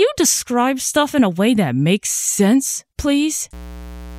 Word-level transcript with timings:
you 0.00 0.10
describe 0.16 0.80
stuff 0.80 1.14
in 1.14 1.22
a 1.22 1.28
way 1.28 1.52
that 1.52 1.76
makes 1.76 2.10
sense, 2.10 2.84
please? 2.96 3.50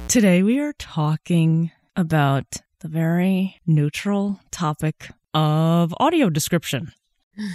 Today 0.08 0.44
we 0.44 0.60
are 0.60 0.74
talking 0.74 1.72
about 1.96 2.58
the 2.82 2.88
very 2.88 3.60
neutral 3.66 4.40
topic 4.52 5.10
of 5.34 5.94
audio 6.00 6.30
description 6.30 6.92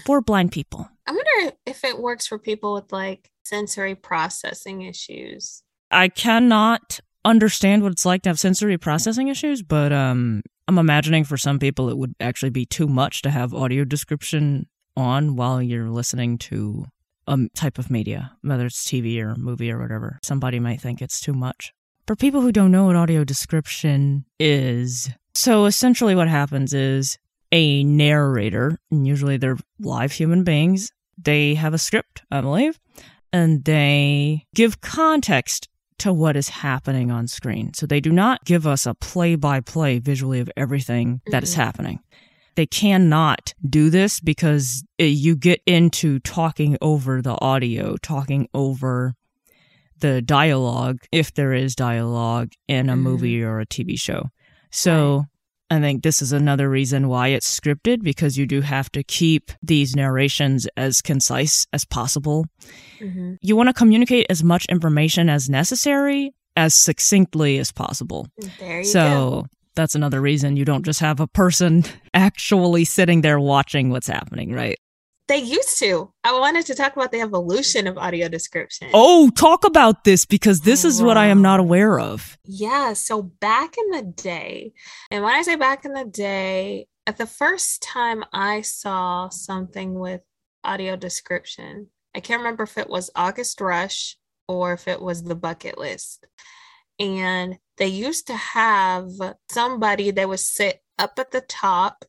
for 0.04 0.20
blind 0.20 0.50
people. 0.50 0.88
I 1.06 1.12
wonder 1.12 1.56
if 1.66 1.84
it 1.84 2.00
works 2.00 2.26
for 2.26 2.36
people 2.36 2.74
with 2.74 2.90
like 2.90 3.30
sensory 3.44 3.94
processing 3.94 4.82
issues. 4.82 5.62
I 5.92 6.08
cannot 6.08 6.98
understand 7.24 7.84
what 7.84 7.92
it's 7.92 8.04
like 8.04 8.22
to 8.22 8.30
have 8.30 8.40
sensory 8.40 8.76
processing 8.76 9.28
issues, 9.28 9.62
but 9.62 9.92
um 9.92 10.42
I'm 10.66 10.78
imagining 10.78 11.22
for 11.22 11.36
some 11.36 11.60
people 11.60 11.88
it 11.90 11.96
would 11.96 12.16
actually 12.18 12.50
be 12.50 12.66
too 12.66 12.88
much 12.88 13.22
to 13.22 13.30
have 13.30 13.54
audio 13.54 13.84
description 13.84 14.66
on 14.96 15.36
while 15.36 15.62
you're 15.62 15.90
listening 15.90 16.38
to 16.38 16.86
a 17.26 17.38
type 17.54 17.78
of 17.78 17.90
media, 17.90 18.32
whether 18.42 18.66
it's 18.66 18.84
TV 18.84 19.20
or 19.20 19.34
movie 19.36 19.70
or 19.70 19.78
whatever. 19.78 20.18
Somebody 20.22 20.60
might 20.60 20.80
think 20.80 21.00
it's 21.02 21.20
too 21.20 21.32
much. 21.32 21.72
For 22.06 22.14
people 22.16 22.40
who 22.40 22.52
don't 22.52 22.70
know 22.70 22.84
what 22.86 22.96
audio 22.96 23.24
description 23.24 24.24
is, 24.38 25.08
so 25.34 25.64
essentially 25.64 26.14
what 26.14 26.28
happens 26.28 26.72
is 26.72 27.18
a 27.52 27.82
narrator, 27.84 28.78
and 28.90 29.06
usually 29.06 29.36
they're 29.36 29.58
live 29.80 30.12
human 30.12 30.44
beings, 30.44 30.92
they 31.22 31.54
have 31.54 31.74
a 31.74 31.78
script, 31.78 32.22
I 32.30 32.40
believe, 32.40 32.78
and 33.32 33.64
they 33.64 34.46
give 34.54 34.80
context 34.80 35.68
to 35.98 36.12
what 36.12 36.36
is 36.36 36.48
happening 36.50 37.10
on 37.10 37.26
screen. 37.26 37.72
So 37.74 37.86
they 37.86 38.00
do 38.00 38.12
not 38.12 38.44
give 38.44 38.66
us 38.66 38.84
a 38.86 38.94
play 38.94 39.34
by 39.34 39.60
play 39.60 39.98
visually 39.98 40.40
of 40.40 40.50
everything 40.56 41.22
that 41.28 41.42
is 41.42 41.54
Mhm. 41.54 41.56
happening. 41.56 42.00
They 42.56 42.66
cannot 42.66 43.54
do 43.68 43.90
this 43.90 44.18
because 44.20 44.82
uh, 45.00 45.04
you 45.04 45.36
get 45.36 45.60
into 45.66 46.18
talking 46.20 46.76
over 46.80 47.22
the 47.22 47.38
audio, 47.40 47.96
talking 48.02 48.48
over 48.54 49.14
the 50.00 50.20
dialogue, 50.20 50.98
if 51.12 51.32
there 51.32 51.52
is 51.54 51.74
dialogue 51.74 52.52
in 52.68 52.88
a 52.90 52.96
Mhm. 52.96 53.00
movie 53.00 53.42
or 53.42 53.60
a 53.60 53.66
TV 53.66 53.96
show. 53.98 54.28
So 54.70 55.24
I 55.70 55.80
think 55.80 56.02
this 56.02 56.20
is 56.22 56.32
another 56.32 56.68
reason 56.70 57.08
why 57.08 57.28
it's 57.28 57.58
scripted 57.60 58.02
because 58.02 58.36
you 58.36 58.46
do 58.46 58.60
have 58.60 58.90
to 58.92 59.02
keep 59.02 59.50
these 59.62 59.96
narrations 59.96 60.66
as 60.76 61.00
concise 61.02 61.66
as 61.72 61.84
possible 61.84 62.46
hmm 63.00 63.34
you 63.42 63.54
want 63.56 63.68
to 63.68 63.72
communicate 63.74 64.26
as 64.30 64.42
much 64.42 64.64
information 64.66 65.28
as 65.28 65.48
necessary 65.48 66.32
as 66.56 66.72
succinctly 66.74 67.58
as 67.58 67.70
possible. 67.72 68.26
There 68.58 68.78
you 68.78 68.84
so 68.84 69.00
go. 69.00 69.46
That's 69.76 69.94
another 69.94 70.20
reason 70.20 70.56
you 70.56 70.64
don't 70.64 70.84
just 70.84 71.00
have 71.00 71.20
a 71.20 71.26
person 71.26 71.84
actually 72.14 72.84
sitting 72.84 73.20
there 73.20 73.38
watching 73.38 73.90
what's 73.90 74.08
happening, 74.08 74.52
right? 74.52 74.76
They 75.28 75.38
used 75.38 75.78
to. 75.80 76.12
I 76.22 76.38
wanted 76.38 76.66
to 76.66 76.74
talk 76.74 76.94
about 76.94 77.10
the 77.10 77.20
evolution 77.20 77.88
of 77.88 77.98
audio 77.98 78.28
description. 78.28 78.90
Oh, 78.94 79.28
talk 79.30 79.64
about 79.64 80.04
this 80.04 80.24
because 80.24 80.60
this 80.60 80.84
is 80.84 81.02
what 81.02 81.16
I 81.16 81.26
am 81.26 81.42
not 81.42 81.58
oh. 81.58 81.64
aware 81.64 81.98
of. 81.98 82.38
Yeah. 82.44 82.92
So 82.92 83.22
back 83.22 83.74
in 83.76 83.90
the 83.90 84.02
day, 84.02 84.72
and 85.10 85.24
when 85.24 85.34
I 85.34 85.42
say 85.42 85.56
back 85.56 85.84
in 85.84 85.92
the 85.92 86.04
day, 86.04 86.86
at 87.08 87.16
the 87.16 87.26
first 87.26 87.82
time 87.82 88.24
I 88.32 88.60
saw 88.60 89.28
something 89.28 89.94
with 89.94 90.20
audio 90.62 90.94
description, 90.94 91.88
I 92.14 92.20
can't 92.20 92.40
remember 92.40 92.62
if 92.62 92.78
it 92.78 92.88
was 92.88 93.10
August 93.16 93.60
Rush 93.60 94.16
or 94.48 94.72
if 94.72 94.86
it 94.86 95.02
was 95.02 95.24
the 95.24 95.34
bucket 95.34 95.76
list. 95.76 96.24
And 96.98 97.58
they 97.76 97.88
used 97.88 98.26
to 98.28 98.34
have 98.34 99.08
somebody 99.50 100.10
that 100.10 100.28
would 100.28 100.40
sit 100.40 100.82
up 100.98 101.18
at 101.18 101.30
the 101.30 101.42
top 101.42 102.04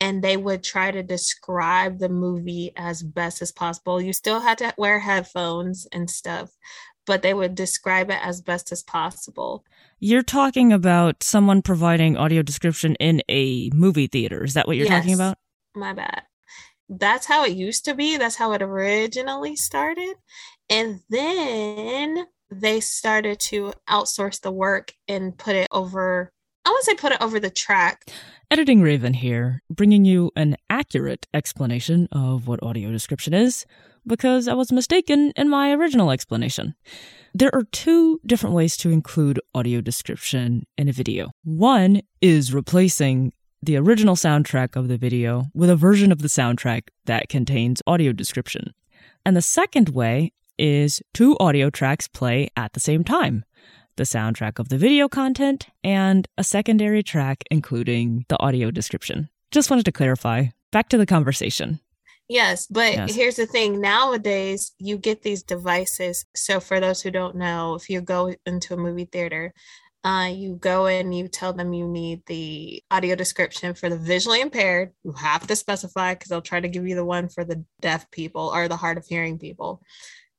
and 0.00 0.22
they 0.22 0.36
would 0.36 0.64
try 0.64 0.90
to 0.90 1.02
describe 1.02 1.98
the 1.98 2.08
movie 2.08 2.72
as 2.76 3.02
best 3.02 3.40
as 3.40 3.52
possible. 3.52 4.00
You 4.00 4.12
still 4.12 4.40
had 4.40 4.58
to 4.58 4.74
wear 4.76 4.98
headphones 4.98 5.86
and 5.92 6.10
stuff, 6.10 6.50
but 7.06 7.22
they 7.22 7.32
would 7.32 7.54
describe 7.54 8.10
it 8.10 8.18
as 8.20 8.40
best 8.40 8.72
as 8.72 8.82
possible. 8.82 9.64
You're 10.00 10.24
talking 10.24 10.72
about 10.72 11.22
someone 11.22 11.62
providing 11.62 12.16
audio 12.16 12.42
description 12.42 12.96
in 12.96 13.22
a 13.28 13.70
movie 13.72 14.08
theater. 14.08 14.42
Is 14.42 14.54
that 14.54 14.66
what 14.66 14.76
you're 14.76 14.88
talking 14.88 15.14
about? 15.14 15.38
My 15.76 15.92
bad. 15.92 16.22
That's 16.88 17.26
how 17.26 17.44
it 17.44 17.52
used 17.52 17.84
to 17.84 17.94
be. 17.94 18.16
That's 18.16 18.36
how 18.36 18.52
it 18.52 18.60
originally 18.60 19.54
started. 19.54 20.14
And 20.68 21.00
then 21.08 22.26
they 22.52 22.80
started 22.80 23.40
to 23.40 23.72
outsource 23.88 24.40
the 24.40 24.52
work 24.52 24.94
and 25.08 25.36
put 25.36 25.56
it 25.56 25.68
over, 25.70 26.32
I 26.64 26.70
wouldn't 26.70 26.84
say 26.84 26.94
put 26.94 27.12
it 27.12 27.22
over 27.22 27.40
the 27.40 27.50
track. 27.50 28.08
Editing 28.50 28.82
Raven 28.82 29.14
here, 29.14 29.62
bringing 29.70 30.04
you 30.04 30.30
an 30.36 30.56
accurate 30.68 31.26
explanation 31.32 32.08
of 32.12 32.46
what 32.46 32.62
audio 32.62 32.90
description 32.92 33.32
is, 33.34 33.64
because 34.06 34.48
I 34.48 34.54
was 34.54 34.72
mistaken 34.72 35.32
in 35.36 35.48
my 35.48 35.72
original 35.72 36.10
explanation. 36.10 36.74
There 37.34 37.54
are 37.54 37.64
two 37.72 38.20
different 38.26 38.54
ways 38.54 38.76
to 38.78 38.90
include 38.90 39.40
audio 39.54 39.80
description 39.80 40.66
in 40.76 40.88
a 40.88 40.92
video. 40.92 41.30
One 41.44 42.02
is 42.20 42.52
replacing 42.52 43.32
the 43.62 43.76
original 43.76 44.16
soundtrack 44.16 44.76
of 44.76 44.88
the 44.88 44.98
video 44.98 45.44
with 45.54 45.70
a 45.70 45.76
version 45.76 46.12
of 46.12 46.20
the 46.20 46.28
soundtrack 46.28 46.88
that 47.06 47.28
contains 47.28 47.80
audio 47.86 48.12
description. 48.12 48.74
And 49.24 49.36
the 49.36 49.42
second 49.42 49.90
way 49.90 50.32
is 50.58 51.02
two 51.14 51.36
audio 51.38 51.70
tracks 51.70 52.08
play 52.08 52.48
at 52.56 52.72
the 52.72 52.80
same 52.80 53.04
time 53.04 53.44
the 53.96 54.04
soundtrack 54.04 54.58
of 54.58 54.68
the 54.70 54.78
video 54.78 55.08
content, 55.08 55.66
and 55.84 56.26
a 56.38 56.44
secondary 56.44 57.02
track 57.02 57.44
including 57.50 58.24
the 58.28 58.40
audio 58.40 58.70
description. 58.70 59.28
Just 59.50 59.70
wanted 59.70 59.84
to 59.84 59.92
clarify. 59.92 60.46
Back 60.70 60.88
to 60.88 60.96
the 60.98 61.06
conversation. 61.06 61.80
Yes, 62.28 62.66
but 62.66 62.94
Yes. 62.94 63.14
here's 63.14 63.36
the 63.36 63.46
thing 63.46 63.80
nowadays, 63.80 64.72
you 64.78 64.96
get 64.96 65.22
these 65.22 65.42
devices. 65.42 66.24
So, 66.34 66.60
for 66.60 66.80
those 66.80 67.02
who 67.02 67.10
don't 67.10 67.36
know, 67.36 67.74
if 67.74 67.90
you 67.90 68.00
go 68.00 68.34
into 68.46 68.72
a 68.72 68.78
movie 68.78 69.04
theater, 69.04 69.52
uh, 70.04 70.30
you 70.32 70.56
go 70.56 70.86
in, 70.86 71.12
you 71.12 71.28
tell 71.28 71.52
them 71.52 71.74
you 71.74 71.86
need 71.86 72.22
the 72.26 72.82
audio 72.90 73.14
description 73.14 73.74
for 73.74 73.90
the 73.90 73.98
visually 73.98 74.40
impaired. 74.40 74.92
You 75.04 75.12
have 75.12 75.46
to 75.48 75.54
specify 75.54 76.14
because 76.14 76.28
they'll 76.30 76.40
try 76.40 76.60
to 76.60 76.68
give 76.68 76.86
you 76.88 76.94
the 76.94 77.04
one 77.04 77.28
for 77.28 77.44
the 77.44 77.64
deaf 77.80 78.10
people 78.10 78.50
or 78.54 78.66
the 78.66 78.76
hard 78.76 78.96
of 78.96 79.06
hearing 79.06 79.38
people. 79.38 79.82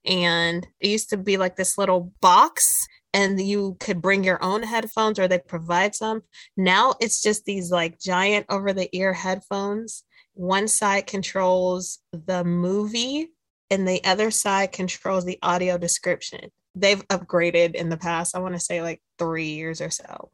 And 0.06 0.68
it 0.80 0.90
used 0.90 1.10
to 1.12 1.18
be 1.18 1.38
like 1.38 1.56
this 1.56 1.78
little 1.78 2.12
box, 2.22 2.88
and 3.14 3.40
you 3.40 3.78
could 3.80 4.02
bring 4.02 4.24
your 4.24 4.44
own 4.44 4.64
headphones 4.64 5.20
or 5.20 5.28
they 5.28 5.40
provide 5.40 5.96
some. 5.96 6.24
Now 6.58 6.96
it's 7.00 7.22
just 7.22 7.46
these 7.46 7.72
like 7.72 8.00
giant 8.00 8.48
over 8.50 8.74
the 8.74 8.90
ear 8.96 9.14
headphones 9.14 10.04
one 10.34 10.68
side 10.68 11.08
controls 11.08 12.00
the 12.12 12.44
movie 12.44 13.30
and 13.70 13.88
the 13.88 14.04
other 14.04 14.32
side 14.32 14.72
controls 14.72 15.26
the 15.26 15.40
audio 15.42 15.78
description. 15.78 16.52
They've 16.76 17.08
upgraded 17.08 17.76
in 17.76 17.90
the 17.90 17.98
past, 17.98 18.36
I 18.36 18.40
want 18.40 18.56
to 18.56 18.60
say 18.60 18.82
like 18.82 19.02
three 19.20 19.50
years 19.50 19.80
or 19.80 19.90
so. 19.90 20.32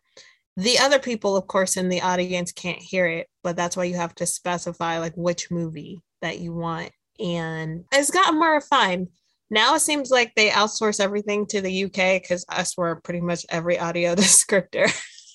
The 0.57 0.80
other 0.80 1.00
people, 1.00 1.38
of 1.38 1.47
course, 1.47 1.78
in 1.78 1.90
the 1.90 2.01
audience 2.01 2.51
can't 2.51 2.81
hear 2.81 3.07
it, 3.07 3.28
but 3.44 3.56
that's 3.56 3.78
why 3.78 3.86
you 3.86 3.96
have 3.96 4.16
to 4.16 4.25
specify 4.25 5.00
like 5.00 5.13
which 5.16 5.51
movie 5.51 6.01
that 6.22 6.40
you 6.40 6.53
want. 6.53 6.91
And 7.19 7.86
it's 7.91 8.12
gotten 8.12 8.40
more 8.40 8.53
refined. 8.53 9.09
Now 9.51 9.75
it 9.75 9.79
seems 9.79 10.09
like 10.11 10.33
they 10.35 10.49
outsource 10.49 10.99
everything 10.99 11.45
to 11.47 11.61
the 11.61 11.85
UK 11.85 12.21
because 12.21 12.45
us 12.49 12.77
were 12.77 13.01
pretty 13.03 13.21
much 13.21 13.45
every 13.49 13.79
audio 13.79 14.15
descriptor 14.15 14.85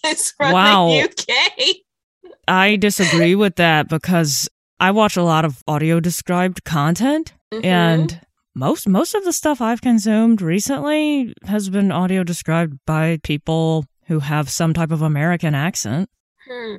is 0.07 0.31
from 0.33 0.53
Wow. 0.53 0.89
the 0.89 1.03
UK. 1.03 1.77
I 2.47 2.77
disagree 2.77 3.35
with 3.35 3.57
that 3.57 3.89
because 3.89 4.49
I 4.81 4.91
watch 4.91 5.17
a 5.17 5.23
lot 5.23 5.45
of 5.45 5.63
audio 5.67 6.01
described 6.01 6.65
content 6.65 7.33
Mhm. 7.53 7.65
and 7.65 8.21
most 8.55 8.89
most 8.89 9.15
of 9.15 9.25
the 9.25 9.33
stuff 9.33 9.61
I've 9.61 9.81
consumed 9.81 10.41
recently 10.43 11.35
has 11.47 11.69
been 11.71 11.91
audio 11.91 12.23
described 12.23 12.79
by 12.87 13.19
people 13.23 13.85
who 14.07 14.21
have 14.21 14.49
some 14.51 14.75
type 14.75 14.91
of 14.93 15.03
American 15.03 15.55
accent. 15.55 16.09
Hmm. 16.49 16.77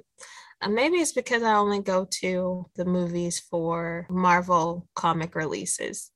Uh, 0.61 0.69
maybe 0.69 0.97
it's 0.97 1.11
because 1.11 1.43
I 1.43 1.55
only 1.55 1.81
go 1.81 2.07
to 2.21 2.65
the 2.75 2.85
movies 2.85 3.39
for 3.49 4.05
Marvel 4.09 4.87
comic 4.95 5.35
releases. 5.35 6.11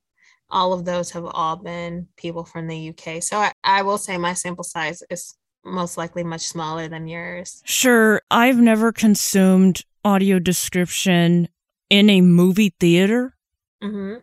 All 0.52 0.74
of 0.74 0.86
those 0.86 1.12
have 1.12 1.26
all 1.26 1.56
been 1.58 2.08
people 2.18 2.44
from 2.44 2.68
the 2.68 2.90
UK. 2.90 3.22
So 3.22 3.38
I, 3.38 3.52
I 3.64 3.82
will 3.84 3.98
say 3.98 4.18
my 4.18 4.34
sample 4.34 4.64
size 4.64 5.04
is 5.10 5.36
most 5.64 5.98
likely 5.98 6.24
much 6.24 6.42
smaller 6.42 6.88
than 6.88 7.08
yours. 7.08 7.62
Sure, 7.66 8.22
I've 8.32 8.58
never 8.58 8.92
consumed 8.92 9.84
audio 10.04 10.40
description 10.40 11.50
in 11.90 12.10
a 12.10 12.22
movie 12.22 12.74
theater. 12.80 13.36
hmm 13.82 14.16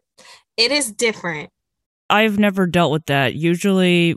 It 0.57 0.73
is 0.73 0.91
different. 0.91 1.51
I've 2.09 2.39
never 2.39 2.67
dealt 2.67 2.93
with 2.93 3.07
that. 3.07 3.35
Usually 3.35 4.17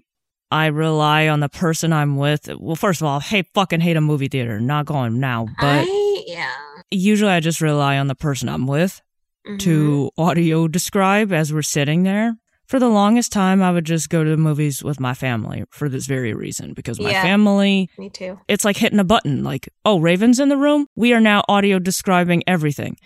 I 0.51 0.67
rely 0.67 1.27
on 1.27 1.39
the 1.39 1.49
person 1.49 1.91
I'm 1.93 2.17
with. 2.17 2.49
Well, 2.59 2.75
first 2.75 3.01
of 3.01 3.07
all, 3.07 3.19
hey, 3.19 3.43
fucking 3.53 3.81
hate 3.81 3.97
a 3.97 4.01
movie 4.01 4.27
theater. 4.27 4.59
Not 4.59 4.85
going 4.85 5.19
now. 5.19 5.47
But 5.59 5.85
I, 5.87 6.23
yeah. 6.27 6.51
usually 6.89 7.31
I 7.31 7.39
just 7.39 7.61
rely 7.61 7.97
on 7.97 8.07
the 8.07 8.15
person 8.15 8.49
I'm 8.49 8.67
with 8.67 9.01
Mhm. 9.47 9.59
to 9.59 10.11
audio 10.17 10.67
describe 10.67 11.31
as 11.31 11.53
we're 11.53 11.61
sitting 11.61 12.03
there. 12.03 12.35
For 12.67 12.77
the 12.79 12.89
longest 12.89 13.31
time, 13.31 13.63
I 13.63 13.71
would 13.71 13.85
just 13.85 14.09
go 14.09 14.23
to 14.23 14.29
the 14.29 14.37
movies 14.37 14.83
with 14.83 14.99
my 14.99 15.15
family 15.15 15.63
for 15.71 15.89
this 15.89 16.05
very 16.05 16.33
reason 16.35 16.73
because 16.73 16.99
my 16.99 17.09
Yeah. 17.11 17.23
family, 17.23 17.89
Me 17.97 18.09
too. 18.09 18.39
it's 18.47 18.63
like 18.63 18.77
hitting 18.77 18.99
a 18.99 19.03
button 19.03 19.43
like, 19.43 19.69
oh, 19.85 19.99
Raven's 19.99 20.39
in 20.39 20.49
the 20.49 20.57
room. 20.57 20.85
We 20.95 21.13
are 21.13 21.19
now 21.21 21.43
audio 21.47 21.79
describing 21.79 22.43
everything. 22.47 22.97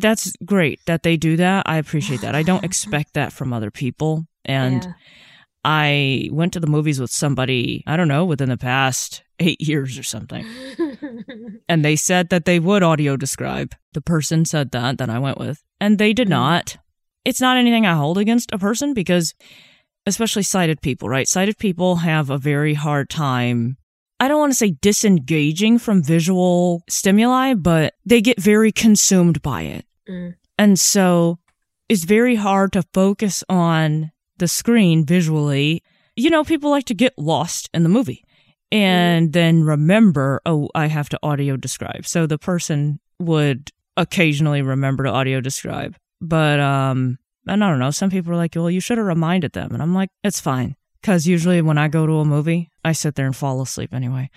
that's 0.00 0.32
great 0.46 0.80
that 0.86 1.02
they 1.02 1.18
do 1.18 1.36
that. 1.36 1.64
I 1.66 1.76
appreciate 1.76 2.22
that. 2.22 2.34
I 2.34 2.42
don't 2.42 2.64
expect 2.70 3.12
that 3.12 3.30
from 3.30 3.52
other 3.52 3.70
people. 3.70 4.24
And 4.44 4.84
Yeah. 4.84 4.92
I 5.66 6.28
went 6.32 6.54
to 6.54 6.60
the 6.60 6.66
movies 6.66 6.98
with 6.98 7.10
somebody, 7.10 7.84
I 7.86 7.96
don't 7.98 8.08
know, 8.08 8.24
within 8.24 8.48
the 8.48 8.56
past 8.56 9.22
eight 9.38 9.60
years 9.60 9.98
or 9.98 10.02
something. 10.02 10.46
And 11.68 11.84
they 11.84 11.96
said 11.96 12.28
that 12.30 12.44
they 12.44 12.58
would 12.58 12.82
audio 12.82 13.16
describe. 13.16 13.74
The 13.92 14.00
person 14.00 14.44
said 14.44 14.70
that, 14.72 14.98
that 14.98 15.10
I 15.10 15.18
went 15.18 15.38
with, 15.38 15.62
and 15.80 15.98
they 15.98 16.12
did 16.12 16.28
Mhm. 16.28 16.30
not. 16.30 16.76
It's 17.24 17.40
not 17.40 17.56
anything 17.56 17.86
I 17.86 17.94
hold 17.94 18.18
against 18.18 18.52
a 18.52 18.58
person 18.58 18.94
because, 18.94 19.34
especially 20.06 20.42
sighted 20.42 20.80
people, 20.80 21.08
right? 21.08 21.28
Sighted 21.28 21.58
people 21.58 21.96
have 21.96 22.30
a 22.30 22.38
very 22.38 22.74
hard 22.74 23.08
time. 23.08 23.76
I 24.18 24.28
don't 24.28 24.38
want 24.40 24.52
to 24.52 24.56
say 24.58 24.72
disengaging 24.80 25.78
from 25.78 26.02
visual 26.02 26.82
stimuli, 26.88 27.54
but 27.54 27.94
they 28.04 28.20
get 28.20 28.40
very 28.40 28.72
consumed 28.72 29.42
by 29.42 29.62
it. 29.62 29.86
Mm. 30.08 30.34
And 30.58 30.78
so 30.78 31.38
it's 31.88 32.04
very 32.04 32.36
hard 32.36 32.72
to 32.72 32.82
focus 32.94 33.42
on 33.48 34.12
the 34.38 34.48
screen 34.48 35.04
visually. 35.04 35.82
You 36.16 36.30
know, 36.30 36.44
people 36.44 36.70
like 36.70 36.84
to 36.86 36.94
get 36.94 37.14
lost 37.18 37.68
in 37.74 37.82
the 37.82 37.88
movie 37.88 38.24
and 38.72 39.34
then 39.34 39.64
remember, 39.64 40.40
oh, 40.46 40.70
I 40.74 40.86
have 40.86 41.10
to 41.10 41.18
audio 41.22 41.56
describe. 41.56 42.06
So 42.06 42.26
the 42.26 42.38
person 42.38 43.00
would 43.20 43.70
occasionally 43.98 44.62
remember 44.62 45.04
to 45.04 45.10
audio 45.10 45.40
describe. 45.42 45.94
But, 46.22 46.58
um, 46.58 47.18
and 47.46 47.62
I 47.62 47.68
don't 47.68 47.78
know, 47.78 47.90
some 47.90 48.08
people 48.08 48.32
are 48.32 48.36
like, 48.36 48.54
well, 48.54 48.70
you 48.70 48.80
should 48.80 48.96
have 48.96 49.06
reminded 49.06 49.52
them. 49.52 49.72
And 49.72 49.82
I'm 49.82 49.94
like, 49.94 50.08
it's 50.24 50.40
fine. 50.40 50.76
Cause 51.02 51.26
usually 51.26 51.60
when 51.60 51.78
I 51.78 51.88
go 51.88 52.06
to 52.06 52.20
a 52.20 52.24
movie, 52.24 52.70
I 52.84 52.92
sit 52.92 53.14
there 53.14 53.26
and 53.26 53.36
fall 53.36 53.60
asleep 53.60 53.92
anyway. 53.92 54.30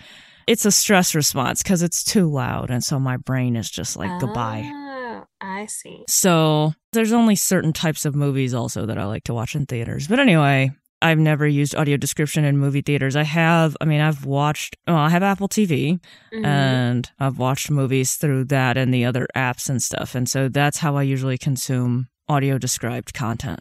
It's 0.46 0.66
a 0.66 0.72
stress 0.72 1.14
response 1.14 1.62
because 1.62 1.82
it's 1.82 2.04
too 2.04 2.30
loud. 2.30 2.70
And 2.70 2.84
so 2.84 3.00
my 3.00 3.16
brain 3.16 3.56
is 3.56 3.70
just 3.70 3.96
like, 3.96 4.20
goodbye. 4.20 4.64
Oh, 4.66 5.24
I 5.40 5.66
see. 5.66 6.04
So 6.08 6.74
there's 6.92 7.12
only 7.12 7.36
certain 7.36 7.72
types 7.72 8.04
of 8.04 8.14
movies 8.14 8.52
also 8.52 8.84
that 8.86 8.98
I 8.98 9.06
like 9.06 9.24
to 9.24 9.34
watch 9.34 9.54
in 9.54 9.66
theaters. 9.66 10.08
But 10.08 10.18
anyway, 10.18 10.72
I've 11.02 11.18
never 11.18 11.46
used 11.46 11.74
audio 11.74 11.96
description 11.96 12.44
in 12.44 12.56
movie 12.56 12.80
theaters. 12.80 13.16
I 13.16 13.22
have, 13.24 13.76
I 13.80 13.84
mean, 13.84 14.00
I've 14.00 14.24
watched, 14.24 14.76
well, 14.86 14.96
I 14.96 15.10
have 15.10 15.22
Apple 15.22 15.48
TV 15.48 16.00
Mhm. 16.32 16.44
and 16.44 17.10
I've 17.18 17.38
watched 17.38 17.70
movies 17.70 18.16
through 18.16 18.46
that 18.46 18.76
and 18.76 18.92
the 18.92 19.04
other 19.04 19.28
apps 19.36 19.68
and 19.68 19.82
stuff. 19.82 20.14
And 20.14 20.28
so 20.28 20.48
that's 20.48 20.78
how 20.78 20.96
I 20.96 21.02
usually 21.02 21.38
consume 21.38 22.08
audio 22.28 22.56
described 22.58 23.12
content. 23.12 23.60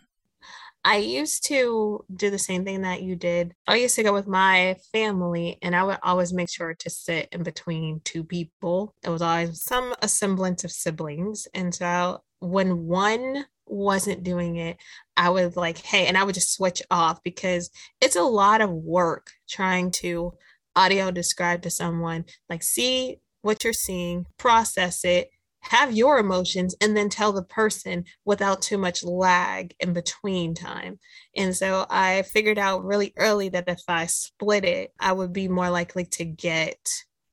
I 0.87 0.97
used 0.97 1.43
to 1.47 2.05
do 2.15 2.29
the 2.29 2.37
same 2.37 2.63
thing 2.63 2.81
that 2.83 3.01
you 3.01 3.15
did. 3.15 3.55
I 3.67 3.77
used 3.77 3.95
to 3.95 4.03
go 4.03 4.13
with 4.13 4.27
my 4.27 4.77
family, 4.91 5.57
and 5.63 5.75
I 5.75 5.83
would 5.83 5.97
always 6.03 6.31
make 6.31 6.49
sure 6.49 6.75
to 6.75 6.89
sit 6.91 7.27
in 7.31 7.41
between 7.41 8.01
two 8.03 8.23
people. 8.23 8.93
It 9.03 9.09
was 9.09 9.23
always 9.23 9.61
some 9.63 9.95
semblance 10.05 10.63
of 10.63 10.71
siblings. 10.71 11.47
And 11.55 11.73
so 11.73 12.21
when 12.39 12.85
one 12.85 13.47
wasn't 13.67 14.23
doing 14.23 14.57
it, 14.57 14.77
I 15.17 15.29
was 15.29 15.55
like, 15.55 15.77
hey, 15.79 16.07
and 16.07 16.17
I 16.17 16.23
would 16.23 16.35
just 16.35 16.53
switch 16.53 16.81
off 16.91 17.23
because 17.23 17.69
it's 18.01 18.15
a 18.15 18.23
lot 18.23 18.61
of 18.61 18.69
work 18.71 19.31
trying 19.49 19.91
to 19.91 20.33
audio 20.75 21.11
describe 21.11 21.61
to 21.63 21.69
someone, 21.69 22.25
like, 22.49 22.63
see 22.63 23.17
what 23.41 23.63
you're 23.63 23.73
seeing, 23.73 24.25
process 24.37 25.05
it, 25.05 25.29
have 25.61 25.95
your 25.95 26.19
emotions 26.19 26.75
and 26.79 26.95
then 26.95 27.09
tell 27.09 27.31
the 27.31 27.41
person 27.43 28.03
without 28.23 28.61
too 28.61 28.77
much 28.77 29.03
lag 29.03 29.73
in 29.79 29.93
between 29.93 30.53
time. 30.53 30.99
And 31.35 31.55
so 31.55 31.87
I 31.89 32.21
figured 32.23 32.59
out 32.59 32.83
really 32.83 33.13
early 33.17 33.49
that 33.49 33.67
if 33.67 33.81
I 33.87 34.05
split 34.05 34.63
it, 34.63 34.93
I 34.99 35.11
would 35.13 35.33
be 35.33 35.47
more 35.47 35.69
likely 35.71 36.05
to 36.05 36.25
get 36.25 36.77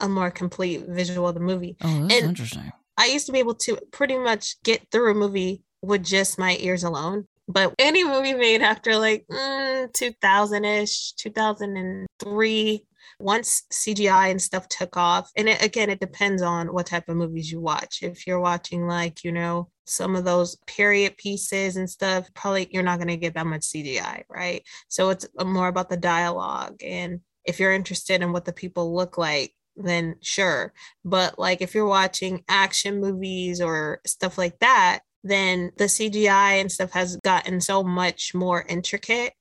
a 0.00 0.08
more 0.08 0.31
complete 0.31 0.87
visual 0.88 1.29
of 1.29 1.34
the 1.34 1.40
movie. 1.40 1.76
Oh, 1.82 1.88
that's 2.06 2.14
And- 2.14 2.29
interesting. 2.31 2.73
I 2.96 3.06
used 3.06 3.26
to 3.26 3.32
be 3.32 3.38
able 3.38 3.55
to 3.55 3.79
pretty 3.90 4.19
much 4.19 4.62
get 4.62 4.90
through 4.90 5.11
a 5.11 5.14
movie 5.14 5.62
with 5.82 6.05
just 6.05 6.38
my 6.38 6.56
ears 6.61 6.84
alone. 6.84 7.26
But 7.49 7.75
any 7.79 8.05
movie 8.05 8.34
made 8.34 8.62
after 8.62 8.96
like 8.96 9.26
mm, 9.31 9.93
2000 9.93 10.64
ish, 10.64 11.12
2003, 11.14 12.87
once 13.19 13.62
CGI 13.73 14.31
and 14.31 14.40
stuff 14.40 14.69
took 14.69 14.96
off, 14.96 15.31
and 15.37 15.49
it, 15.49 15.62
again, 15.62 15.90
it 15.90 16.00
depends 16.00 16.40
on 16.43 16.73
what 16.73 16.87
type 16.87 17.08
of 17.08 17.17
movies 17.17 17.50
you 17.50 17.61
watch. 17.61 18.02
If 18.02 18.26
you're 18.26 18.40
watching, 18.40 18.87
like, 18.87 19.25
you 19.25 19.32
know, 19.32 19.69
some 19.87 20.17
of 20.17 20.25
those 20.25 20.56
period 20.67 21.17
pieces 21.17 21.76
and 21.76 21.90
stuff, 21.90 22.29
probably 22.34 22.69
you're 22.70 22.82
not 22.82 22.99
going 22.99 23.08
to 23.08 23.17
get 23.17 23.34
that 23.34 23.46
much 23.46 23.62
CGI, 23.62 24.23
right? 24.29 24.62
So 24.88 25.11
it's 25.11 25.26
more 25.44 25.69
about 25.69 25.90
the 25.90 25.96
dialogue. 25.96 26.82
And 26.82 27.20
if 27.44 27.58
you're 27.58 27.73
interested 27.73 28.23
in 28.23 28.32
what 28.32 28.44
the 28.44 28.52
people 28.52 28.94
look 28.94 29.19
like, 29.19 29.52
then 29.76 30.17
sure. 30.20 30.73
But 31.05 31.38
like 31.38 31.62
if 31.62 31.75
you're 31.75 31.87
watching 31.87 32.44
action 32.49 33.00
movies 33.00 33.61
or 33.61 34.00
stuff 34.06 34.38
like 34.38 34.58
that, 34.61 35.00
then 35.22 35.72
the 35.76 35.84
CGI 35.84 36.60
and 36.60 36.70
stuff 36.70 36.92
has 36.92 37.16
gotten 37.19 37.60
so 37.60 37.82
much 37.82 38.34
more 38.34 38.64
intricate 38.69 39.34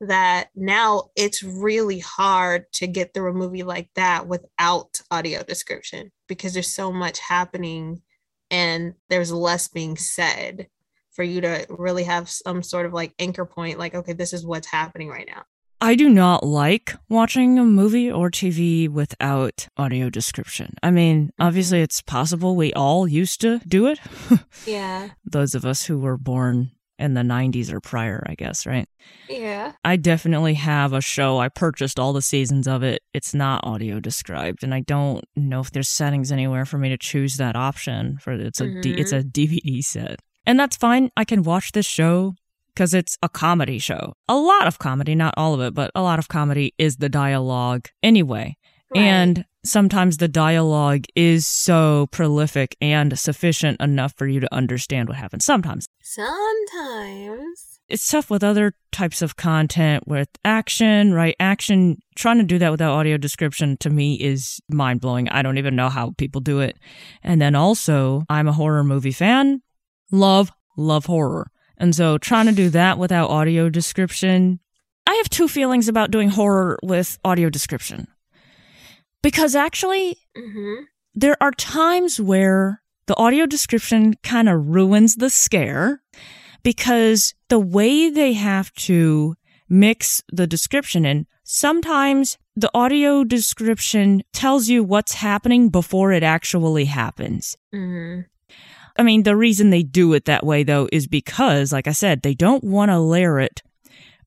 that 0.00 0.48
now 0.54 1.04
it's 1.16 1.42
really 1.42 2.00
hard 2.00 2.64
to 2.72 2.86
get 2.86 3.14
through 3.14 3.30
a 3.30 3.34
movie 3.34 3.62
like 3.62 3.88
that 3.94 4.26
without 4.26 5.00
audio 5.10 5.42
description 5.42 6.10
because 6.26 6.52
there's 6.52 6.74
so 6.74 6.92
much 6.92 7.18
happening 7.20 8.02
and 8.50 8.94
there's 9.08 9.32
less 9.32 9.68
being 9.68 9.96
said 9.96 10.68
for 11.10 11.22
you 11.22 11.40
to 11.40 11.66
really 11.68 12.04
have 12.04 12.28
some 12.28 12.62
sort 12.62 12.86
of 12.86 12.92
like 12.92 13.12
anchor 13.18 13.44
point 13.44 13.78
like 13.78 13.94
okay 13.94 14.12
this 14.12 14.32
is 14.32 14.46
what's 14.46 14.68
happening 14.68 15.08
right 15.08 15.28
now 15.28 15.42
I 15.80 15.94
do 15.94 16.08
not 16.08 16.44
like 16.44 16.96
watching 17.08 17.56
a 17.58 17.64
movie 17.64 18.10
or 18.10 18.30
TV 18.30 18.88
without 18.88 19.68
audio 19.76 20.10
description. 20.10 20.74
I 20.82 20.90
mean, 20.90 21.30
obviously 21.38 21.82
it's 21.82 22.02
possible 22.02 22.56
we 22.56 22.72
all 22.72 23.06
used 23.06 23.40
to 23.42 23.60
do 23.60 23.86
it. 23.86 24.00
yeah 24.66 25.10
Those 25.24 25.54
of 25.54 25.64
us 25.64 25.84
who 25.84 25.98
were 25.98 26.16
born 26.18 26.72
in 26.98 27.14
the 27.14 27.22
90s 27.22 27.72
or 27.72 27.80
prior, 27.80 28.24
I 28.28 28.34
guess, 28.34 28.66
right? 28.66 28.88
yeah 29.28 29.72
I 29.84 29.96
definitely 29.96 30.54
have 30.54 30.92
a 30.92 31.00
show. 31.00 31.38
I 31.38 31.48
purchased 31.48 32.00
all 32.00 32.12
the 32.12 32.22
seasons 32.22 32.66
of 32.66 32.82
it. 32.82 33.00
It's 33.14 33.32
not 33.32 33.64
audio 33.64 34.00
described, 34.00 34.64
and 34.64 34.74
I 34.74 34.80
don't 34.80 35.24
know 35.36 35.60
if 35.60 35.70
there's 35.70 35.88
settings 35.88 36.32
anywhere 36.32 36.64
for 36.64 36.78
me 36.78 36.88
to 36.88 36.98
choose 36.98 37.36
that 37.36 37.54
option. 37.54 38.18
For 38.18 38.32
it's 38.32 38.60
a 38.60 38.80
D, 38.80 38.94
it's 38.94 39.12
mm-hmm. 39.12 39.28
a 39.28 39.30
DVD 39.78 39.82
set, 39.82 40.18
and 40.44 40.58
that's 40.58 40.76
fine. 40.76 41.10
I 41.16 41.24
can 41.24 41.44
watch 41.44 41.70
this 41.72 41.86
show 41.86 42.34
because 42.78 42.94
it's 42.94 43.18
a 43.22 43.28
comedy 43.28 43.80
show. 43.80 44.14
A 44.28 44.36
lot 44.36 44.68
of 44.68 44.78
comedy, 44.78 45.16
not 45.16 45.34
all 45.36 45.52
of 45.52 45.60
it, 45.60 45.74
but 45.74 45.90
a 45.96 46.00
lot 46.00 46.20
of 46.20 46.28
comedy 46.28 46.74
is 46.78 46.98
the 46.98 47.08
dialogue 47.08 47.88
anyway. 48.04 48.56
Right. 48.94 49.00
And 49.00 49.44
sometimes 49.64 50.18
the 50.18 50.28
dialogue 50.28 51.06
is 51.16 51.44
so 51.44 52.06
prolific 52.12 52.76
and 52.80 53.18
sufficient 53.18 53.80
enough 53.80 54.14
for 54.16 54.28
you 54.28 54.38
to 54.38 54.54
understand 54.54 55.08
what 55.08 55.18
happens. 55.18 55.44
Sometimes 55.44 55.88
sometimes 56.00 57.80
it's 57.88 58.08
tough 58.08 58.30
with 58.30 58.44
other 58.44 58.74
types 58.92 59.22
of 59.22 59.34
content 59.34 60.06
with 60.06 60.28
action, 60.44 61.12
right? 61.12 61.34
Action, 61.40 61.98
trying 62.14 62.38
to 62.38 62.44
do 62.44 62.60
that 62.60 62.70
without 62.70 62.92
audio 62.92 63.16
description 63.16 63.76
to 63.78 63.90
me 63.90 64.14
is 64.14 64.60
mind 64.68 65.00
blowing. 65.00 65.28
I 65.30 65.42
don't 65.42 65.58
even 65.58 65.74
know 65.74 65.88
how 65.88 66.12
people 66.16 66.40
do 66.40 66.60
it. 66.60 66.78
And 67.24 67.42
then 67.42 67.56
also, 67.56 68.22
I'm 68.28 68.46
a 68.46 68.52
horror 68.52 68.84
movie 68.84 69.10
fan. 69.10 69.62
Love, 70.12 70.52
love 70.76 71.06
horror. 71.06 71.50
And 71.78 71.94
so 71.94 72.18
trying 72.18 72.46
to 72.46 72.52
do 72.52 72.68
that 72.70 72.98
without 72.98 73.30
audio 73.30 73.68
description, 73.68 74.60
I 75.06 75.14
have 75.14 75.30
two 75.30 75.48
feelings 75.48 75.88
about 75.88 76.10
doing 76.10 76.28
horror 76.28 76.78
with 76.82 77.18
audio 77.24 77.48
description. 77.48 78.08
Because 79.22 79.54
actually, 79.54 80.18
mm-hmm. 80.36 80.82
there 81.14 81.36
are 81.40 81.52
times 81.52 82.20
where 82.20 82.82
the 83.06 83.16
audio 83.16 83.46
description 83.46 84.14
kind 84.22 84.48
of 84.48 84.68
ruins 84.68 85.16
the 85.16 85.30
scare 85.30 86.02
because 86.62 87.34
the 87.48 87.58
way 87.58 88.10
they 88.10 88.34
have 88.34 88.72
to 88.74 89.34
mix 89.68 90.22
the 90.30 90.46
description 90.46 91.04
in, 91.06 91.26
sometimes 91.42 92.36
the 92.54 92.70
audio 92.74 93.24
description 93.24 94.22
tells 94.32 94.68
you 94.68 94.84
what's 94.84 95.14
happening 95.14 95.68
before 95.68 96.12
it 96.12 96.22
actually 96.22 96.84
happens. 96.84 97.56
Mm-hmm. 97.74 98.22
I 98.98 99.02
mean, 99.04 99.22
the 99.22 99.36
reason 99.36 99.70
they 99.70 99.82
do 99.82 100.12
it 100.14 100.24
that 100.26 100.44
way 100.44 100.64
though 100.64 100.88
is 100.92 101.06
because, 101.06 101.72
like 101.72 101.86
I 101.86 101.92
said, 101.92 102.22
they 102.22 102.34
don't 102.34 102.64
want 102.64 102.90
to 102.90 102.98
layer 102.98 103.38
it 103.38 103.62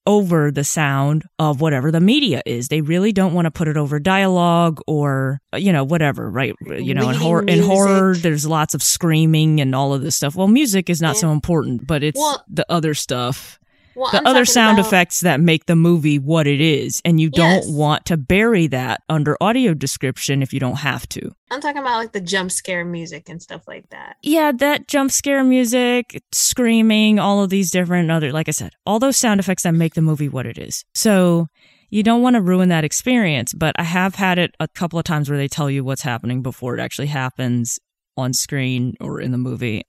over 0.08 0.50
the 0.50 0.64
sound 0.64 1.24
of 1.38 1.62
whatever 1.62 1.92
the 1.92 2.00
media 2.00 2.42
is. 2.46 2.70
They 2.70 2.82
really 2.82 3.12
don't 3.12 3.34
want 3.34 3.46
to 3.46 3.52
put 3.52 3.68
it 3.68 3.78
over 3.78 4.00
dialogue 4.00 4.80
or, 4.88 5.40
you 5.56 5.72
know, 5.72 5.84
whatever, 5.84 6.28
right? 6.30 6.56
You 6.66 6.96
know, 6.96 7.10
in 7.10 7.16
horror, 7.16 7.44
in 7.44 7.62
horror, 7.62 8.16
there's 8.16 8.48
lots 8.48 8.74
of 8.74 8.82
screaming 8.82 9.62
and 9.62 9.76
all 9.76 9.94
of 9.94 10.02
this 10.02 10.16
stuff. 10.16 10.36
Well, 10.36 10.48
music 10.48 10.90
is 10.90 11.02
not 11.02 11.16
Yeah. 11.16 11.22
so 11.22 11.32
important, 11.32 11.86
but 11.86 12.02
it's 12.02 12.20
Well- 12.20 12.44
the 12.50 12.66
other 12.68 12.96
stuff, 12.96 13.60
well, 13.96 14.12
the 14.12 14.18
I'm 14.20 14.28
other 14.28 14.46
sound 14.46 14.78
about- 14.80 14.88
effects 14.88 15.20
that 15.22 15.40
make 15.40 15.66
the 15.66 15.76
movie 15.76 16.20
what 16.20 16.48
it 16.48 16.62
is. 16.62 17.02
And 17.06 17.20
you 17.20 17.30
Yes. 17.34 17.66
don't 17.66 17.76
want 17.76 18.06
to 18.08 18.18
bury 18.18 18.68
that 18.68 19.02
under 19.10 19.36
audio 19.42 19.74
description 19.74 20.42
if 20.42 20.54
you 20.54 20.60
don't 20.60 20.78
have 20.80 21.08
to. 21.10 21.32
I'm 21.52 21.62
talking 21.62 21.82
about 21.82 21.98
like 21.98 22.12
the 22.14 22.22
jump 22.22 22.52
scare 22.52 22.86
music 22.86 23.28
and 23.30 23.42
stuff 23.42 23.64
like 23.68 23.90
that. 23.90 24.16
yeah, 24.24 24.52
that 24.54 24.88
jump 24.88 25.12
scare 25.12 25.44
music, 25.44 26.22
screaming, 26.32 27.20
all 27.20 27.44
of 27.44 27.50
these 27.50 27.72
different 27.72 28.10
other, 28.12 28.32
like 28.32 28.48
I 28.48 28.52
said, 28.52 28.74
all 28.86 29.00
those 29.00 29.18
sound 29.18 29.40
effects 29.40 29.64
that 29.64 29.74
make 29.74 29.94
the 29.94 30.02
movie 30.02 30.30
what 30.30 30.46
it 30.46 30.58
is. 30.58 30.84
So 30.94 31.48
you 31.90 32.04
don't 32.04 32.22
want 32.22 32.36
to 32.36 32.42
ruin 32.42 32.70
that 32.70 32.84
experience, 32.86 33.54
but 33.54 33.76
I 33.78 33.84
have 33.84 34.16
had 34.16 34.40
it 34.40 34.56
a 34.60 34.68
couple 34.70 34.98
of 34.98 35.04
times 35.06 35.30
where 35.30 35.38
they 35.38 35.48
tell 35.50 35.70
you 35.70 35.84
what's 35.84 36.04
happening 36.04 36.42
before 36.42 36.78
it 36.78 36.82
actually 36.82 37.08
happens 37.08 37.80
on 38.18 38.34
screen 38.34 38.94
or 39.02 39.20
in 39.20 39.32
the 39.32 39.38
movie. 39.38 39.84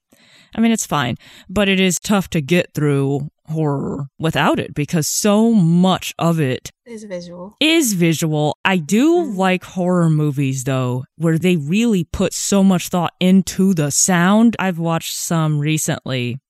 I 0.55 0.61
mean, 0.61 0.73
it's 0.73 0.87
fine, 0.87 1.17
but 1.49 1.69
it 1.69 1.81
is 1.81 1.99
tough 1.99 2.29
to 2.31 2.41
get 2.41 2.75
through 2.75 3.29
horror 3.53 4.07
without 4.19 4.59
it 4.59 4.75
because 4.75 5.07
so 5.07 5.53
much 5.53 6.13
of 6.19 6.41
it 6.41 6.71
is 6.85 7.05
visual. 7.05 7.57
Is 7.61 7.93
visual. 7.95 8.57
I 8.65 8.77
do 8.77 9.17
mm-hmm. 9.17 9.37
like 9.37 9.65
horror 9.65 10.11
movies 10.11 10.65
though, 10.65 11.05
where 11.17 11.39
they 11.39 11.57
really 11.57 12.05
put 12.05 12.33
so 12.33 12.63
much 12.65 12.89
thought 12.89 13.15
into 13.21 13.75
the 13.75 13.91
sound. 13.91 14.57
I've 14.59 14.79
watched 14.79 15.15
some 15.17 15.59
recently 15.59 16.41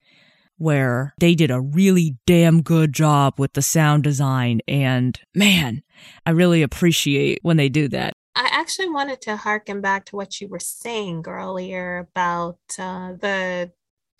where 0.58 1.12
they 1.18 1.34
did 1.34 1.50
a 1.50 1.60
really 1.60 2.16
damn 2.26 2.62
good 2.62 2.92
job 2.92 3.34
with 3.38 3.52
the 3.54 3.62
sound 3.62 4.04
design. 4.04 4.60
And 4.68 5.18
man, 5.34 5.82
I 6.24 6.30
really 6.30 6.62
appreciate 6.62 7.40
when 7.42 7.56
they 7.56 7.68
do 7.68 7.88
that. 7.88 8.14
I 8.34 8.48
actually 8.50 8.88
wanted 8.88 9.20
to 9.22 9.36
harken 9.36 9.80
back 9.80 10.06
to 10.06 10.16
what 10.16 10.40
you 10.40 10.48
were 10.48 10.60
saying 10.60 11.24
earlier 11.26 11.98
about 11.98 12.58
uh, 12.78 13.12
the 13.20 13.72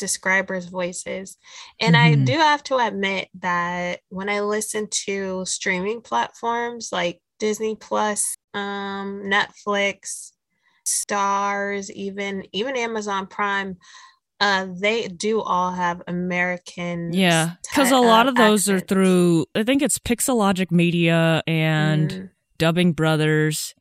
describers' 0.03 0.67
voices. 0.67 1.39
And 1.81 1.95
mm-hmm. 1.95 2.23
I 2.23 2.25
do 2.25 2.33
have 2.33 2.65
to 2.65 2.79
admit 2.79 3.29
that 3.39 4.01
when 4.09 4.29
I 4.29 4.41
listen 4.41 4.89
to 5.07 5.45
streaming 5.47 6.01
platforms 6.01 6.91
like 6.91 7.21
Disney 7.39 7.77
Plus, 7.77 8.37
um, 8.53 9.23
Netflix, 9.25 10.33
Starz, 10.85 11.89
even 11.91 12.45
even 12.53 12.77
Amazon 12.77 13.29
Prime, 13.29 13.77
uh, 14.41 14.67
they 14.77 15.07
do 15.07 15.41
all 15.41 15.71
have 15.71 16.03
American. 16.09 17.13
Yeah, 17.13 17.53
because 17.71 17.93
a 17.93 17.99
lot 17.99 18.27
of 18.27 18.35
those 18.35 18.69
accents. 18.69 18.83
are 18.83 18.87
through. 18.87 19.47
I 19.55 19.63
think 19.63 19.83
it's 19.83 20.01
Pixelogic 20.01 20.73
Media 20.73 21.45
and 21.47 22.11
mm. 22.11 22.31
Dubbing 22.59 22.93
Brothers. 22.93 23.77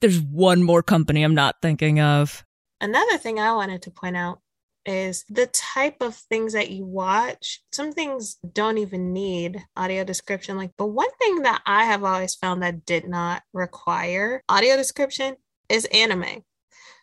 There's 0.00 0.20
one 0.20 0.64
more 0.64 0.82
company 0.82 1.22
I'm 1.22 1.36
not 1.36 1.62
thinking 1.62 2.00
of. 2.00 2.44
Another 2.80 3.16
thing 3.18 3.38
I 3.38 3.52
wanted 3.54 3.82
to 3.82 3.92
point 3.92 4.16
out 4.16 4.40
is 4.86 5.24
the 5.28 5.46
type 5.46 5.96
of 6.00 6.14
things 6.14 6.52
that 6.52 6.70
you 6.70 6.84
watch. 6.84 7.62
Some 7.72 7.92
things 7.92 8.36
don't 8.52 8.78
even 8.78 9.12
need 9.12 9.62
audio 9.76 10.04
description. 10.04 10.56
Like, 10.56 10.72
but 10.76 10.86
one 10.86 11.10
thing 11.20 11.42
that 11.42 11.62
I 11.66 11.84
have 11.84 12.04
always 12.04 12.34
found 12.34 12.62
that 12.62 12.84
did 12.84 13.08
not 13.08 13.42
require 13.52 14.42
audio 14.48 14.76
description 14.76 15.36
is 15.68 15.86
anime 15.86 16.44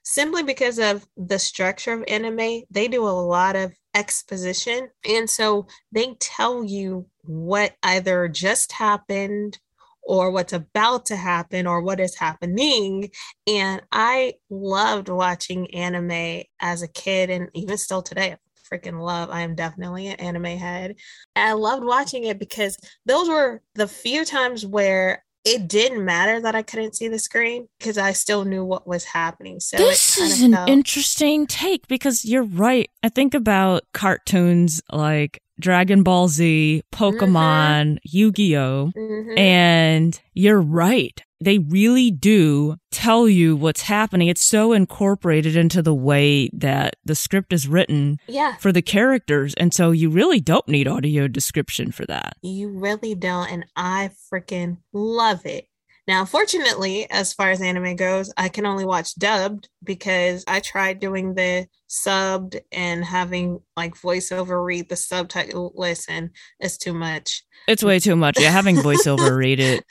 simply 0.04 0.44
because 0.44 0.80
of 0.80 1.06
the 1.18 1.40
structure 1.40 1.94
of 1.94 2.04
anime. 2.08 2.64
They 2.70 2.88
do 2.88 3.04
a 3.04 3.10
lot 3.10 3.56
of 3.56 3.74
exposition. 3.94 4.90
And 5.08 5.30
so 5.30 5.68
they 5.92 6.16
tell 6.20 6.64
you 6.64 7.08
what 7.24 7.74
either 7.84 8.28
just 8.28 8.72
happened 8.72 9.60
or 10.04 10.32
what's 10.32 10.54
about 10.54 11.06
to 11.08 11.16
happen 11.16 11.68
or 11.68 11.82
what 11.82 12.00
is 12.00 12.16
happening. 12.16 13.10
And 13.48 13.82
I 13.92 14.36
loved 14.50 15.10
watching 15.10 15.74
anime 15.74 16.44
as 16.60 16.82
a 16.82 16.88
kid 16.88 17.30
and 17.30 17.50
even 17.54 17.78
still 17.78 18.02
today. 18.02 18.34
I 18.34 18.38
freaking 18.72 19.02
love. 19.02 19.30
I 19.30 19.42
am 19.42 19.56
definitely 19.56 20.08
an 20.08 20.20
anime 20.20 20.58
head. 20.58 20.96
I 21.36 21.54
loved 21.54 21.84
watching 21.84 22.24
it 22.24 22.40
because 22.40 22.78
those 23.06 23.28
were 23.28 23.62
the 23.76 23.88
few 23.88 24.26
times 24.26 24.66
where 24.66 25.24
it 25.44 25.68
didn't 25.68 26.06
matter 26.06 26.40
that 26.40 26.56
I 26.56 26.62
couldn't 26.62 26.96
see 26.96 27.08
the 27.08 27.18
screen 27.18 27.68
because 27.80 27.98
I 27.98 28.12
still 28.12 28.46
knew 28.46 28.64
what 28.64 28.88
was 28.88 29.06
happening. 29.06 29.60
So 29.60 29.78
this 29.78 30.18
is 30.18 30.44
an 30.44 30.54
felt- 30.54 30.70
interesting 30.70 31.48
take 31.48 31.88
because 31.88 32.26
you're 32.26 32.44
right. 32.44 32.90
I 33.02 33.10
think 33.10 33.34
about 33.34 33.84
cartoons 33.94 34.82
like 34.92 35.42
Dragon 35.62 36.04
Ball 36.04 36.28
Z, 36.28 36.84
Pokemon, 36.92 37.94
mm-hmm. 37.94 37.96
Yu 38.04 38.32
Gi 38.32 38.58
Oh! 38.58 38.92
Mm-hmm. 38.96 39.38
And 39.38 40.22
you're 40.34 40.62
right. 40.62 41.24
They 41.40 41.58
really 41.58 42.12
do 42.12 42.76
tell 42.92 43.28
you 43.28 43.56
what's 43.56 43.82
happening. 43.84 44.28
It's 44.28 44.46
so 44.46 44.74
incorporated 44.74 45.56
into 45.56 45.82
the 45.82 45.96
way 45.96 46.50
that 46.54 46.98
the 47.04 47.16
script 47.16 47.52
is 47.52 47.68
written 47.68 48.20
yeah. 48.28 48.58
for 48.58 48.72
the 48.72 48.84
characters. 48.84 49.56
And 49.56 49.74
so 49.74 49.90
you 49.90 50.12
really 50.12 50.40
don't 50.40 50.68
need 50.68 50.88
audio 50.88 51.28
description 51.28 51.92
for 51.92 52.06
that. 52.06 52.38
You 52.44 52.70
really 52.70 53.16
don't. 53.16 53.50
And 53.50 53.66
I 53.76 54.12
freaking 54.32 54.78
love 54.94 55.46
it. 55.46 55.68
Now, 56.12 56.26
fortunately, 56.26 57.10
as 57.10 57.32
far 57.32 57.52
as 57.52 57.62
anime 57.62 57.96
goes, 57.96 58.34
I 58.36 58.50
can 58.50 58.66
only 58.66 58.84
watch 58.84 59.16
dubbed 59.16 59.70
because 59.82 60.44
I 60.46 60.60
tried 60.60 61.00
doing 61.00 61.36
the 61.36 61.68
subbed 61.90 62.60
and 62.74 63.06
having 63.06 63.62
like 63.78 63.96
voiceover 63.96 64.62
read 64.62 64.90
the 64.90 64.98
subtitle. 64.98 65.72
Listen, 65.74 66.32
it's 66.60 66.78
too 66.78 66.94
much. 66.94 67.46
It's 67.66 67.82
way 67.82 67.98
too 67.98 68.18
much. 68.18 68.38
Yeah, 68.38 68.50
having 68.50 68.76
voiceover 68.76 69.34
read 69.38 69.62
it 69.62 69.86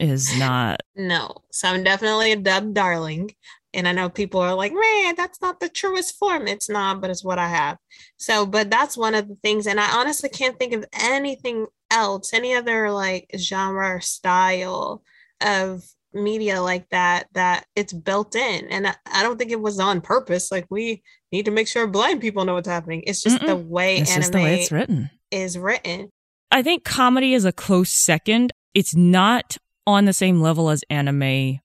is 0.00 0.38
not. 0.38 0.80
No. 0.96 1.34
So 1.52 1.68
I'm 1.68 1.84
definitely 1.84 2.32
a 2.32 2.36
dubbed 2.36 2.72
darling. 2.72 3.34
And 3.74 3.86
I 3.86 3.92
know 3.92 4.08
people 4.08 4.40
are 4.40 4.54
like, 4.54 4.72
man, 4.72 5.16
that's 5.18 5.42
not 5.42 5.60
the 5.60 5.68
truest 5.68 6.16
form. 6.16 6.48
It's 6.48 6.70
not, 6.70 7.02
but 7.02 7.10
it's 7.10 7.22
what 7.22 7.38
I 7.38 7.48
have. 7.48 7.76
So, 8.16 8.46
but 8.46 8.70
that's 8.70 8.96
one 8.96 9.14
of 9.14 9.28
the 9.28 9.36
things. 9.42 9.66
And 9.66 9.78
I 9.78 9.98
honestly 9.98 10.30
can't 10.30 10.58
think 10.58 10.72
of 10.72 10.86
anything 10.94 11.66
else, 11.90 12.32
any 12.32 12.54
other 12.54 12.90
like 12.90 13.30
genre 13.36 13.96
or 13.96 14.00
style 14.00 15.02
of 15.40 15.82
media 16.12 16.62
like 16.62 16.88
that 16.90 17.28
that 17.34 17.66
it's 17.76 17.92
built 17.92 18.34
in. 18.34 18.66
And 18.68 18.86
I, 18.86 18.94
I, 19.06 19.22
don't 19.22 19.38
think 19.38 19.50
it 19.50 19.60
was 19.60 19.78
on 19.78 20.00
purpose. 20.00 20.50
Like 20.50 20.66
we 20.70 21.02
need 21.32 21.44
to 21.44 21.50
make 21.50 21.68
sure 21.68 21.86
blind 21.86 22.20
people 22.20 22.44
know 22.44 22.54
what's 22.54 22.68
happening. 22.68 23.02
It's 23.06 23.22
just 23.22 23.40
Mm-mm. 23.40 23.46
the 23.46 23.56
way 23.56 23.98
it's 23.98 24.10
anime 24.10 24.32
the 24.32 24.38
way 24.38 24.60
it's 24.60 24.72
written. 24.72 25.10
is 25.30 25.58
written. 25.58 26.10
I 26.50 26.62
think 26.62 26.84
comedy 26.84 27.34
is 27.34 27.44
a 27.44 27.52
close 27.52 27.90
second. 27.90 28.52
It's 28.74 28.94
not 28.94 29.58
on 29.86 30.06
the 30.06 30.12
same 30.12 30.40
level 30.40 30.70
as 30.70 30.84
anime. 30.90 31.60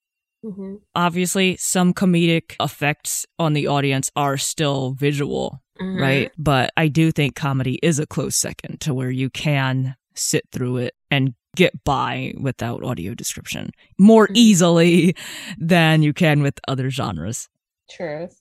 Mm-hmm. 0.45 0.75
obviously 0.93 1.55
some 1.55 1.93
comedic 1.93 2.57
effects 2.59 3.25
on 3.39 3.53
the 3.53 3.67
audience 3.67 4.11
are 4.13 4.35
still 4.35 4.91
visual 4.91 5.61
mm-hmm. 5.79 6.01
right? 6.01 6.31
But 6.37 6.71
i 6.75 6.89
do 6.89 7.11
think 7.13 7.35
comedy 7.35 7.79
is 7.81 7.97
a 7.97 8.05
close 8.05 8.35
second 8.35 8.81
to 8.81 8.93
where 8.93 9.09
you 9.09 9.29
can 9.29 9.95
sit 10.15 10.43
through 10.51 10.77
it 10.77 10.95
and 11.13 11.33
get 11.55 11.83
by 11.83 12.33
without 12.39 12.83
audio 12.83 13.13
description 13.13 13.71
more 13.99 14.25
mm-hmm. 14.25 14.35
easily 14.35 15.15
than 15.57 16.01
you 16.01 16.13
can 16.13 16.41
with 16.41 16.59
other 16.67 16.89
genres. 16.89 17.47
Truth. 17.89 18.39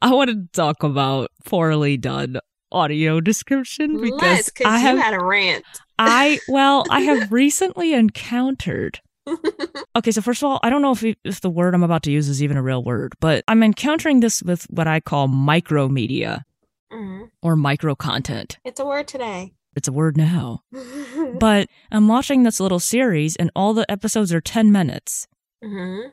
I 0.00 0.12
want 0.12 0.30
to 0.30 0.46
talk 0.52 0.82
about 0.82 1.30
poorly 1.44 1.96
done 1.96 2.38
audio 2.70 3.20
description 3.20 4.00
because 4.00 4.20
Let's, 4.20 4.50
I 4.64 4.78
have 4.78 4.98
had 4.98 5.14
a 5.14 5.24
rant. 5.24 5.64
I 5.98 6.38
well, 6.48 6.84
I 6.90 7.00
have 7.00 7.32
recently 7.32 7.94
encountered. 7.94 9.00
okay, 9.96 10.12
so 10.12 10.20
first 10.20 10.42
of 10.42 10.48
all, 10.48 10.60
I 10.62 10.70
don't 10.70 10.82
know 10.82 10.92
if, 10.92 11.02
if 11.24 11.40
the 11.40 11.50
word 11.50 11.74
I'm 11.74 11.82
about 11.82 12.04
to 12.04 12.12
use 12.12 12.28
is 12.28 12.42
even 12.42 12.56
a 12.56 12.62
real 12.62 12.84
word, 12.84 13.14
but 13.20 13.42
I'm 13.48 13.64
encountering 13.64 14.20
this 14.20 14.40
with 14.40 14.66
what 14.70 14.86
I 14.86 15.00
call 15.00 15.26
micro 15.26 15.88
media 15.88 16.44
mm-hmm. 16.92 17.24
or 17.42 17.56
micro 17.56 17.96
content. 17.96 18.58
It's 18.64 18.78
a 18.78 18.86
word 18.86 19.08
today. 19.08 19.52
It's 19.76 19.88
a 19.88 19.92
word 19.92 20.16
now. 20.16 20.62
but 21.38 21.68
I'm 21.92 22.08
watching 22.08 22.42
this 22.42 22.58
little 22.58 22.80
series, 22.80 23.36
and 23.36 23.50
all 23.54 23.74
the 23.74 23.88
episodes 23.90 24.32
are 24.32 24.40
10 24.40 24.72
minutes. 24.72 25.28
Mm-hmm. 25.62 26.08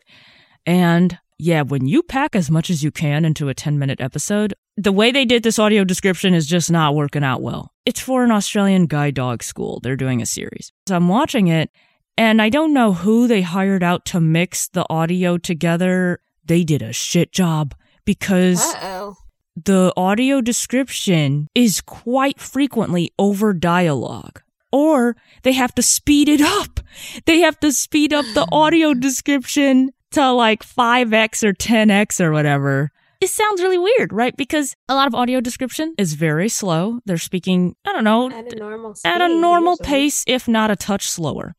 And 0.66 1.18
yeah, 1.40 1.62
when 1.62 1.88
you 1.88 2.04
pack 2.04 2.36
as 2.36 2.52
much 2.52 2.70
as 2.70 2.84
you 2.84 2.92
can 2.92 3.26
into 3.26 3.50
a 3.50 3.54
10 3.54 3.80
minute 3.80 4.00
episode, 4.00 4.54
the 4.78 4.92
way 4.92 5.12
they 5.12 5.26
did 5.26 5.44
this 5.44 5.60
audio 5.60 5.84
description 5.84 6.34
is 6.34 6.48
just 6.48 6.72
not 6.72 6.96
working 6.96 7.24
out 7.24 7.42
well. 7.42 7.72
It's 7.86 8.00
for 8.00 8.24
an 8.24 8.32
Australian 8.32 8.86
guide 8.86 9.16
dog 9.16 9.44
school. 9.44 9.80
They're 9.82 9.96
doing 9.96 10.22
a 10.22 10.26
series. 10.26 10.72
So 10.88 10.96
I'm 10.96 11.08
watching 11.08 11.48
it, 11.48 11.70
and 12.18 12.42
I 12.42 12.50
don't 12.50 12.74
know 12.74 12.94
who 12.94 13.28
they 13.28 13.42
hired 13.42 13.84
out 13.84 14.06
to 14.08 14.20
mix 14.20 14.68
the 14.68 14.86
audio 14.90 15.38
together. 15.38 16.20
They 16.46 16.64
did 16.64 16.82
a 16.82 16.94
shit 16.94 17.32
job 17.32 17.76
because 18.06 18.62
Uh-oh 18.62 19.18
the 19.56 19.94
audio 19.96 20.42
description 20.42 21.48
is 21.54 21.82
quite 21.82 22.40
frequently 22.40 23.12
over 23.20 23.54
dialogue. 23.54 24.42
Or 24.72 25.16
they 25.44 25.54
have 25.54 25.76
to 25.76 25.82
speed 25.82 26.30
it 26.30 26.42
up. 26.42 26.80
They 27.26 27.40
have 27.40 27.60
to 27.62 27.72
speed 27.72 28.14
up 28.14 28.26
the 28.36 28.48
audio 28.52 28.94
description 28.94 29.90
to 30.12 30.32
like 30.32 30.64
5x 30.64 31.44
or 31.44 31.54
10x 31.54 32.22
or 32.22 32.32
whatever. 32.32 32.92
It 33.20 33.30
sounds 33.30 33.64
really 33.64 33.80
weird, 33.80 34.14
right? 34.14 34.36
Because 34.38 34.76
a 34.88 34.94
lot 34.94 35.08
of 35.08 35.16
audio 35.16 35.42
description 35.42 35.96
is 35.98 36.14
very 36.14 36.50
slow. 36.50 37.00
They're 37.06 37.18
speaking, 37.18 37.76
I 37.84 37.94
don't 37.94 38.04
know, 38.04 38.30
at 38.30 38.54
a 38.54 38.56
normal, 38.56 38.94
speed, 38.94 39.10
at 39.10 39.22
a 39.22 39.28
normal 39.28 39.78
pace, 39.78 40.24
if 40.28 40.48
not 40.48 40.70
a 40.70 40.76
touch 40.76 41.08
slower. 41.08 41.56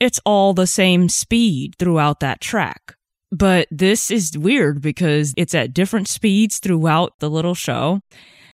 It's 0.00 0.18
all 0.24 0.54
the 0.54 0.66
same 0.66 1.08
speed 1.08 1.76
throughout 1.78 2.18
that 2.18 2.40
track. 2.40 2.96
But 3.32 3.66
this 3.70 4.10
is 4.10 4.36
weird 4.36 4.82
because 4.82 5.32
it's 5.38 5.54
at 5.54 5.72
different 5.72 6.06
speeds 6.06 6.58
throughout 6.58 7.18
the 7.18 7.30
little 7.30 7.54
show. 7.54 8.02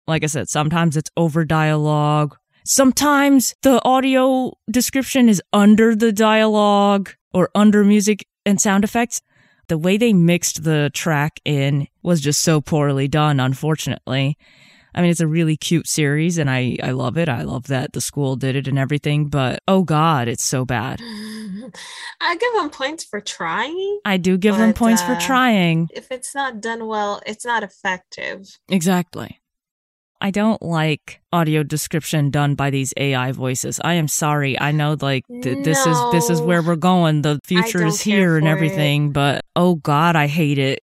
Like 0.06 0.22
I 0.22 0.26
said, 0.26 0.50
sometimes 0.50 0.98
it's 0.98 1.10
over 1.16 1.46
dialogue. 1.46 2.36
Sometimes 2.66 3.54
the 3.62 3.82
audio 3.84 4.52
description 4.70 5.30
is 5.30 5.42
under 5.52 5.96
the 5.96 6.12
dialogue 6.12 7.10
or 7.32 7.48
under 7.54 7.84
music 7.84 8.26
and 8.44 8.60
sound 8.60 8.84
effects. 8.84 9.22
The 9.68 9.78
way 9.78 9.96
they 9.96 10.12
mixed 10.12 10.62
the 10.62 10.90
track 10.92 11.40
in 11.44 11.88
was 12.02 12.20
just 12.20 12.42
so 12.42 12.60
poorly 12.60 13.08
done, 13.08 13.40
unfortunately. 13.40 14.36
I 14.96 15.02
mean, 15.02 15.10
it's 15.10 15.20
a 15.20 15.26
really 15.26 15.58
cute 15.58 15.86
series 15.86 16.38
and 16.38 16.50
I, 16.50 16.78
I 16.82 16.92
love 16.92 17.18
it. 17.18 17.28
I 17.28 17.42
love 17.42 17.66
that 17.66 17.92
the 17.92 18.00
school 18.00 18.34
did 18.34 18.56
it 18.56 18.66
and 18.66 18.78
everything, 18.78 19.28
but 19.28 19.60
oh 19.68 19.82
God, 19.82 20.26
it's 20.26 20.44
so 20.44 20.64
bad. 20.64 21.00
I 22.20 22.36
give 22.36 22.52
them 22.54 22.70
points 22.70 23.04
for 23.04 23.20
trying. 23.20 24.00
I 24.06 24.16
do 24.16 24.38
give 24.38 24.56
them 24.56 24.70
But, 24.70 24.78
points 24.78 25.02
for 25.02 25.12
uh, 25.12 25.20
trying. 25.20 25.90
If 25.92 26.10
it's 26.10 26.34
not 26.34 26.62
done 26.62 26.86
well, 26.86 27.20
it's 27.26 27.44
not 27.44 27.62
effective. 27.62 28.58
Exactly. 28.70 29.40
I 30.18 30.30
don't 30.30 30.62
like 30.62 31.20
audio 31.30 31.62
description 31.62 32.30
done 32.30 32.54
by 32.54 32.70
these 32.70 32.94
AI 32.96 33.32
voices. 33.32 33.78
I 33.84 33.94
am 33.94 34.08
sorry. 34.08 34.58
I 34.58 34.72
know 34.72 34.96
like 34.98 35.24
th- 35.26 35.64
this 35.64 35.86
is 35.86 35.98
this 36.10 36.30
is 36.30 36.40
where 36.40 36.62
we're 36.62 36.76
going. 36.76 37.20
The 37.20 37.38
future 37.44 37.84
is 37.84 38.00
here 38.00 38.36
and 38.36 38.46
for 38.46 38.50
everything, 38.50 39.12
but 39.12 39.42
oh 39.54 39.74
god, 39.74 40.16
I 40.16 40.26
hate 40.26 40.58
it. 40.58 40.80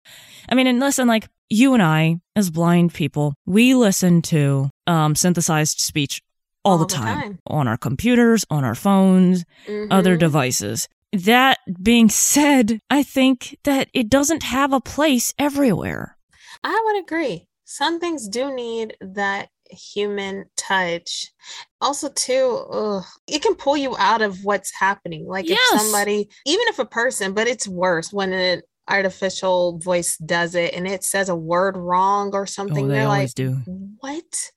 I 0.50 0.56
mean, 0.56 0.68
and 0.68 0.82
listen, 0.82 1.08
like 1.08 1.30
you 1.52 1.74
and 1.74 1.84
I 1.84 2.18
as 2.36 2.50
blind 2.50 2.94
people, 2.94 3.34
we 3.46 3.74
listen 3.76 4.22
to 4.24 4.70
um 4.88 5.16
synthesized 5.16 5.80
speech 5.80 6.22
all, 6.64 6.78
the, 6.78 6.86
time, 6.86 7.40
on 7.48 7.68
our 7.68 7.78
computers, 7.78 8.46
on 8.52 8.64
our 8.64 8.76
phones, 8.76 9.44
other 9.90 10.16
Mhm. 10.16 10.20
devices. 10.20 10.88
That 11.12 11.58
being 11.82 12.08
said, 12.08 12.80
I 12.90 13.02
think 13.04 13.58
that 13.64 13.90
it 13.94 14.10
doesn't 14.10 14.44
have 14.44 14.72
a 14.72 14.80
place 14.80 15.34
everywhere. 15.40 16.18
I 16.64 16.80
would 16.86 17.04
agree. 17.04 17.48
Some 17.66 18.00
things 18.00 18.28
do 18.28 18.54
need 18.54 18.96
that 19.02 19.50
human 19.72 20.46
touch. 20.56 21.32
Also, 21.80 22.10
too, 22.10 22.66
ugh, 22.72 23.06
it 23.28 23.42
can 23.42 23.56
pull 23.56 23.76
you 23.78 23.96
out 23.98 24.22
of 24.22 24.38
what's 24.44 24.72
happening. 24.78 25.26
Like 25.28 25.50
Yes. 25.50 25.60
if 25.74 25.80
somebody, 25.82 26.30
even 26.46 26.68
if 26.68 26.78
a 26.78 26.86
person, 26.86 27.34
but 27.34 27.48
it's 27.48 27.68
worse 27.68 28.14
when 28.14 28.34
an 28.34 28.62
artificial 28.90 29.78
voice 29.80 30.18
does 30.18 30.56
it 30.56 30.74
and 30.74 30.88
it 30.88 31.04
says 31.04 31.30
a 31.30 31.36
word 31.36 31.78
wrong 31.78 32.32
or 32.34 32.46
something. 32.46 32.86
oh, 32.86 32.88
they 32.88 32.96
You're 32.98 33.06
always 33.08 33.30
like, 33.30 33.34
do. 33.36 33.58
what? 34.00 34.52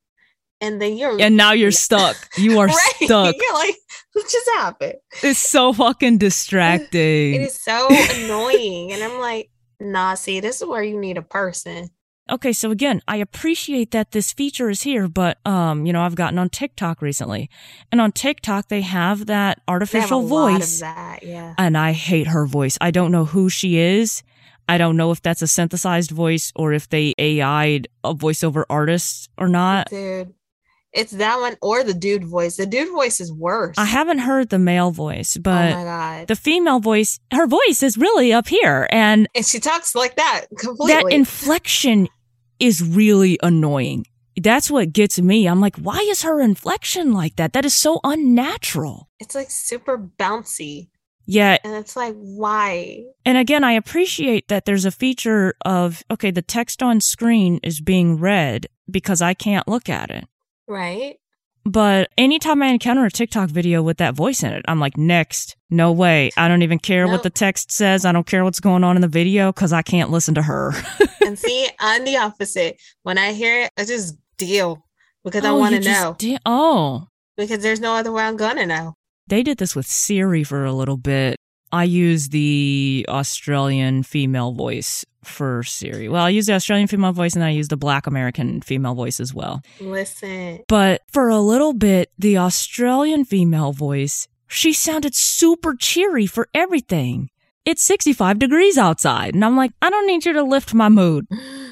And 0.61 0.81
then 0.81 0.97
you're 0.97 1.21
And 1.21 1.37
now 1.37 1.52
you're 1.52 1.71
stuck. 1.87 2.16
You 2.37 2.59
are 2.59 2.66
right. 2.66 2.93
stuck. 3.02 3.35
You're 3.38 3.54
like, 3.54 3.76
what 4.14 4.28
just 4.28 4.49
happened? 4.57 4.95
It's 5.23 5.38
so 5.38 5.73
fucking 5.73 6.19
distracting. 6.19 7.35
It 7.35 7.43
is 7.43 7.61
so 7.62 7.88
annoying. 8.14 8.93
And 8.93 9.02
I'm 9.02 9.19
like, 9.21 9.50
nah, 9.81 10.14
see, 10.14 10.40
this 10.40 10.61
is 10.61 10.66
where 10.66 10.83
you 10.83 10.99
need 10.99 11.19
a 11.19 11.23
person. 11.23 11.88
Okay, 12.31 12.54
so 12.54 12.71
again, 12.71 13.02
I 13.07 13.16
appreciate 13.16 13.90
that 13.90 14.12
this 14.12 14.33
feature 14.33 14.71
is 14.71 14.83
here, 14.83 15.09
but 15.09 15.38
um, 15.47 15.85
you 15.85 15.93
know, 15.93 16.02
I've 16.02 16.14
gotten 16.14 16.38
on 16.38 16.49
TikTok 16.49 17.02
recently, 17.02 17.50
and 17.93 18.00
on 18.00 18.12
TikTok 18.12 18.69
they 18.69 18.81
have 18.81 19.26
that 19.26 19.59
have 19.59 19.64
artificial 19.69 20.21
of 20.21 20.28
voice, 20.28 20.81
that, 20.81 21.23
yeah. 21.23 21.54
and 21.59 21.76
I 21.76 21.93
hate 21.93 22.28
her 22.28 22.47
voice. 22.47 22.78
I 22.81 22.90
don't 22.90 23.12
know 23.12 23.26
who 23.26 23.50
she 23.50 23.76
is. 23.76 24.23
I 24.66 24.78
don't 24.78 24.97
know 24.97 25.11
if 25.11 25.21
that's 25.21 25.43
a 25.43 25.47
synthesized 25.47 26.11
voice 26.11 26.50
or 26.57 26.73
if 26.73 26.88
they 26.88 27.12
AI'd 27.19 27.88
a 28.02 28.14
voiceover 28.14 28.64
artist 28.71 29.28
or 29.37 29.47
not. 29.47 29.90
Dude, 29.90 30.33
it's 30.95 31.12
that 31.12 31.40
one 31.40 31.57
or 31.61 31.83
the 31.83 31.93
dude 31.93 32.25
voice. 32.25 32.57
The 32.57 32.66
dude 32.66 32.90
voice 32.90 33.21
is 33.21 33.33
worse. 33.33 33.76
I 33.76 33.85
haven't 33.85 34.21
heard 34.21 34.49
the 34.49 34.59
male 34.59 34.93
voice, 34.93 35.37
oh 35.37 35.43
but 35.43 35.75
my 35.75 35.85
god. 35.85 36.28
the 36.28 36.37
female 36.37 36.81
voice, 36.81 37.21
her 37.33 37.47
voice 37.47 37.83
is 37.83 37.99
really 37.99 38.33
up 38.33 38.49
here, 38.49 38.87
and 38.90 39.28
and 39.35 39.45
she 39.45 39.59
talks 39.59 39.95
like 39.95 40.16
that 40.16 40.47
completely. 40.57 40.95
that 40.95 41.12
inflection 41.12 42.09
is 42.64 42.83
really 42.83 43.38
annoying. 43.42 44.06
That's 44.40 44.71
what 44.71 44.92
gets 44.92 45.21
me. 45.21 45.47
I'm 45.47 45.61
like, 45.61 45.76
why 45.76 45.99
is 46.11 46.23
her 46.23 46.40
inflection 46.40 47.12
like 47.12 47.37
that? 47.37 47.52
That 47.52 47.64
is 47.64 47.75
so 47.75 48.00
unnatural. 48.02 49.09
it's 49.21 49.35
like 49.35 49.50
super 49.50 50.11
bouncy. 50.18 50.88
Yeah. 51.26 51.59
And 51.64 51.75
it's 51.75 51.97
like, 51.97 52.14
why? 52.16 53.04
And 53.25 53.38
again, 53.38 53.64
I 53.64 53.73
appreciate 53.73 54.49
that 54.49 54.64
there's 54.64 54.85
a 54.85 54.90
feature 54.90 55.54
of, 55.64 56.02
okay, 56.11 56.30
the 56.30 56.42
text 56.42 56.83
on 56.83 57.00
screen 57.00 57.61
is 57.62 57.80
being 57.80 58.18
read 58.18 58.66
because 58.90 59.23
I 59.23 59.35
can't 59.35 59.68
look 59.68 59.88
at 59.88 60.11
it. 60.11 60.26
Right? 60.66 61.16
But 61.66 62.11
anytime 62.18 62.62
I 62.62 62.66
encounter 62.66 63.04
a 63.06 63.11
TikTok 63.11 63.49
video 63.49 63.83
with 63.83 63.97
that 63.97 64.14
voice 64.14 64.42
in 64.42 64.52
it, 64.52 64.64
I'm 64.68 64.80
like, 64.80 64.97
next. 64.99 65.56
No 65.71 65.92
way. 65.92 66.30
I 66.37 66.47
don't 66.47 66.62
even 66.62 66.78
care 66.78 67.09
what 67.09 67.23
the 67.23 67.30
text 67.30 67.73
says. 67.73 68.04
I 68.04 68.12
don't 68.12 68.26
care 68.26 68.44
what's 68.44 68.61
going 68.61 68.85
on 68.85 68.97
in 68.97 69.02
the 69.02 69.09
video 69.09 69.50
because 69.50 69.73
I 69.73 69.83
can't 69.83 70.11
listen 70.11 70.35
to 70.35 70.42
her. 70.42 70.73
and 71.25 71.38
see, 71.38 71.68
I'm 71.80 72.04
the 72.04 72.18
opposite. 72.18 72.80
When 73.02 73.16
I 73.18 73.33
hear 73.33 73.62
it, 73.62 73.71
I 73.78 73.85
just 73.87 74.16
deal 74.37 74.85
because 75.25 75.44
I 75.44 75.49
Oh, 75.50 75.56
want 75.59 75.75
to 75.75 75.80
know. 75.80 76.14
di- 76.18 76.38
oh. 76.44 77.09
because 77.37 77.61
there's 77.62 77.80
no 77.80 77.94
other 77.94 78.12
way 78.12 78.25
I'm 78.25 78.37
gonna 78.37 78.66
know. 78.66 78.94
They 79.26 79.42
did 79.42 79.56
this 79.59 79.75
with 79.75 79.87
Siri 79.87 80.44
for 80.44 80.64
a 80.64 80.73
little 80.73 80.99
bit. 80.99 81.37
I 81.75 81.83
use 81.83 82.28
the 82.28 83.05
Australian 83.09 84.05
female 84.05 84.53
voice 84.53 85.05
for 85.25 85.64
Siri. 85.64 86.09
Well, 86.09 86.22
I 86.22 86.29
use 86.29 86.46
the 86.46 86.53
Australian 86.53 86.87
female 86.87 87.11
voice 87.11 87.35
and 87.35 87.42
I 87.42 87.51
use 87.51 87.66
the 87.66 87.77
black 87.77 88.07
American 88.07 88.61
female 88.61 88.94
voice 88.94 89.18
as 89.18 89.35
well. 89.35 89.61
Listen. 89.81 90.61
But 90.68 91.03
for 91.12 91.29
a 91.29 91.40
little 91.40 91.72
bit, 91.72 92.12
the 92.16 92.38
Australian 92.38 93.25
female 93.25 93.72
voice, 93.72 94.29
she 94.46 94.72
sounded 94.72 95.16
super 95.16 95.75
cheery 95.75 96.27
for 96.27 96.46
everything. 96.55 97.31
It's 97.64 97.83
65 97.83 98.38
degrees 98.38 98.79
outside. 98.79 99.35
And 99.35 99.44
I'm 99.44 99.57
like, 99.57 99.72
I 99.83 99.90
don't 99.90 100.07
need 100.07 100.25
you 100.25 100.33
to 100.35 100.44
lift 100.44 100.75
my 100.75 100.88
mood. 100.88 101.27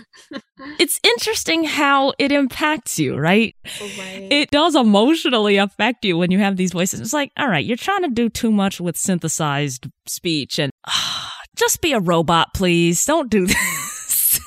It's 0.79 1.01
interesting 1.03 1.65
how 1.65 2.13
it 2.19 2.33
impacts 2.33 2.99
you, 2.99 3.17
right? 3.17 3.55
Right. 3.81 4.29
It 4.31 4.51
does 4.51 4.75
emotionally 4.75 5.57
affect 5.57 6.05
you 6.05 6.17
when 6.17 6.31
you 6.31 6.39
have 6.39 6.57
these 6.57 6.73
voices. 6.73 7.01
It's 7.01 7.13
like, 7.13 7.33
all 7.37 7.49
right, 7.49 7.65
you're 7.65 7.77
trying 7.77 8.03
to 8.03 8.09
do 8.09 8.29
too 8.29 8.51
much 8.51 8.81
with 8.81 8.97
synthesized 8.97 9.89
speech 10.07 10.59
and 10.59 10.71
just 11.57 11.81
be 11.81 11.93
a 11.93 12.01
robot, 12.01 12.55
please. 12.55 13.05
Don't 13.05 13.31
do 13.31 13.47
this. 13.47 14.41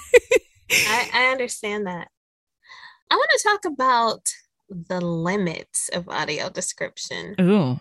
I, 0.72 1.10
I 1.14 1.26
understand 1.32 1.86
that. 1.88 2.08
I 3.12 3.16
want 3.16 3.30
to 3.32 3.44
talk 3.44 3.66
about 3.66 4.28
the 4.70 5.02
limits 5.02 5.90
of 5.90 6.10
audio 6.10 6.50
description. 6.50 7.36
Ooh. 7.40 7.80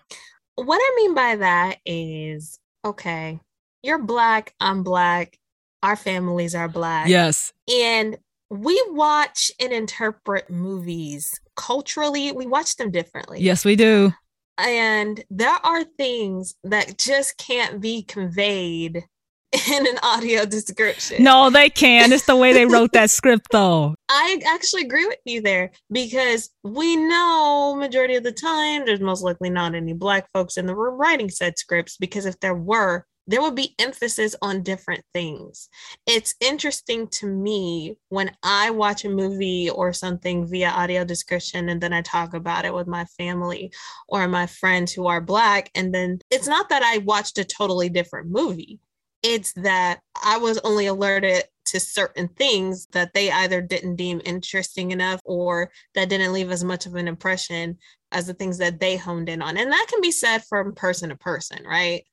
What 0.56 0.78
I 0.78 0.92
mean 0.96 1.14
by 1.14 1.36
that 1.36 1.78
is 1.86 2.58
okay, 2.84 3.40
you're 3.82 4.02
black, 4.02 4.54
I'm 4.60 4.82
black, 4.82 5.38
our 5.84 5.96
families 5.96 6.54
are 6.54 6.68
black. 6.68 7.08
Yes. 7.08 7.52
And 7.70 8.16
we 8.50 8.82
watch 8.88 9.52
and 9.60 9.72
interpret 9.72 10.48
movies 10.48 11.30
culturally, 11.56 12.32
we 12.32 12.46
watch 12.46 12.76
them 12.76 12.90
differently. 12.90 13.40
Yes, 13.40 13.64
we 13.64 13.76
do. 13.76 14.12
And 14.56 15.22
there 15.30 15.58
are 15.62 15.84
things 15.84 16.54
that 16.64 16.96
just 16.96 17.36
can't 17.36 17.80
be 17.80 18.02
conveyed 18.02 19.04
in 19.70 19.86
an 19.86 19.98
audio 20.02 20.46
description. 20.46 21.22
No, 21.22 21.50
they 21.50 21.68
can. 21.68 22.12
It's 22.12 22.24
the 22.24 22.36
way 22.36 22.54
they 22.54 22.64
wrote 22.64 22.92
that 22.92 23.10
script, 23.18 23.48
though. 23.52 23.94
I 24.08 24.40
actually 24.46 24.82
agree 24.82 25.06
with 25.06 25.18
you 25.26 25.42
there 25.42 25.70
because 25.92 26.50
we 26.62 26.96
know 26.96 27.76
majority 27.78 28.14
of 28.14 28.24
the 28.24 28.32
time 28.32 28.86
there's 28.86 29.00
most 29.00 29.22
likely 29.22 29.50
not 29.50 29.74
any 29.74 29.92
black 29.92 30.28
folks 30.32 30.56
in 30.56 30.64
the 30.66 30.74
room 30.74 30.98
writing 30.98 31.28
said 31.28 31.58
scripts 31.58 31.98
because 31.98 32.24
if 32.24 32.40
there 32.40 32.54
were, 32.54 33.04
there 33.26 33.40
will 33.40 33.50
be 33.50 33.74
emphasis 33.78 34.34
on 34.42 34.62
different 34.62 35.02
things. 35.12 35.68
It's 36.06 36.34
interesting 36.40 37.08
to 37.08 37.26
me 37.26 37.96
when 38.08 38.30
I 38.42 38.70
watch 38.70 39.04
a 39.04 39.08
movie 39.08 39.70
or 39.70 39.92
something 39.92 40.46
via 40.46 40.68
audio 40.68 41.04
description 41.04 41.68
and 41.68 41.80
then 41.80 41.92
I 41.92 42.02
talk 42.02 42.34
about 42.34 42.64
it 42.64 42.74
with 42.74 42.86
my 42.86 43.04
family 43.16 43.72
or 44.08 44.28
my 44.28 44.46
friends 44.46 44.92
who 44.92 45.06
are 45.06 45.20
black. 45.20 45.70
And 45.74 45.94
then 45.94 46.20
it's 46.30 46.48
not 46.48 46.68
that 46.68 46.82
I 46.82 46.98
watched 46.98 47.38
a 47.38 47.44
totally 47.44 47.88
different 47.88 48.28
movie, 48.28 48.80
it's 49.22 49.52
that 49.54 50.00
I 50.22 50.36
was 50.36 50.58
only 50.64 50.86
alerted 50.86 51.44
to 51.66 51.80
certain 51.80 52.28
things 52.28 52.86
that 52.92 53.14
they 53.14 53.30
either 53.30 53.62
didn't 53.62 53.96
deem 53.96 54.20
interesting 54.24 54.90
enough 54.90 55.20
or 55.24 55.70
that 55.94 56.10
didn't 56.10 56.34
leave 56.34 56.50
as 56.50 56.62
much 56.62 56.84
of 56.84 56.94
an 56.94 57.08
impression 57.08 57.78
as 58.12 58.26
the 58.26 58.34
things 58.34 58.58
that 58.58 58.80
they 58.80 58.98
honed 58.98 59.30
in 59.30 59.40
on. 59.40 59.56
And 59.56 59.72
that 59.72 59.86
can 59.88 60.02
be 60.02 60.10
said 60.10 60.44
from 60.44 60.74
person 60.74 61.08
to 61.08 61.16
person, 61.16 61.64
right? 61.66 62.04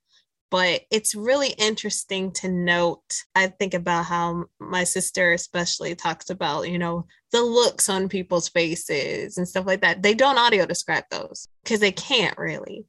But 0.51 0.81
it's 0.91 1.15
really 1.15 1.55
interesting 1.57 2.31
to 2.33 2.49
note. 2.49 3.23
I 3.33 3.47
think 3.47 3.73
about 3.73 4.05
how 4.05 4.45
my 4.59 4.83
sister, 4.83 5.33
especially, 5.33 5.95
talks 5.95 6.29
about, 6.29 6.69
you 6.69 6.77
know, 6.77 7.07
the 7.31 7.41
looks 7.41 7.89
on 7.89 8.09
people's 8.09 8.49
faces 8.49 9.37
and 9.37 9.47
stuff 9.47 9.65
like 9.65 9.81
that. 9.81 10.03
They 10.03 10.13
don't 10.13 10.37
audio 10.37 10.65
describe 10.65 11.05
those 11.09 11.47
because 11.63 11.79
they 11.79 11.93
can't 11.93 12.37
really. 12.37 12.85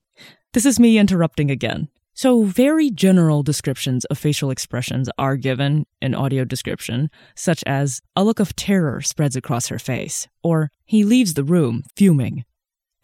This 0.53 0.67
is 0.67 0.81
me 0.81 0.99
interrupting 0.99 1.51
again. 1.51 1.89
So, 2.15 2.43
very 2.43 2.91
general 2.91 3.43
descriptions 3.43 4.05
of 4.07 4.19
facial 4.19 4.51
expressions 4.51 5.09
are 5.17 5.37
given 5.37 5.87
in 6.03 6.15
audio 6.15 6.45
description, 6.45 7.11
such 7.35 7.65
as 7.65 8.03
a 8.15 8.23
look 8.23 8.39
of 8.39 8.55
terror 8.55 9.01
spreads 9.01 9.35
across 9.35 9.69
her 9.69 9.79
face, 9.79 10.29
or 10.43 10.71
he 10.85 11.05
leaves 11.05 11.35
the 11.35 11.45
room 11.45 11.85
fuming. 11.97 12.45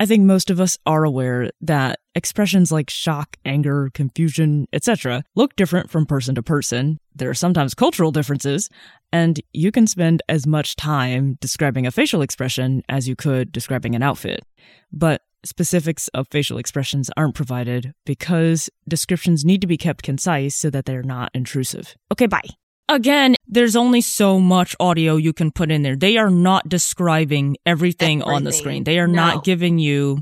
I 0.00 0.06
think 0.06 0.24
most 0.24 0.48
of 0.48 0.60
us 0.60 0.78
are 0.86 1.04
aware 1.04 1.50
that 1.60 1.98
expressions 2.14 2.70
like 2.70 2.88
shock, 2.88 3.36
anger, 3.44 3.90
confusion, 3.94 4.66
etc. 4.72 5.24
look 5.34 5.56
different 5.56 5.90
from 5.90 6.06
person 6.06 6.36
to 6.36 6.42
person. 6.42 6.98
There 7.14 7.30
are 7.30 7.34
sometimes 7.34 7.74
cultural 7.74 8.12
differences, 8.12 8.68
and 9.12 9.40
you 9.52 9.72
can 9.72 9.88
spend 9.88 10.22
as 10.28 10.46
much 10.46 10.76
time 10.76 11.36
describing 11.40 11.86
a 11.86 11.90
facial 11.90 12.22
expression 12.22 12.82
as 12.88 13.08
you 13.08 13.16
could 13.16 13.50
describing 13.50 13.96
an 13.96 14.02
outfit. 14.04 14.44
But 14.92 15.22
specifics 15.44 16.08
of 16.08 16.28
facial 16.28 16.58
expressions 16.58 17.10
aren't 17.16 17.34
provided 17.34 17.92
because 18.06 18.70
descriptions 18.88 19.44
need 19.44 19.60
to 19.60 19.66
be 19.66 19.76
kept 19.76 20.04
concise 20.04 20.54
so 20.54 20.70
that 20.70 20.84
they're 20.84 21.02
not 21.02 21.30
intrusive. 21.34 21.96
Okay, 22.12 22.26
bye. 22.26 22.48
Again, 22.88 23.34
there's 23.46 23.76
only 23.76 24.00
so 24.00 24.38
much 24.40 24.74
audio 24.80 25.16
you 25.16 25.32
can 25.32 25.50
put 25.50 25.70
in 25.70 25.82
there. 25.82 25.96
They 25.96 26.16
are 26.16 26.30
not 26.30 26.68
describing 26.68 27.56
everything, 27.66 28.22
on 28.22 28.44
the 28.44 28.52
screen. 28.52 28.84
They 28.84 28.98
are 28.98 29.06
No. 29.06 29.14
not 29.14 29.44
giving 29.44 29.78
you 29.78 30.20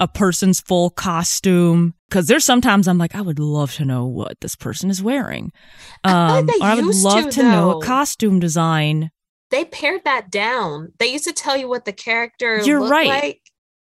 a 0.00 0.08
person's 0.08 0.60
full 0.60 0.90
costume. 0.90 1.94
Cause 2.10 2.26
there's 2.26 2.44
sometimes 2.44 2.88
I'm 2.88 2.96
like, 2.98 3.14
I 3.14 3.20
would 3.20 3.38
love 3.38 3.74
to 3.74 3.84
know 3.84 4.06
what 4.06 4.40
this 4.40 4.56
person 4.56 4.88
is 4.90 5.02
wearing. 5.02 5.52
I 6.04 6.38
Um, 6.38 6.46
feel 6.46 6.58
like 6.60 6.62
or 6.62 6.72
I 6.72 6.74
would 6.86 6.94
love 6.96 7.24
to, 7.24 7.30
to, 7.32 7.42
know 7.42 7.78
a 7.78 7.84
costume 7.84 8.38
design. 8.40 9.10
They 9.50 9.64
pared 9.66 10.04
that 10.04 10.30
down. 10.30 10.92
They 10.98 11.08
used 11.12 11.24
to 11.24 11.32
tell 11.32 11.56
you 11.56 11.68
what 11.68 11.84
the 11.84 11.92
character 11.92 12.62
You're 12.64 12.80
looked 12.80 12.92
right. 12.92 13.08
like, 13.08 13.40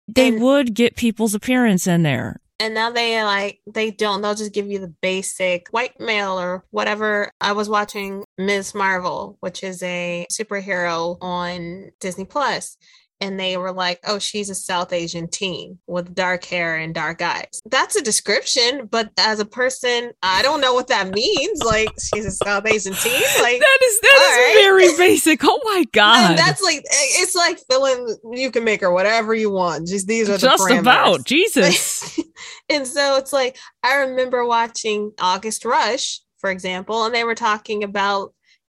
They 0.09 0.29
And- 0.29 0.41
would 0.41 0.75
get 0.75 0.97
people's 0.97 1.35
appearance 1.35 1.87
in 1.87 2.03
there. 2.05 2.41
And 2.59 2.75
now 2.75 2.91
they 2.91 3.23
like 3.23 3.61
they 3.67 3.91
don't. 3.91 4.23
They'll 4.23 4.35
just 4.35 4.53
give 4.53 4.71
you 4.71 4.79
the 4.79 4.95
basic 5.01 5.69
white 5.69 6.01
male 6.01 6.39
or 6.39 6.65
whatever. 6.71 7.31
I 7.41 7.53
was 7.53 7.69
watching 7.69 8.25
Ms. 8.39 8.75
Marvel, 8.75 9.37
which 9.41 9.63
is 9.63 9.83
a 9.83 10.27
superhero 10.33 11.19
on 11.21 11.91
Disney 12.01 12.25
Plus, 12.25 12.77
and 13.21 13.39
they 13.39 13.57
were 13.57 13.73
like, 13.73 14.01
"Oh, 14.07 14.19
she's 14.19 14.51
a 14.51 14.55
South 14.55 14.93
Asian 14.93 15.29
teen 15.29 15.79
with 15.87 16.15
dark 16.15 16.45
hair 16.45 16.77
and 16.77 16.95
dark 16.95 17.23
eyes." 17.23 17.63
That's 17.67 17.97
a 17.97 18.03
description, 18.03 18.89
but 18.91 19.11
as 19.19 19.41
a 19.41 19.45
person, 19.45 20.13
I 20.23 20.43
don't 20.43 20.61
know 20.61 20.75
what 20.75 20.89
that 20.89 21.11
means. 21.11 21.63
Like, 21.63 21.89
she's 22.01 22.27
a 22.27 22.31
South 22.31 22.67
Asian 22.67 22.95
teen, 22.95 23.23
like. 23.41 23.61
That 23.61 23.79
is 23.85 24.01
that 24.01 24.21
is 24.23 24.37
right. 24.37 24.63
very 24.63 24.97
basic. 25.09 25.41
Oh 25.45 25.61
my 25.65 25.85
god. 25.93 26.31
And 26.31 26.39
that's 26.39 26.63
like 26.63 26.83
it's 26.85 27.35
like 27.35 27.59
filling 27.71 28.17
you 28.33 28.51
can 28.51 28.65
make 28.65 28.81
her 28.81 28.93
whatever 28.93 29.35
you 29.35 29.51
want. 29.51 29.89
Just 29.89 30.07
these 30.07 30.29
are 30.29 30.33
the 30.33 30.39
just 30.39 30.63
parameters. 30.63 30.81
about 30.81 31.25
Jesus. 31.25 32.21
and 32.69 32.87
so 32.87 33.17
it's 33.17 33.33
like 33.33 33.57
I 33.83 33.97
remember 33.97 34.45
watching 34.45 35.13
August 35.19 35.65
Rush, 35.65 36.21
for 36.39 36.51
example, 36.51 37.05
and 37.05 37.15
they 37.15 37.25
were 37.25 37.35
talking 37.35 37.83
about 37.83 38.33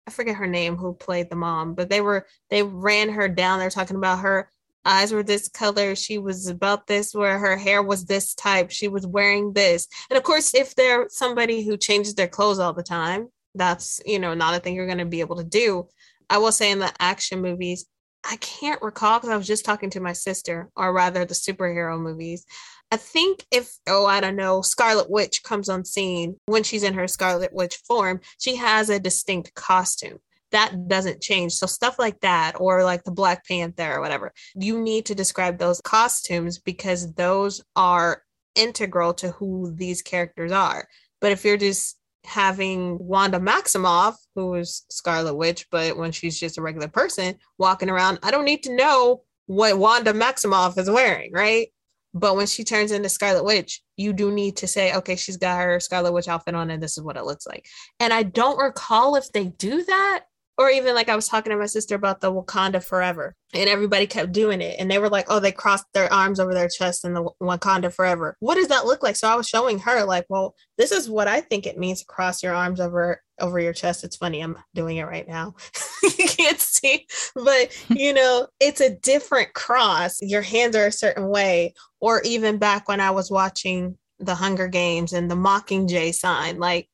I 0.07 0.11
forget 0.11 0.35
her 0.35 0.47
name 0.47 0.75
who 0.75 0.93
played 0.93 1.29
the 1.29 1.35
mom, 1.35 1.75
but 1.75 1.89
they 1.89 2.01
were 2.01 2.25
they 2.49 2.63
ran 2.63 3.09
her 3.09 3.27
down. 3.27 3.59
They're 3.59 3.69
talking 3.69 3.97
about 3.97 4.19
her 4.19 4.49
eyes 4.85 5.11
were 5.11 5.23
this 5.23 5.49
color, 5.49 5.95
she 5.95 6.17
was 6.17 6.47
about 6.47 6.87
this, 6.87 7.13
where 7.13 7.37
her 7.37 7.57
hair 7.57 7.83
was 7.83 8.05
this 8.05 8.33
type, 8.33 8.71
she 8.71 8.87
was 8.87 9.05
wearing 9.05 9.53
this. 9.53 9.87
And 10.09 10.17
of 10.17 10.23
course, 10.23 10.53
if 10.53 10.73
they're 10.75 11.07
somebody 11.09 11.63
who 11.63 11.77
changes 11.77 12.15
their 12.15 12.27
clothes 12.27 12.59
all 12.59 12.73
the 12.73 12.83
time, 12.83 13.29
that's 13.55 14.01
you 14.05 14.19
know 14.19 14.33
not 14.33 14.55
a 14.55 14.59
thing 14.59 14.75
you're 14.75 14.87
gonna 14.87 15.05
be 15.05 15.21
able 15.21 15.37
to 15.37 15.43
do. 15.43 15.87
I 16.29 16.37
will 16.37 16.51
say 16.51 16.71
in 16.71 16.79
the 16.79 16.91
action 16.99 17.41
movies, 17.41 17.85
I 18.23 18.35
can't 18.37 18.81
recall 18.81 19.19
because 19.19 19.29
I 19.29 19.37
was 19.37 19.47
just 19.47 19.65
talking 19.65 19.89
to 19.91 19.99
my 19.99 20.13
sister, 20.13 20.69
or 20.75 20.93
rather 20.93 21.25
the 21.25 21.33
superhero 21.33 21.99
movies. 21.99 22.45
I 22.91 22.97
think 22.97 23.45
if, 23.51 23.77
oh, 23.87 24.05
I 24.05 24.19
don't 24.19 24.35
know, 24.35 24.61
Scarlet 24.61 25.09
Witch 25.09 25.43
comes 25.43 25.69
on 25.69 25.85
scene 25.85 26.37
when 26.47 26.63
she's 26.63 26.83
in 26.83 26.95
her 26.95 27.07
Scarlet 27.07 27.53
Witch 27.53 27.75
form, 27.87 28.19
she 28.39 28.55
has 28.55 28.89
a 28.89 28.99
distinct 28.99 29.53
costume. 29.53 30.19
That 30.51 30.87
doesn't 30.87 31.21
change. 31.21 31.53
So, 31.53 31.67
stuff 31.67 31.99
like 31.99 32.21
that, 32.21 32.59
or 32.59 32.83
like 32.83 33.03
the 33.03 33.11
Black 33.11 33.45
Panther 33.45 33.93
or 33.93 34.01
whatever, 34.01 34.33
you 34.55 34.81
need 34.81 35.05
to 35.05 35.15
describe 35.15 35.59
those 35.59 35.81
costumes 35.81 36.57
because 36.57 37.13
those 37.13 37.63
are 37.75 38.23
integral 38.55 39.13
to 39.15 39.29
who 39.31 39.71
these 39.75 40.01
characters 40.01 40.51
are. 40.51 40.87
But 41.21 41.31
if 41.31 41.45
you're 41.45 41.57
just 41.57 41.97
having 42.25 42.97
Wanda 42.99 43.39
Maximoff, 43.39 44.15
who 44.35 44.55
is 44.55 44.85
Scarlet 44.89 45.35
Witch, 45.35 45.67
but 45.71 45.97
when 45.97 46.11
she's 46.11 46.39
just 46.39 46.57
a 46.57 46.61
regular 46.61 46.87
person 46.87 47.35
walking 47.59 47.89
around, 47.89 48.19
I 48.23 48.31
don't 48.31 48.45
need 48.45 48.63
to 48.63 48.75
know 48.75 49.23
what 49.45 49.77
Wanda 49.77 50.13
Maximoff 50.13 50.77
is 50.77 50.89
wearing, 50.89 51.31
right? 51.31 51.69
But 52.13 52.35
when 52.35 52.47
she 52.47 52.63
turns 52.63 52.91
into 52.91 53.09
Scarlet 53.09 53.43
Witch, 53.43 53.81
you 53.95 54.13
do 54.13 54.31
need 54.31 54.57
to 54.57 54.67
say, 54.67 54.93
okay, 54.95 55.15
she's 55.15 55.37
got 55.37 55.61
her 55.61 55.79
Scarlet 55.79 56.11
Witch 56.11 56.27
outfit 56.27 56.55
on, 56.55 56.71
and 56.71 56.81
this 56.81 56.97
is 56.97 57.03
what 57.03 57.17
it 57.17 57.25
looks 57.25 57.45
like. 57.45 57.67
And 57.99 58.11
I 58.11 58.23
don't 58.23 58.57
recall 58.57 59.15
if 59.15 59.31
they 59.31 59.45
do 59.45 59.83
that, 59.83 60.25
or 60.59 60.69
even 60.69 60.93
like 60.93 61.07
I 61.07 61.15
was 61.15 61.29
talking 61.29 61.51
to 61.51 61.57
my 61.57 61.67
sister 61.67 61.95
about 61.95 62.19
the 62.19 62.33
Wakanda 62.33 62.83
Forever, 62.83 63.33
and 63.53 63.69
everybody 63.69 64.05
kept 64.05 64.33
doing 64.33 64.59
it, 64.59 64.75
and 64.77 64.91
they 64.91 64.99
were 64.99 65.09
like, 65.09 65.27
oh, 65.29 65.39
they 65.39 65.53
crossed 65.53 65.85
their 65.93 66.11
arms 66.11 66.37
over 66.37 66.53
their 66.53 66.67
chest 66.67 67.05
in 67.05 67.13
the 67.13 67.23
Wakanda 67.41 67.93
Forever. 67.93 68.35
What 68.41 68.55
does 68.55 68.67
that 68.67 68.85
look 68.85 69.01
like? 69.01 69.15
So 69.15 69.29
I 69.29 69.35
was 69.35 69.47
showing 69.47 69.79
her, 69.79 70.03
like, 70.03 70.25
well, 70.27 70.55
this 70.77 70.91
is 70.91 71.09
what 71.09 71.29
I 71.29 71.39
think 71.39 71.65
it 71.65 71.77
means 71.77 72.01
to 72.01 72.05
cross 72.07 72.43
your 72.43 72.53
arms 72.53 72.81
over 72.81 73.21
over 73.39 73.57
your 73.57 73.71
chest. 73.71 74.03
It's 74.03 74.17
funny, 74.17 74.41
I'm 74.41 74.57
doing 74.75 74.97
it 74.97 75.05
right 75.05 75.25
now. 75.25 75.55
you 76.03 76.27
can't 76.27 76.59
see, 76.59 77.07
but 77.35 77.73
you 77.87 78.13
know, 78.13 78.47
it's 78.59 78.81
a 78.81 78.93
different 78.97 79.53
cross. 79.53 80.21
Your 80.21 80.41
hands 80.41 80.75
are 80.75 80.87
a 80.87 80.91
certain 80.91 81.29
way, 81.29 81.73
or 82.01 82.21
even 82.23 82.57
back 82.57 82.89
when 82.89 82.99
I 82.99 83.11
was 83.11 83.31
watching 83.31 83.97
the 84.19 84.35
Hunger 84.35 84.67
Games 84.67 85.13
and 85.13 85.31
the 85.31 85.35
Mockingjay 85.35 86.13
sign, 86.13 86.59
like 86.59 86.89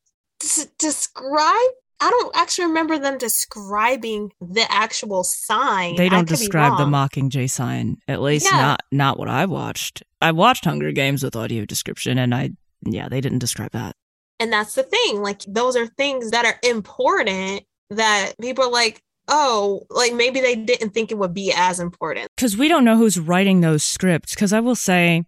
describe. 0.77 1.71
I 1.99 2.09
don't 2.09 2.35
actually 2.35 2.65
remember 2.65 2.99
them 2.99 3.17
describing 3.17 4.31
the 4.41 4.65
actual 4.69 5.23
sign. 5.23 5.95
They 5.95 6.09
don't 6.09 6.27
describe 6.27 6.77
the. 6.77 6.85
Mockingjay 6.85 7.49
sign. 7.49 7.97
At 8.07 8.21
least 8.21 8.45
Yeah. 8.51 8.57
not 8.57 8.81
not 8.91 9.17
what 9.19 9.29
I 9.29 9.45
watched. 9.45 10.03
I 10.21 10.31
watched 10.31 10.65
Hunger 10.65 10.91
Games 10.91 11.23
with 11.23 11.35
audio 11.35 11.65
description, 11.65 12.17
and 12.17 12.35
I 12.35 12.51
yeah, 12.85 13.07
they 13.09 13.21
didn't 13.21 13.39
describe 13.39 13.71
that. 13.71 13.95
And 14.39 14.51
that's 14.51 14.75
the 14.75 14.83
thing. 14.83 15.21
Like 15.21 15.41
those 15.47 15.75
are 15.75 15.87
things 15.87 16.31
that 16.31 16.45
are 16.45 16.59
important 16.69 17.63
that 17.89 18.33
people 18.41 18.65
are 18.65 18.71
like, 18.71 19.01
oh, 19.29 19.83
like 19.89 20.13
maybe 20.13 20.41
they 20.41 20.55
didn't 20.55 20.89
think 20.89 21.11
it 21.11 21.17
would 21.17 21.33
be 21.33 21.53
as 21.55 21.79
important. 21.79 22.27
because 22.35 22.57
we 22.57 22.67
don't 22.67 22.83
know 22.83 22.97
who's 22.97 23.17
writing 23.19 23.61
those 23.61 23.83
scripts. 23.83 24.35
Because 24.35 24.51
I 24.51 24.59
will 24.59 24.75
say, 24.75 25.23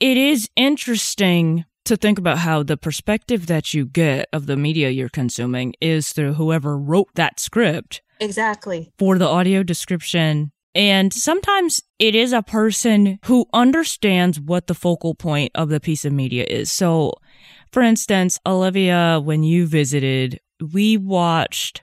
it 0.00 0.16
is 0.16 0.48
interesting 0.56 1.64
to 1.88 1.96
think 1.96 2.18
about 2.18 2.38
how 2.38 2.62
the 2.62 2.76
perspective 2.76 3.46
that 3.46 3.74
you 3.74 3.86
get 3.86 4.28
of 4.32 4.46
the 4.46 4.56
media 4.56 4.90
you're 4.90 5.08
consuming 5.08 5.74
is 5.80 6.12
through 6.12 6.34
whoever 6.34 6.78
wrote 6.78 7.08
that 7.14 7.40
script 7.40 8.02
Exactly. 8.20 8.92
for 8.98 9.18
the 9.18 9.26
audio 9.26 9.62
description. 9.62 10.52
And 10.74 11.12
sometimes 11.12 11.80
it 11.98 12.14
is 12.14 12.32
a 12.32 12.42
person 12.42 13.18
who 13.24 13.46
understands 13.52 14.38
what 14.38 14.66
the 14.66 14.74
focal 14.74 15.14
point 15.14 15.50
of 15.54 15.70
the 15.70 15.80
piece 15.80 16.04
of 16.04 16.12
media 16.12 16.44
is. 16.48 16.70
So, 16.70 17.14
for 17.72 17.82
instance, 17.82 18.38
Olivia, 18.46 19.20
when 19.22 19.42
you 19.42 19.66
visited, 19.66 20.40
we 20.72 20.96
watched, 20.96 21.82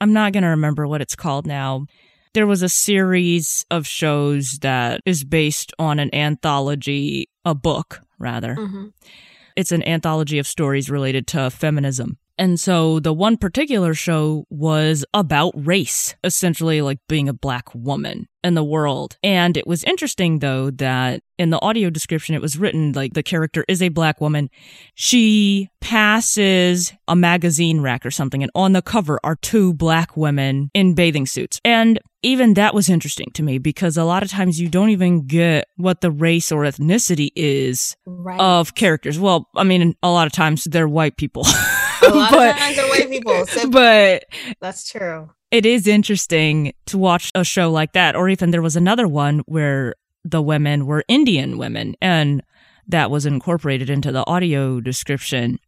I'm 0.00 0.12
not 0.12 0.32
going 0.32 0.42
to 0.42 0.50
remember 0.50 0.86
what 0.86 1.00
it's 1.00 1.16
called 1.16 1.46
now. 1.46 1.86
There 2.34 2.46
was 2.46 2.62
a 2.62 2.68
series 2.68 3.64
of 3.70 3.86
shows 3.86 4.58
that 4.60 5.00
is 5.04 5.24
based 5.24 5.72
on 5.78 5.98
an 5.98 6.14
anthology, 6.14 7.28
a 7.44 7.54
book, 7.54 8.02
rather. 8.18 8.54
hmm 8.54 8.88
It's 9.56 9.72
an 9.72 9.86
anthology 9.86 10.38
of 10.38 10.46
stories 10.46 10.90
related 10.90 11.26
to 11.28 11.50
feminism. 11.50 12.18
And 12.40 12.58
so 12.58 13.00
the 13.00 13.12
one 13.12 13.36
particular 13.36 13.92
show 13.92 14.46
was 14.48 15.04
about 15.12 15.52
race, 15.54 16.14
essentially 16.24 16.80
like 16.80 16.98
being 17.06 17.28
a 17.28 17.34
black 17.34 17.72
woman 17.74 18.28
in 18.42 18.54
the 18.54 18.64
world. 18.64 19.18
And 19.22 19.58
it 19.58 19.66
was 19.66 19.84
interesting 19.84 20.38
though 20.38 20.70
that 20.70 21.22
in 21.38 21.50
the 21.50 21.60
audio 21.60 21.90
description 21.90 22.34
it 22.34 22.40
was 22.40 22.56
written 22.56 22.92
like 22.92 23.12
the 23.12 23.22
character 23.22 23.62
is 23.68 23.82
a 23.82 23.90
black 23.90 24.22
woman. 24.22 24.48
She 24.94 25.68
passes 25.82 26.94
a 27.06 27.14
magazine 27.14 27.82
rack 27.82 28.06
or 28.06 28.10
something 28.10 28.42
and 28.42 28.50
on 28.54 28.72
the 28.72 28.80
cover 28.80 29.20
are 29.22 29.36
two 29.36 29.74
black 29.74 30.16
women 30.16 30.70
in 30.72 30.94
bathing 30.94 31.26
suits. 31.26 31.60
And 31.62 31.98
even 32.22 32.54
that 32.54 32.74
was 32.74 32.88
interesting 32.88 33.28
to 33.34 33.42
me 33.42 33.58
because 33.58 33.98
a 33.98 34.04
lot 34.04 34.22
of 34.22 34.30
times 34.30 34.58
you 34.58 34.68
don't 34.70 34.90
even 34.90 35.26
get 35.26 35.66
what 35.76 36.00
the 36.00 36.10
race 36.10 36.50
or 36.50 36.62
ethnicity 36.62 37.30
is 37.36 37.96
Right. 38.06 38.40
of 38.40 38.74
characters. 38.74 39.18
Well, 39.18 39.48
I 39.56 39.64
mean, 39.64 39.94
a 40.02 40.10
lot 40.10 40.26
of 40.26 40.32
times 40.32 40.64
they're 40.64 40.88
white 40.88 41.16
people. 41.18 41.44
a 42.02 42.08
lot 42.14 42.30
but- 42.30 42.50
of 42.50 42.56
times 42.56 42.76
they're 42.76 42.88
white 42.88 43.10
people. 43.10 43.46
So 43.46 43.68
but 43.70 44.24
that's 44.60 44.90
true. 44.90 45.30
it 45.50 45.66
is 45.66 45.86
interesting 45.86 46.72
to 46.86 46.98
watch 46.98 47.30
a 47.34 47.44
show 47.44 47.70
like 47.70 47.92
that. 47.92 48.16
Or 48.16 48.28
even 48.28 48.50
there 48.50 48.62
was 48.62 48.76
another 48.76 49.06
one 49.08 49.40
where 49.46 49.94
the 50.24 50.42
women 50.42 50.86
were 50.86 51.04
Indian 51.08 51.58
women 51.58 51.94
and 52.00 52.42
that 52.86 53.10
was 53.10 53.24
incorporated 53.26 53.88
into 53.88 54.12
the 54.12 54.26
audio 54.26 54.80
description. 54.80 55.58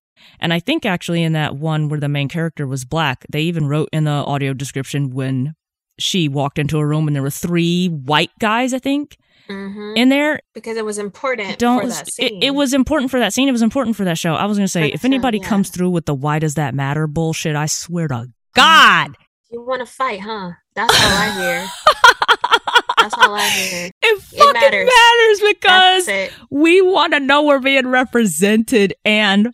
And 0.40 0.52
I 0.52 0.60
think 0.60 0.84
actually 0.84 1.22
in 1.22 1.32
that 1.32 1.56
one 1.56 1.88
where 1.88 2.00
the 2.00 2.08
main 2.08 2.28
character 2.28 2.66
was 2.66 2.84
black, 2.84 3.24
they 3.30 3.42
even 3.42 3.66
wrote 3.66 3.88
in 3.92 4.04
the 4.04 4.10
audio 4.10 4.52
description 4.52 5.10
when 5.10 5.54
she 5.98 6.28
walked 6.28 6.58
into 6.58 6.78
a 6.78 6.86
room 6.86 7.06
and 7.06 7.14
there 7.14 7.22
were 7.22 7.30
three 7.30 7.86
white 7.88 8.30
guys, 8.40 8.72
I 8.74 8.78
think, 8.78 9.16
hmm 9.48 9.92
in 9.96 10.08
there. 10.08 10.40
Because 10.54 10.76
it 10.76 10.84
was 10.84 10.98
important 10.98 11.58
don't 11.58 11.82
for 11.82 11.88
that 11.88 12.08
it, 12.08 12.12
scene. 12.14 12.42
it 12.42 12.54
was 12.54 12.72
important 12.72 13.10
for 13.10 13.18
that 13.20 13.32
scene 13.32 13.48
it 13.48 13.52
was 13.52 13.62
important 13.62 13.96
for 13.96 14.04
that 14.04 14.16
show 14.16 14.34
i 14.34 14.46
was 14.46 14.56
going 14.56 14.64
to 14.64 14.70
say 14.70 14.88
if 14.92 15.04
anybody 15.04 15.38
yeah. 15.38 15.48
comes 15.48 15.68
through 15.68 15.90
with 15.90 16.06
the 16.06 16.14
why 16.14 16.38
does 16.38 16.54
that 16.54 16.74
matter 16.74 17.06
bullshit 17.06 17.54
i 17.56 17.66
swear 17.66 18.08
to 18.08 18.28
god 18.54 19.16
You 19.50 19.60
want 19.60 19.80
to 19.80 19.86
fight, 19.86 20.20
huh? 20.20 20.52
That's 20.74 20.94
all 20.94 21.10
I 21.10 21.30
hear. 21.42 21.68
That's 22.98 23.14
all 23.18 23.34
I 23.34 23.48
hear. 23.48 23.90
it 24.00 24.22
fucking 24.22 24.52
matters. 24.54 24.88
matters, 24.88 25.40
because 25.52 26.30
we 26.50 26.80
want 26.80 27.12
to 27.12 27.20
know 27.20 27.42
we're 27.42 27.58
being 27.60 27.88
represented 27.88 28.94
and 29.04 29.52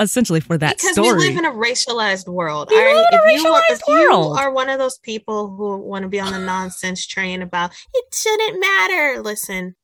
essentially 0.00 0.40
for 0.40 0.56
that 0.58 0.76
because 0.76 0.92
story 0.92 1.12
we 1.18 1.28
live 1.28 1.36
in 1.38 1.44
a 1.44 1.50
racialized 1.52 2.28
world. 2.28 2.68
We 2.70 2.76
all 2.76 2.82
right? 2.84 2.94
live 2.94 3.06
in 3.12 3.18
a 3.18 3.34
if 3.34 3.42
you 3.42 3.48
are, 3.48 3.62
if 3.70 3.80
you 3.88 4.12
are 4.12 4.52
one 4.52 4.68
of 4.68 4.78
those 4.78 4.98
people 4.98 5.48
who 5.56 5.78
want 5.78 6.02
to 6.04 6.08
be 6.08 6.20
on 6.20 6.32
the 6.32 6.38
nonsense 6.38 7.06
train 7.06 7.42
about 7.42 7.72
it 7.94 8.04
shouldn't 8.14 8.60
matter, 8.60 9.22
listen, 9.22 9.74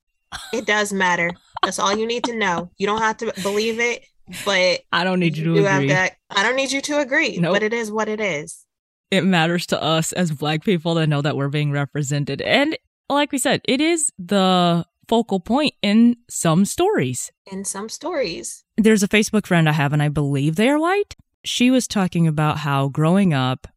it 0.53 0.67
does 0.67 0.93
matter. 0.93 1.31
That's 1.63 1.79
all 1.79 1.97
you 1.97 2.07
need 2.07 2.25
to 2.25 2.37
know. 2.37 2.71
You 2.79 2.87
don't 2.87 3.01
have 3.01 3.17
to 3.19 3.33
believe 3.43 3.81
it, 3.81 4.05
but 4.45 4.81
i 4.93 5.05
don't 5.05 5.21
need 5.21 5.37
you 5.37 5.45
to 5.45 5.55
do 5.55 5.65
have 5.65 5.83
agree 5.83 5.89
that. 5.89 6.17
I 6.31 6.43
don't 6.43 6.57
need 6.57 6.73
you 6.73 6.81
to 6.83 6.99
agree, 7.01 7.37
Nope. 7.39 7.55
but 7.55 7.63
it 7.63 7.73
is 7.73 7.91
what 7.93 8.09
it 8.09 8.21
is. 8.21 8.65
it 9.11 9.23
matters 9.23 9.67
to 9.67 9.83
us 9.83 10.13
as 10.13 10.31
black 10.33 10.65
people 10.65 10.95
to 10.95 11.07
know 11.07 11.21
that 11.23 11.37
we're 11.37 11.49
being 11.49 11.71
represented 11.73 12.41
and 12.41 12.77
like 13.11 13.33
we 13.33 13.39
said 13.39 13.61
it 13.65 13.81
is 13.83 14.11
the 14.19 14.85
focal 15.09 15.41
point 15.41 15.75
in 15.83 16.17
some 16.29 16.65
stories. 16.65 17.31
In 17.51 17.65
some 17.65 17.89
stories. 17.89 18.65
There's 18.77 19.03
a 19.03 19.09
Facebook 19.09 19.47
friend 19.47 19.69
I 19.69 19.73
have, 19.73 19.93
and 19.93 20.03
I 20.03 20.09
believe 20.09 20.57
they 20.57 20.69
are 20.69 20.79
white. 20.79 21.17
She 21.45 21.71
was 21.71 21.87
talking 21.87 22.27
about 22.27 22.59
how 22.59 22.89
growing 22.89 23.33
up, 23.35 23.69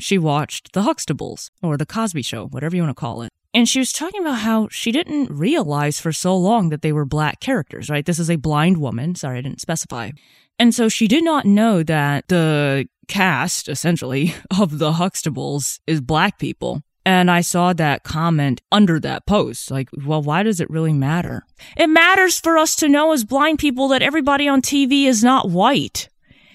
she 0.00 0.18
watched 0.18 0.72
The 0.72 0.82
Huxtables 0.82 1.50
or 1.62 1.76
The 1.76 1.86
Cosby 1.86 2.22
Show, 2.22 2.46
whatever 2.46 2.76
you 2.76 2.82
want 2.82 2.96
to 2.96 3.00
call 3.00 3.22
it. 3.22 3.30
And 3.54 3.68
she 3.68 3.78
was 3.78 3.92
talking 3.92 4.20
about 4.20 4.40
how 4.40 4.68
she 4.68 4.90
didn't 4.90 5.30
realize 5.30 6.00
for 6.00 6.12
so 6.12 6.36
long 6.36 6.70
that 6.70 6.82
they 6.82 6.92
were 6.92 7.04
black 7.04 7.38
characters, 7.38 7.88
right? 7.88 8.04
This 8.04 8.18
is 8.18 8.28
a 8.28 8.36
blind 8.36 8.78
woman. 8.78 9.14
Sorry, 9.14 9.38
I 9.38 9.42
didn't 9.42 9.60
specify. 9.60 10.10
And 10.58 10.74
so 10.74 10.88
she 10.88 11.06
did 11.06 11.22
not 11.22 11.46
know 11.46 11.84
that 11.84 12.26
the 12.28 12.88
cast, 13.06 13.68
essentially, 13.68 14.34
of 14.58 14.78
The 14.78 14.92
Huxtables 14.92 15.78
is 15.86 16.00
black 16.00 16.38
people. 16.38 16.82
And 17.06 17.30
I 17.30 17.42
saw 17.42 17.72
that 17.74 18.02
comment 18.02 18.62
under 18.72 18.98
that 19.00 19.26
post. 19.26 19.70
Like, 19.70 19.88
well, 20.04 20.22
why 20.22 20.42
does 20.42 20.60
it 20.60 20.70
really 20.70 20.92
matter? 20.92 21.44
It 21.76 21.88
matters 21.88 22.40
for 22.40 22.56
us 22.56 22.74
to 22.76 22.88
know 22.88 23.12
as 23.12 23.24
blind 23.24 23.58
people 23.58 23.88
that 23.88 24.02
everybody 24.02 24.48
on 24.48 24.62
TV 24.62 25.04
is 25.04 25.22
not 25.22 25.50
white. 25.50 26.08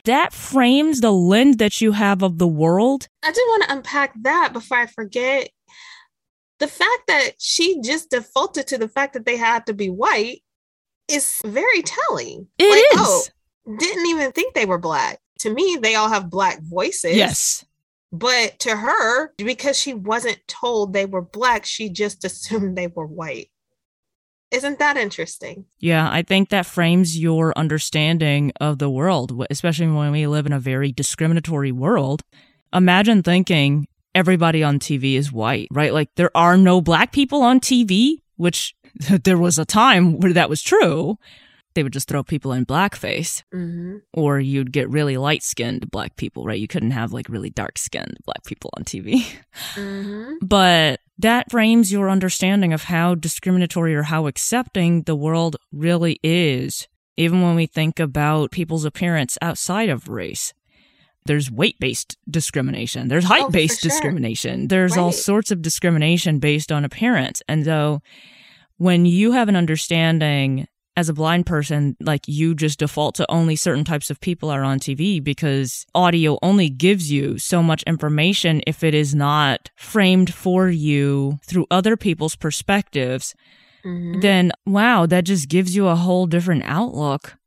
That 0.05 0.33
frames 0.33 1.01
the 1.01 1.11
lens 1.11 1.57
that 1.57 1.81
you 1.81 1.91
have 1.91 2.23
of 2.23 2.39
the 2.39 2.47
world. 2.47 3.07
I 3.23 3.31
do 3.31 3.41
want 3.49 3.63
to 3.63 3.73
unpack 3.73 4.13
that 4.23 4.51
before 4.53 4.77
I 4.77 4.87
forget. 4.87 5.49
The 6.57 6.67
fact 6.67 7.07
that 7.07 7.33
she 7.37 7.79
just 7.81 8.09
defaulted 8.09 8.67
to 8.67 8.77
the 8.77 8.89
fact 8.89 9.13
that 9.13 9.25
they 9.25 9.37
had 9.37 9.65
to 9.67 9.73
be 9.73 9.89
white 9.89 10.41
is 11.07 11.41
very 11.45 11.83
telling. 11.83 12.47
It 12.57 12.69
like, 12.69 12.99
oh, 12.99 13.21
is. 13.21 13.31
Oh, 13.67 13.77
didn't 13.77 14.07
even 14.07 14.31
think 14.31 14.55
they 14.55 14.65
were 14.65 14.77
black. 14.77 15.19
To 15.39 15.53
me, 15.53 15.77
they 15.81 15.95
all 15.95 16.09
have 16.09 16.29
black 16.29 16.61
voices. 16.61 17.15
Yes. 17.15 17.65
But 18.11 18.59
to 18.59 18.75
her, 18.75 19.33
because 19.37 19.77
she 19.77 19.93
wasn't 19.93 20.39
told 20.47 20.93
they 20.93 21.05
were 21.05 21.21
black, 21.21 21.65
she 21.65 21.89
just 21.89 22.23
assumed 22.25 22.77
they 22.77 22.87
were 22.87 23.05
white. 23.05 23.49
Isn't 24.51 24.79
that 24.79 24.97
interesting? 24.97 25.65
Yeah, 25.77 26.09
I 26.11 26.23
think 26.23 26.49
that 26.49 26.65
frames 26.65 27.19
your 27.19 27.55
understanding 27.55 28.51
of 28.59 28.79
the 28.79 28.89
world, 28.89 29.45
especially 29.51 29.87
when 29.87 30.11
we 30.11 30.25
live 30.25 30.47
in 30.47 30.53
a 30.53 30.59
very 30.59 30.91
discriminatory 30.91 31.71
world. 31.71 32.23
Imagine 32.73 33.21
thinking 33.21 33.87
everybody 34.15 34.63
on 34.63 34.79
TV 34.79 35.15
is 35.15 35.31
white, 35.31 35.67
right? 35.71 35.93
Like 35.93 36.09
there 36.15 36.35
are 36.35 36.57
no 36.57 36.81
black 36.81 37.11
people 37.11 37.43
on 37.43 37.59
TV, 37.59 38.21
which 38.37 38.75
there 39.23 39.37
was 39.37 39.59
a 39.59 39.65
time 39.65 40.19
where 40.19 40.33
that 40.33 40.49
was 40.49 40.63
true. 40.63 41.17
They 41.75 41.83
would 41.83 41.93
just 41.93 42.07
throw 42.07 42.23
people 42.23 42.51
in 42.51 42.65
blackface, 42.65 43.43
Mm-hmm. 43.53 43.97
or 44.13 44.39
you'd 44.39 44.71
get 44.71 44.89
really 44.89 45.17
light 45.17 45.43
skinned 45.43 45.91
black 45.91 46.15
people, 46.17 46.43
right? 46.43 46.59
You 46.59 46.67
couldn't 46.67 46.91
have 46.91 47.13
like 47.13 47.29
really 47.29 47.49
dark 47.51 47.77
skinned 47.77 48.17
black 48.25 48.43
people 48.45 48.71
on 48.77 48.83
TV. 48.83 49.23
Mm-hmm. 49.75 50.33
but 50.45 50.99
that 51.17 51.51
frames 51.51 51.91
your 51.91 52.09
understanding 52.09 52.73
of 52.73 52.83
how 52.83 53.13
discriminatory 53.15 53.93
or 53.95 54.03
how 54.03 54.27
accepting 54.27 55.03
the 55.03 55.15
world 55.15 55.57
really 55.71 56.19
is, 56.23 56.87
even 57.17 57.41
when 57.41 57.55
we 57.55 57.65
think 57.67 57.99
about 57.99 58.51
people's 58.51 58.85
appearance 58.85 59.37
outside 59.41 59.89
of 59.89 60.07
race. 60.09 60.53
There's 61.25 61.51
weight 61.51 61.77
based 61.79 62.17
discrimination. 62.29 63.09
There's 63.09 63.25
height 63.25 63.51
based 63.51 63.79
Oh, 63.79 63.81
sure. 63.81 63.89
discrimination. 63.91 64.67
There's 64.69 64.97
all 64.97 65.11
sorts 65.11 65.51
of 65.51 65.61
discrimination 65.61 66.39
based 66.39 66.71
on 66.71 66.83
appearance. 66.83 67.43
And 67.47 67.63
so 67.65 68.01
when 68.77 69.05
you 69.05 69.33
have 69.33 69.49
an 69.49 69.55
understanding 69.55 70.67
as 70.99 71.07
a 71.07 71.13
blind 71.13 71.45
person, 71.45 71.95
like 72.01 72.27
you 72.27 72.53
just 72.53 72.79
default 72.79 73.15
to 73.15 73.31
only 73.31 73.55
certain 73.55 73.85
types 73.85 74.09
of 74.09 74.19
people 74.19 74.49
are 74.49 74.65
on 74.65 74.79
TV 74.79 75.23
because 75.23 75.85
audio 75.95 76.37
only 76.41 76.69
gives 76.69 77.09
you 77.09 77.37
so 77.37 77.63
much 77.63 77.83
information 77.83 78.61
if 78.67 78.83
it 78.83 78.93
is 78.93 79.15
not 79.15 79.71
framed 79.77 80.33
for 80.33 80.67
you 80.67 81.39
through 81.45 81.65
other 81.71 81.95
people's 81.97 82.35
perspectives, 82.35 83.33
Mm-hmm. 83.85 84.19
then 84.19 84.51
wow, 84.65 85.05
that 85.05 85.23
just 85.23 85.47
gives 85.47 85.73
you 85.73 85.87
a 85.87 85.95
whole 85.95 86.27
different 86.27 86.63
outlook. 86.65 87.37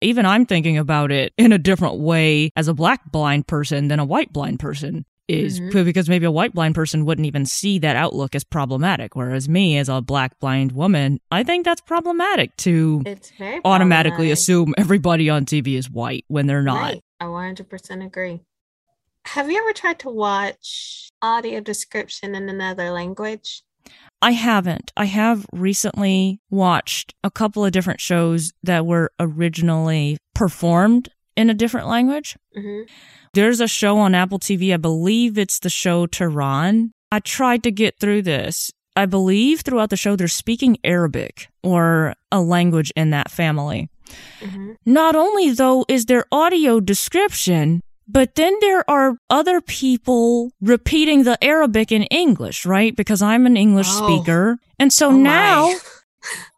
Even 0.00 0.24
I'm 0.24 0.46
thinking 0.46 0.78
about 0.78 1.10
it 1.10 1.32
in 1.36 1.50
a 1.50 1.58
different 1.58 1.98
way 1.98 2.52
as 2.54 2.68
a 2.68 2.74
black 2.74 3.10
blind 3.10 3.48
person 3.48 3.88
than 3.88 3.98
a 3.98 4.04
white 4.04 4.32
blind 4.32 4.60
person 4.60 5.04
is 5.30 5.60
Mhm. 5.60 5.84
because 5.84 6.08
maybe 6.08 6.26
a 6.26 6.30
white 6.30 6.52
blind 6.54 6.74
person 6.74 7.04
wouldn't 7.04 7.26
even 7.26 7.46
see 7.46 7.78
that 7.78 7.96
outlook 7.96 8.34
as 8.34 8.44
problematic 8.44 9.14
whereas 9.16 9.48
me 9.48 9.76
as 9.78 9.88
a 9.88 10.00
black 10.00 10.38
blind 10.40 10.72
woman 10.72 11.18
i 11.30 11.42
think 11.42 11.64
that's 11.64 11.80
problematic 11.80 12.54
to 12.56 13.02
very 13.38 13.60
automatically 13.64 14.30
assume 14.30 14.74
everybody 14.78 15.30
on 15.30 15.44
tv 15.44 15.76
is 15.76 15.88
white 15.90 16.24
when 16.28 16.46
they're 16.46 16.62
not 16.62 16.80
Right. 16.80 17.00
I 17.20 17.26
100% 17.26 18.02
agree. 18.04 18.40
Have 19.26 19.50
you 19.50 19.58
ever 19.58 19.72
tried 19.74 19.98
to 20.00 20.08
watch 20.08 21.10
audio 21.20 21.60
description 21.60 22.34
in 22.34 22.48
another 22.48 22.90
language? 22.90 23.62
I 24.22 24.30
haven't. 24.32 24.92
I 24.96 25.04
have 25.04 25.44
recently 25.52 26.40
watched 26.50 27.14
a 27.22 27.30
couple 27.30 27.64
of 27.64 27.72
different 27.72 28.00
shows 28.00 28.52
that 28.62 28.86
were 28.86 29.12
originally 29.20 30.16
performed 30.34 31.10
in 31.36 31.50
a 31.50 31.54
different 31.54 31.86
language. 31.88 32.36
hmm 32.54 32.82
There's 33.32 33.60
a 33.60 33.68
show 33.68 33.98
on 33.98 34.14
Apple 34.14 34.40
TV, 34.40 34.74
I 34.74 34.76
believe 34.76 35.38
it's 35.38 35.60
the 35.60 35.70
show 35.70 36.06
Tehran. 36.06 36.92
I 37.12 37.20
tried 37.20 37.62
to 37.62 37.70
get 37.70 37.98
through 38.00 38.22
this. 38.22 38.72
I 38.96 39.06
believe 39.06 39.60
throughout 39.60 39.90
the 39.90 39.96
show 39.96 40.16
they're 40.16 40.26
speaking 40.26 40.78
Arabic 40.82 41.46
or 41.62 42.14
a 42.32 42.40
language 42.40 42.92
in 42.96 43.10
that 43.10 43.30
family. 43.30 43.88
hmm 44.42 44.72
Not 44.84 45.14
only 45.14 45.50
though 45.52 45.84
is 45.88 46.06
there 46.06 46.24
audio 46.32 46.80
description, 46.80 47.80
but 48.08 48.34
then 48.34 48.52
there 48.60 48.82
are 48.90 49.14
other 49.30 49.60
people 49.60 50.50
repeating 50.60 51.22
the 51.22 51.38
Arabic 51.42 51.92
in 51.92 52.02
English, 52.04 52.66
right? 52.66 52.96
Because 52.96 53.22
I'm 53.22 53.46
an 53.46 53.56
English 53.56 53.86
Oh. 53.88 54.02
speaker. 54.06 54.58
And 54.80 54.92
so 54.92 55.10
Oh 55.10 55.16
now 55.16 55.68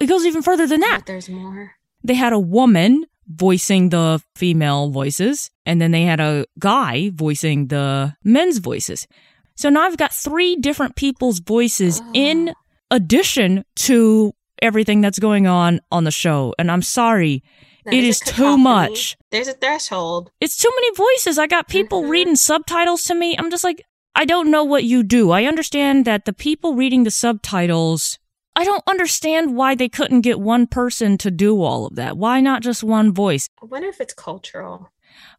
it 0.00 0.06
goes 0.06 0.24
even 0.24 0.40
further 0.40 0.66
than 0.66 0.80
that. 0.80 1.00
But 1.00 1.06
there's 1.06 1.28
more. 1.28 1.72
They 2.02 2.14
had 2.14 2.32
a 2.32 2.38
woman 2.40 3.04
voicing 3.34 3.88
the 3.90 4.22
female 4.36 4.90
voices, 4.90 5.50
and 5.66 5.80
then 5.80 5.90
they 5.90 6.02
had 6.02 6.20
a 6.20 6.46
guy 6.58 7.10
voicing 7.14 7.68
the 7.68 8.14
men's 8.24 8.58
voices. 8.58 9.06
So 9.56 9.68
now 9.68 9.82
I've 9.82 9.96
got 9.98 10.12
three 10.12 10.56
different 10.56 10.96
people's 10.96 11.40
voices 11.40 12.00
Oh. 12.02 12.10
in 12.14 12.54
addition 12.90 13.64
to 13.76 14.32
everything 14.60 15.00
that's 15.00 15.18
going 15.18 15.46
on 15.46 15.80
on 15.90 16.04
the 16.04 16.10
show. 16.10 16.54
And 16.58 16.70
I'm 16.70 16.82
sorry, 16.82 17.42
it 17.86 18.04
is 18.04 18.20
too 18.20 18.56
much. 18.56 19.16
There's 19.30 19.48
a 19.48 19.54
threshold. 19.54 20.30
It's 20.40 20.56
too 20.56 20.70
many 20.74 20.94
voices. 20.94 21.38
I 21.38 21.46
got 21.46 21.68
people 21.68 22.02
Mhm. 22.02 22.08
reading 22.10 22.36
subtitles 22.36 23.02
to 23.04 23.14
me. 23.14 23.34
I'm 23.38 23.50
just 23.50 23.64
like, 23.64 23.82
I 24.14 24.24
don't 24.24 24.50
know 24.50 24.62
what 24.62 24.84
you 24.84 25.02
do. 25.02 25.30
I 25.30 25.44
understand 25.46 26.04
that 26.04 26.26
the 26.26 26.32
people 26.32 26.74
reading 26.74 27.04
the 27.04 27.10
subtitles, 27.10 28.18
I 28.54 28.64
don't 28.64 28.82
understand 28.86 29.56
why 29.56 29.74
they 29.74 29.88
couldn't 29.88 30.20
get 30.20 30.38
one 30.40 30.66
person 30.66 31.16
to 31.18 31.30
do 31.30 31.62
all 31.62 31.86
of 31.86 31.96
that. 31.96 32.16
Why 32.16 32.40
not 32.40 32.62
just 32.62 32.84
one 32.84 33.12
voice? 33.12 33.48
I 33.62 33.66
wonder 33.66 33.88
if 33.88 34.00
it's 34.00 34.14
cultural. 34.14 34.90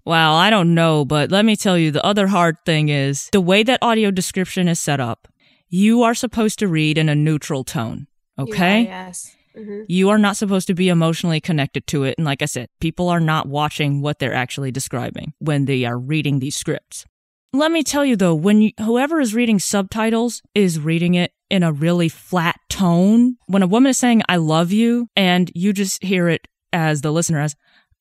Well, 0.06 0.34
I 0.34 0.50
don't 0.50 0.74
know, 0.74 1.06
but 1.06 1.32
let 1.32 1.46
me 1.46 1.56
tell 1.56 1.78
you 1.78 1.92
the 1.92 2.06
other 2.06 2.28
hard 2.28 2.58
thing 2.66 2.90
is 2.90 3.30
the 3.32 3.42
way 3.42 3.64
that 3.64 3.80
audio 3.82 4.12
description 4.12 4.68
is 4.68 4.80
set 4.80 5.00
up. 5.00 5.28
You 5.70 6.04
are 6.04 6.14
supposed 6.16 6.60
to 6.60 6.68
read 6.68 6.98
in 6.98 7.10
a 7.10 7.16
neutral 7.16 7.64
tone. 7.64 8.08
You 8.38 8.44
are, 8.46 8.48
Okay? 8.48 8.84
yes. 8.84 9.36
hmm 9.56 9.82
You 9.88 10.10
are 10.10 10.18
not 10.18 10.38
supposed 10.38 10.68
to 10.68 10.74
be 10.74 10.90
emotionally 10.90 11.40
connected 11.40 11.86
to 11.88 12.04
it. 12.04 12.16
And 12.18 12.26
like 12.26 12.42
I 12.42 12.46
said, 12.46 12.68
people 12.80 13.10
are 13.10 13.20
not 13.20 13.48
watching 13.48 14.02
what 14.02 14.20
they're 14.20 14.34
actually 14.34 14.72
describing 14.72 15.34
when 15.40 15.66
they 15.66 15.86
are 15.86 15.98
reading 16.00 16.40
these 16.40 16.56
scripts. 16.56 17.06
Let 17.54 17.72
me 17.72 17.84
tell 17.84 18.04
you 18.04 18.16
though, 18.16 18.34
when 18.36 18.62
you, 18.62 18.72
whoever 18.80 19.20
is 19.22 19.36
reading 19.36 19.60
subtitles 19.60 20.42
is 20.56 20.80
reading 20.80 21.14
it 21.14 21.32
in 21.54 21.62
a 21.62 21.72
really 21.72 22.10
flat 22.10 22.56
tone, 22.68 23.38
when 23.46 23.62
a 23.62 23.68
woman 23.68 23.92
is 23.92 23.98
saying, 24.00 24.24
I 24.28 24.38
love 24.38 24.72
you, 24.72 25.08
and 25.16 25.52
you 25.54 25.72
just 25.72 26.04
hear 26.04 26.28
it 26.28 26.48
as 26.74 27.02
the 27.02 27.12
listener 27.12 27.40
as, 27.40 27.56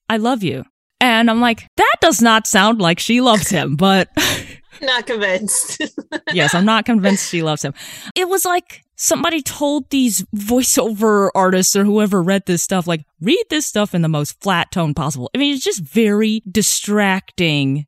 I 0.08 0.16
love 0.16 0.42
you. 0.42 0.64
And 1.02 1.30
I'm 1.30 1.42
like, 1.42 1.68
that 1.76 1.96
does 2.00 2.22
not 2.22 2.46
sound 2.46 2.80
like 2.80 2.98
she 2.98 3.20
loves 3.20 3.50
him, 3.50 3.76
but 3.76 4.08
Not 4.80 5.06
convinced. 5.06 5.82
yes, 6.32 6.54
I'm 6.54 6.64
not 6.64 6.86
convinced 6.86 7.28
she 7.28 7.42
loves 7.42 7.62
him. 7.62 7.74
It 8.16 8.30
was 8.30 8.46
like 8.46 8.82
somebody 8.96 9.42
told 9.42 9.90
these 9.90 10.24
voiceover 10.34 11.28
artists 11.34 11.76
or 11.76 11.84
whoever 11.84 12.22
read 12.22 12.46
this 12.46 12.62
stuff, 12.62 12.86
like, 12.86 13.04
read 13.20 13.44
this 13.50 13.66
stuff 13.66 13.94
in 13.94 14.00
the 14.00 14.08
most 14.08 14.40
flat 14.40 14.72
tone 14.72 14.94
possible. 14.94 15.30
I 15.34 15.38
mean, 15.38 15.54
it's 15.54 15.62
just 15.62 15.82
very 15.82 16.42
distracting. 16.50 17.86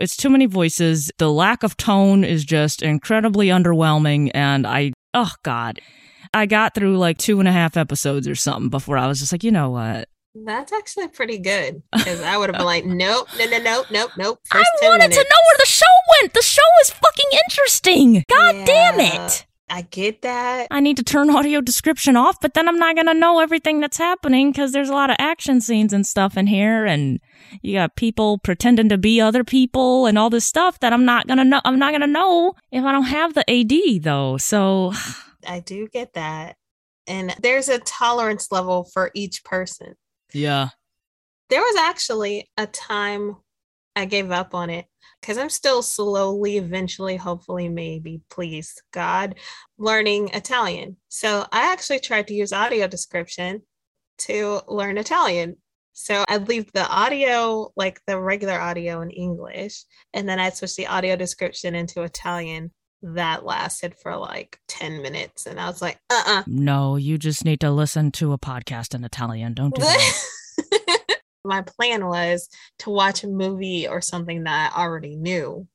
It's 0.00 0.16
too 0.16 0.30
many 0.30 0.46
voices. 0.46 1.10
The 1.18 1.30
lack 1.30 1.62
of 1.62 1.76
tone 1.76 2.24
is 2.24 2.44
just 2.44 2.82
incredibly 2.82 3.48
underwhelming. 3.48 4.30
And 4.34 4.66
I, 4.66 4.92
oh 5.14 5.32
God, 5.42 5.80
I 6.32 6.46
got 6.46 6.74
through 6.74 6.98
like 6.98 7.18
two 7.18 7.38
and 7.38 7.48
a 7.48 7.52
half 7.52 7.76
episodes 7.76 8.26
or 8.26 8.34
something 8.34 8.70
before 8.70 8.98
I 8.98 9.06
was 9.06 9.20
just 9.20 9.32
like, 9.32 9.44
you 9.44 9.52
know 9.52 9.70
what? 9.70 10.08
That's 10.34 10.72
actually 10.72 11.08
pretty 11.08 11.38
good. 11.38 11.82
Because 11.96 12.20
I 12.22 12.36
would 12.36 12.50
have 12.50 12.56
been 12.56 12.66
like, 12.66 12.84
nope, 12.84 13.28
no, 13.38 13.46
no, 13.46 13.58
nope, 13.58 13.86
nope, 13.92 14.10
nope. 14.18 14.38
First 14.50 14.68
I 14.82 14.86
wanted 14.88 14.98
minutes. 15.10 15.16
to 15.16 15.22
know 15.22 15.40
where 15.48 15.58
the 15.58 15.66
show 15.66 15.84
went. 16.20 16.34
The 16.34 16.42
show 16.42 16.62
is 16.82 16.90
fucking 16.90 17.38
interesting. 17.48 18.24
God 18.28 18.66
damn 18.66 19.00
it. 19.00 19.46
I 19.68 19.82
get 19.82 20.22
that. 20.22 20.68
I 20.70 20.80
need 20.80 20.96
to 20.98 21.02
turn 21.02 21.30
audio 21.34 21.60
description 21.60 22.16
off, 22.16 22.40
but 22.40 22.54
then 22.54 22.68
I'm 22.68 22.78
not 22.78 22.96
going 22.96 23.06
to 23.06 23.14
know 23.14 23.40
everything 23.40 23.80
that's 23.80 23.96
happening 23.96 24.52
because 24.52 24.72
there's 24.72 24.90
a 24.90 24.94
lot 24.94 25.10
of 25.10 25.16
action 25.18 25.60
scenes 25.60 25.92
and 25.92 26.06
stuff 26.06 26.36
in 26.36 26.46
here. 26.46 26.84
And 26.84 27.20
you 27.62 27.74
got 27.74 27.96
people 27.96 28.38
pretending 28.38 28.88
to 28.90 28.98
be 28.98 29.20
other 29.20 29.44
people 29.44 30.06
and 30.06 30.18
all 30.18 30.30
this 30.30 30.44
stuff 30.44 30.80
that 30.80 30.92
I'm 30.92 31.04
not 31.04 31.26
going 31.26 31.38
to 31.38 31.44
know. 31.44 31.60
I'm 31.64 31.78
not 31.78 31.92
going 31.92 32.02
to 32.02 32.06
know 32.06 32.54
if 32.70 32.84
I 32.84 32.92
don't 32.92 33.04
have 33.04 33.34
the 33.34 33.48
AD 33.50 34.02
though. 34.02 34.36
So 34.36 34.92
I 35.48 35.60
do 35.60 35.88
get 35.88 36.14
that. 36.14 36.56
and 37.06 37.34
there's 37.42 37.68
a 37.68 37.78
tolerance 37.80 38.50
level 38.50 38.84
for 38.84 39.10
each 39.14 39.44
person. 39.44 39.94
Yeah. 40.32 40.68
There 41.50 41.60
was 41.60 41.76
actually 41.76 42.50
a 42.56 42.66
time 42.66 43.36
I 43.96 44.06
gave 44.06 44.30
up 44.30 44.54
on 44.54 44.70
it 44.70 44.86
because 45.24 45.38
I'm 45.38 45.48
still 45.48 45.80
slowly, 45.80 46.58
eventually, 46.58 47.16
hopefully, 47.16 47.70
maybe, 47.70 48.20
please, 48.28 48.74
God, 48.92 49.36
learning 49.78 50.28
Italian. 50.34 50.98
So 51.08 51.46
I 51.50 51.72
actually 51.72 52.00
tried 52.00 52.26
to 52.26 52.34
use 52.34 52.52
audio 52.52 52.86
description 52.86 53.62
to 54.18 54.60
learn 54.68 54.98
Italian. 54.98 55.56
So 55.94 56.26
I'd 56.28 56.46
leave 56.46 56.70
the 56.72 56.86
audio, 56.86 57.72
like 57.74 58.02
the 58.06 58.20
regular 58.20 58.60
audio 58.60 59.00
in 59.00 59.10
English, 59.10 59.84
and 60.12 60.28
then 60.28 60.38
I'd 60.38 60.56
switch 60.56 60.76
the 60.76 60.88
audio 60.88 61.16
description 61.16 61.74
into 61.74 62.02
Italian. 62.02 62.70
That 63.00 63.46
lasted 63.46 63.94
for 64.02 64.16
like 64.16 64.58
10 64.68 65.00
minutes. 65.00 65.46
And 65.46 65.58
I 65.58 65.68
was 65.68 65.80
like, 65.80 65.98
uh 66.10 66.22
uh 66.26 66.42
No, 66.46 66.96
you 66.96 67.16
just 67.16 67.46
need 67.46 67.60
to 67.60 67.70
listen 67.70 68.12
to 68.12 68.32
a 68.32 68.38
podcast 68.38 68.94
in 68.94 69.04
Italian. 69.04 69.54
Don't 69.54 69.74
do 69.74 69.80
that. 69.80 70.24
My 71.44 71.62
plan 71.62 72.06
was 72.06 72.48
to 72.80 72.90
watch 72.90 73.24
a 73.24 73.28
movie 73.28 73.86
or 73.86 74.00
something 74.00 74.44
that 74.44 74.72
I 74.74 74.82
already 74.82 75.16
knew, 75.16 75.68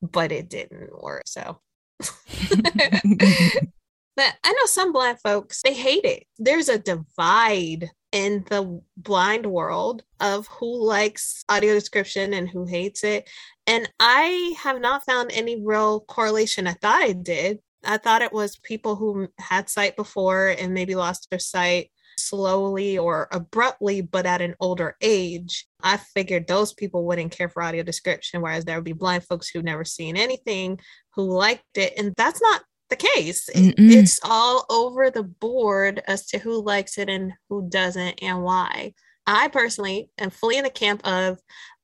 but 0.00 0.32
it 0.32 0.48
didn't 0.48 1.02
work. 1.02 1.24
So. 1.26 1.60
But 4.20 4.34
I 4.44 4.52
know 4.52 4.66
some 4.66 4.92
black 4.92 5.18
folks, 5.22 5.62
they 5.62 5.72
hate 5.72 6.04
it. 6.04 6.24
There's 6.38 6.68
a 6.68 6.78
divide 6.78 7.88
in 8.12 8.44
the 8.50 8.82
blind 8.96 9.46
world 9.46 10.02
of 10.20 10.46
who 10.48 10.84
likes 10.84 11.42
audio 11.48 11.72
description 11.72 12.34
and 12.34 12.46
who 12.46 12.66
hates 12.66 13.02
it. 13.02 13.30
And 13.66 13.90
I 13.98 14.54
have 14.62 14.78
not 14.78 15.06
found 15.06 15.30
any 15.32 15.64
real 15.64 16.00
correlation. 16.00 16.66
I 16.66 16.74
thought 16.74 17.02
I 17.02 17.12
did. 17.12 17.60
I 17.82 17.96
thought 17.96 18.20
it 18.20 18.34
was 18.34 18.58
people 18.58 18.94
who 18.94 19.28
had 19.38 19.70
sight 19.70 19.96
before 19.96 20.48
and 20.48 20.74
maybe 20.74 20.94
lost 20.96 21.30
their 21.30 21.38
sight 21.38 21.90
slowly 22.22 22.98
or 22.98 23.28
abruptly, 23.32 24.00
but 24.00 24.26
at 24.26 24.42
an 24.42 24.54
older 24.60 24.96
age. 25.00 25.66
I 25.82 25.96
figured 25.96 26.46
those 26.46 26.72
people 26.72 27.04
wouldn't 27.04 27.32
care 27.32 27.48
for 27.48 27.62
audio 27.62 27.82
description, 27.82 28.42
whereas 28.42 28.64
there 28.64 28.76
would 28.76 28.84
be 28.84 28.92
blind 28.92 29.24
folks 29.24 29.48
who've 29.48 29.64
never 29.64 29.84
seen 29.84 30.16
anything 30.16 30.80
who 31.14 31.22
liked 31.22 31.76
it. 31.76 31.94
And 31.96 32.14
that's 32.16 32.40
not 32.40 32.62
the 32.88 32.96
case. 32.96 33.48
It's 33.54 34.20
all 34.24 34.66
over 34.68 35.10
the 35.10 35.22
board 35.22 36.02
as 36.06 36.26
to 36.28 36.38
who 36.38 36.62
likes 36.62 36.98
it 36.98 37.08
and 37.08 37.32
who 37.48 37.68
doesn't 37.68 38.22
and 38.22 38.42
why. 38.42 38.94
I 39.26 39.48
personally 39.48 40.10
am 40.18 40.30
fully 40.30 40.58
in 40.58 40.64
the 40.64 40.70
camp 40.70 41.06
of 41.06 41.38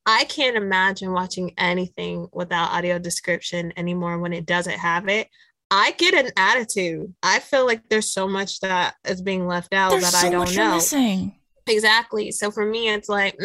I 0.05 0.25
can't 0.25 0.57
imagine 0.57 1.12
watching 1.12 1.53
anything 1.59 2.29
without 2.33 2.70
audio 2.70 2.99
description 2.99 3.72
anymore 3.77 4.18
when 4.18 4.33
it 4.33 4.46
doesn't 4.46 4.79
have 4.79 5.09
it. 5.09 5.29
I 5.70 5.92
get 5.92 6.14
an 6.14 6.31
attitude. 6.37 7.12
I 7.22 7.40
feel 7.40 7.66
like 7.66 7.88
there's 7.88 8.12
so 8.12 8.29
much 8.29 8.61
that 8.61 8.94
is 9.05 9.20
being 9.22 9.46
left 9.46 9.74
out 9.74 9.90
there's 9.90 10.05
that 10.05 10.12
so 10.12 10.26
I 10.26 10.31
don't 10.31 10.55
know. 10.55 10.74
Missing. 10.76 11.35
Exactly. 11.66 12.31
So 12.31 12.50
for 12.50 12.64
me, 12.64 12.88
it's 12.88 13.09
like, 13.09 13.37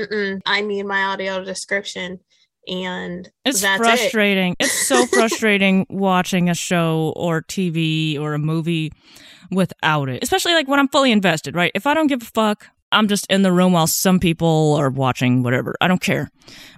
I 0.46 0.62
need 0.62 0.84
my 0.84 1.04
audio 1.04 1.44
description 1.44 2.20
and 2.68 3.28
it's 3.44 3.62
frustrating. 3.62 4.54
It. 4.60 4.66
it's 4.66 4.88
so 4.88 5.06
frustrating 5.12 5.86
watching 5.90 6.50
a 6.50 6.54
show 6.54 7.14
or 7.16 7.42
TV 7.42 8.20
or 8.20 8.34
a 8.34 8.40
movie 8.40 8.92
without 9.50 10.10
it, 10.10 10.24
especially 10.24 10.54
like 10.54 10.68
when 10.68 10.80
I'm 10.80 10.88
fully 10.88 11.12
invested, 11.12 11.56
right? 11.56 11.72
If 11.74 11.88
I 11.88 11.94
don't 11.94 12.08
give 12.08 12.22
a 12.22 12.26
fuck, 12.26 12.68
I'm 12.92 13.08
just 13.08 13.26
in 13.32 13.42
the 13.42 13.52
room 13.52 13.74
while 13.74 13.88
some 13.88 14.20
people 14.20 14.76
are 14.78 14.90
watching 14.90 15.44
whatever. 15.44 15.76
I 15.82 15.88
don't 15.88 16.02
care. 16.02 16.30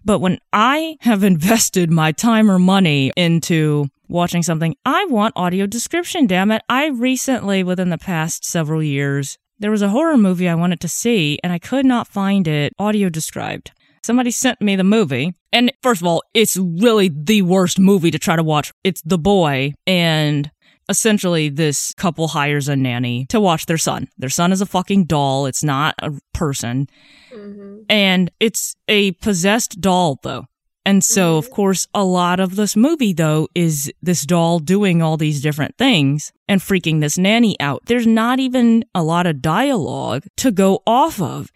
But 0.05 0.19
when 0.19 0.39
I 0.51 0.97
have 1.01 1.23
invested 1.25 1.91
my 1.91 2.11
time 2.11 2.49
or 2.49 2.59
money 2.59 3.11
into 3.15 3.87
watching 4.13 4.43
something, 4.43 4.75
I 4.85 5.05
want 5.05 5.33
audio 5.35 5.65
description, 5.65 6.27
damn 6.27 6.51
it. 6.51 6.61
I 6.69 6.87
recently, 6.87 7.63
within 7.63 7.89
the 7.89 7.97
past 7.97 8.45
several 8.45 8.81
years, 8.81 9.37
there 9.59 9.71
was 9.71 9.81
a 9.81 9.89
horror 9.89 10.17
movie 10.17 10.47
I 10.47 10.55
wanted 10.55 10.79
to 10.81 10.87
see 10.87 11.39
and 11.43 11.51
I 11.51 11.59
could 11.59 11.85
not 11.85 12.07
find 12.07 12.47
it 12.47 12.73
audio 12.77 13.09
described. 13.09 13.71
Somebody 14.03 14.31
sent 14.31 14.61
me 14.61 14.75
the 14.75 14.83
movie. 14.83 15.33
And 15.51 15.71
first 15.81 16.01
of 16.01 16.07
all, 16.07 16.23
it's 16.33 16.57
really 16.57 17.09
the 17.09 17.41
worst 17.41 17.79
movie 17.79 18.11
to 18.11 18.19
try 18.19 18.35
to 18.35 18.43
watch. 18.43 18.71
It's 18.83 19.01
The 19.03 19.17
Boy. 19.17 19.73
And 19.87 20.51
essentially, 20.89 21.49
this 21.49 21.93
couple 21.93 22.27
hires 22.27 22.67
a 22.67 22.75
nanny 22.75 23.25
to 23.29 23.39
watch 23.39 23.65
their 23.65 23.77
son. 23.77 24.09
Their 24.17 24.29
son 24.29 24.51
is 24.51 24.61
a 24.61 24.65
fucking 24.65 25.05
doll. 25.05 25.45
It's 25.45 25.63
not 25.63 25.95
a 25.99 26.11
person. 26.33 26.87
Mm-hmm. 27.33 27.83
And 27.89 28.31
it's 28.39 28.75
a 28.87 29.13
possessed 29.13 29.79
doll, 29.79 30.19
though. 30.21 30.45
And 30.85 31.03
so, 31.03 31.37
of 31.37 31.45
mm-hmm. 31.45 31.55
course, 31.55 31.87
a 31.93 32.03
lot 32.03 32.39
of 32.39 32.55
this 32.55 32.75
movie, 32.75 33.13
though, 33.13 33.47
is 33.55 33.91
this 34.01 34.25
doll 34.25 34.59
doing 34.59 35.01
all 35.01 35.15
these 35.15 35.41
different 35.41 35.77
things 35.77 36.33
and 36.47 36.59
freaking 36.59 36.99
this 36.99 37.17
nanny 37.17 37.57
out. 37.59 37.83
There's 37.85 38.07
not 38.07 38.39
even 38.39 38.83
a 38.93 39.01
lot 39.01 39.25
of 39.25 39.41
dialogue 39.41 40.25
to 40.37 40.51
go 40.51 40.83
off 40.85 41.21
of. 41.21 41.51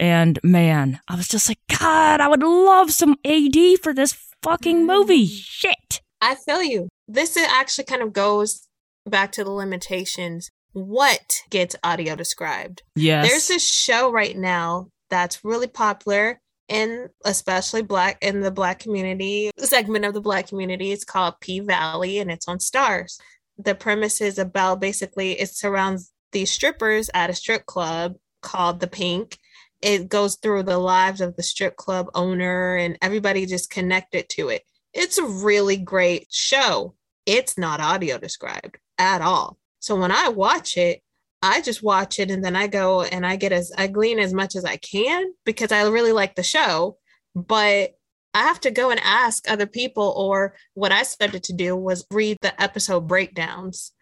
And 0.00 0.40
man, 0.42 0.98
I 1.06 1.14
was 1.14 1.28
just 1.28 1.48
like, 1.48 1.60
God, 1.78 2.20
I 2.20 2.26
would 2.26 2.42
love 2.42 2.90
some 2.90 3.16
AD 3.24 3.56
for 3.80 3.94
this 3.94 4.16
fucking 4.42 4.86
movie. 4.86 5.26
Shit. 5.26 6.00
I 6.20 6.34
feel 6.34 6.62
you. 6.62 6.88
This 7.06 7.36
actually 7.36 7.84
kind 7.84 8.02
of 8.02 8.12
goes 8.12 8.66
back 9.06 9.30
to 9.32 9.44
the 9.44 9.50
limitations. 9.50 10.50
What 10.72 11.20
gets 11.50 11.76
audio 11.84 12.16
described? 12.16 12.82
Yes. 12.96 13.28
There's 13.28 13.48
this 13.48 13.72
show 13.72 14.10
right 14.10 14.36
now 14.36 14.88
that's 15.10 15.44
really 15.44 15.68
popular 15.68 16.40
in 16.68 17.08
especially 17.24 17.82
black 17.82 18.18
in 18.22 18.40
the 18.40 18.50
black 18.50 18.78
community 18.78 19.50
segment 19.58 20.04
of 20.04 20.14
the 20.14 20.20
black 20.20 20.48
community. 20.48 20.92
It's 20.92 21.04
called 21.04 21.34
P 21.40 21.60
Valley 21.60 22.18
and 22.18 22.30
it's 22.30 22.48
on 22.48 22.58
Starz 22.58 23.18
The 23.58 23.74
premise 23.74 24.20
is 24.20 24.38
about 24.38 24.80
basically 24.80 25.32
it 25.32 25.50
surrounds 25.50 26.12
these 26.32 26.50
strippers 26.50 27.10
at 27.12 27.30
a 27.30 27.34
strip 27.34 27.66
club 27.66 28.14
called 28.40 28.80
the 28.80 28.86
Pynk 28.86 29.36
it 29.82 30.08
goes 30.08 30.36
through 30.36 30.62
the 30.62 30.78
lives 30.78 31.20
of 31.20 31.36
the 31.36 31.42
strip 31.42 31.76
club 31.76 32.08
owner 32.14 32.76
and 32.76 32.96
everybody 33.02 33.44
just 33.46 33.68
connected 33.68 34.28
to 34.30 34.48
it. 34.48 34.62
It's 34.94 35.18
a 35.18 35.26
really 35.26 35.76
great 35.76 36.28
show. 36.30 36.94
It's 37.26 37.58
not 37.58 37.80
audio 37.80 38.18
described 38.18 38.78
at 38.96 39.20
all. 39.20 39.58
So 39.80 39.96
when 39.96 40.12
I 40.12 40.28
watch 40.28 40.76
it, 40.76 41.02
I 41.42 41.60
just 41.60 41.82
watch 41.82 42.18
it 42.18 42.30
and 42.30 42.44
then 42.44 42.56
I 42.56 42.68
go 42.68 43.02
and 43.02 43.26
I 43.26 43.36
get 43.36 43.52
as 43.52 43.72
I 43.76 43.88
glean 43.88 44.18
as 44.18 44.32
much 44.32 44.54
as 44.54 44.64
I 44.64 44.76
can 44.76 45.32
because 45.44 45.72
I 45.72 45.88
really 45.88 46.12
like 46.12 46.36
the 46.36 46.42
show. 46.42 46.98
But 47.34 47.94
I 48.34 48.42
have 48.42 48.60
to 48.60 48.70
go 48.70 48.90
and 48.90 49.00
ask 49.02 49.50
other 49.50 49.66
people, 49.66 50.14
or 50.16 50.54
what 50.74 50.92
I 50.92 51.02
started 51.02 51.42
to 51.44 51.52
do 51.52 51.76
was 51.76 52.06
read 52.10 52.38
the 52.40 52.60
episode 52.62 53.06
breakdowns. 53.06 53.92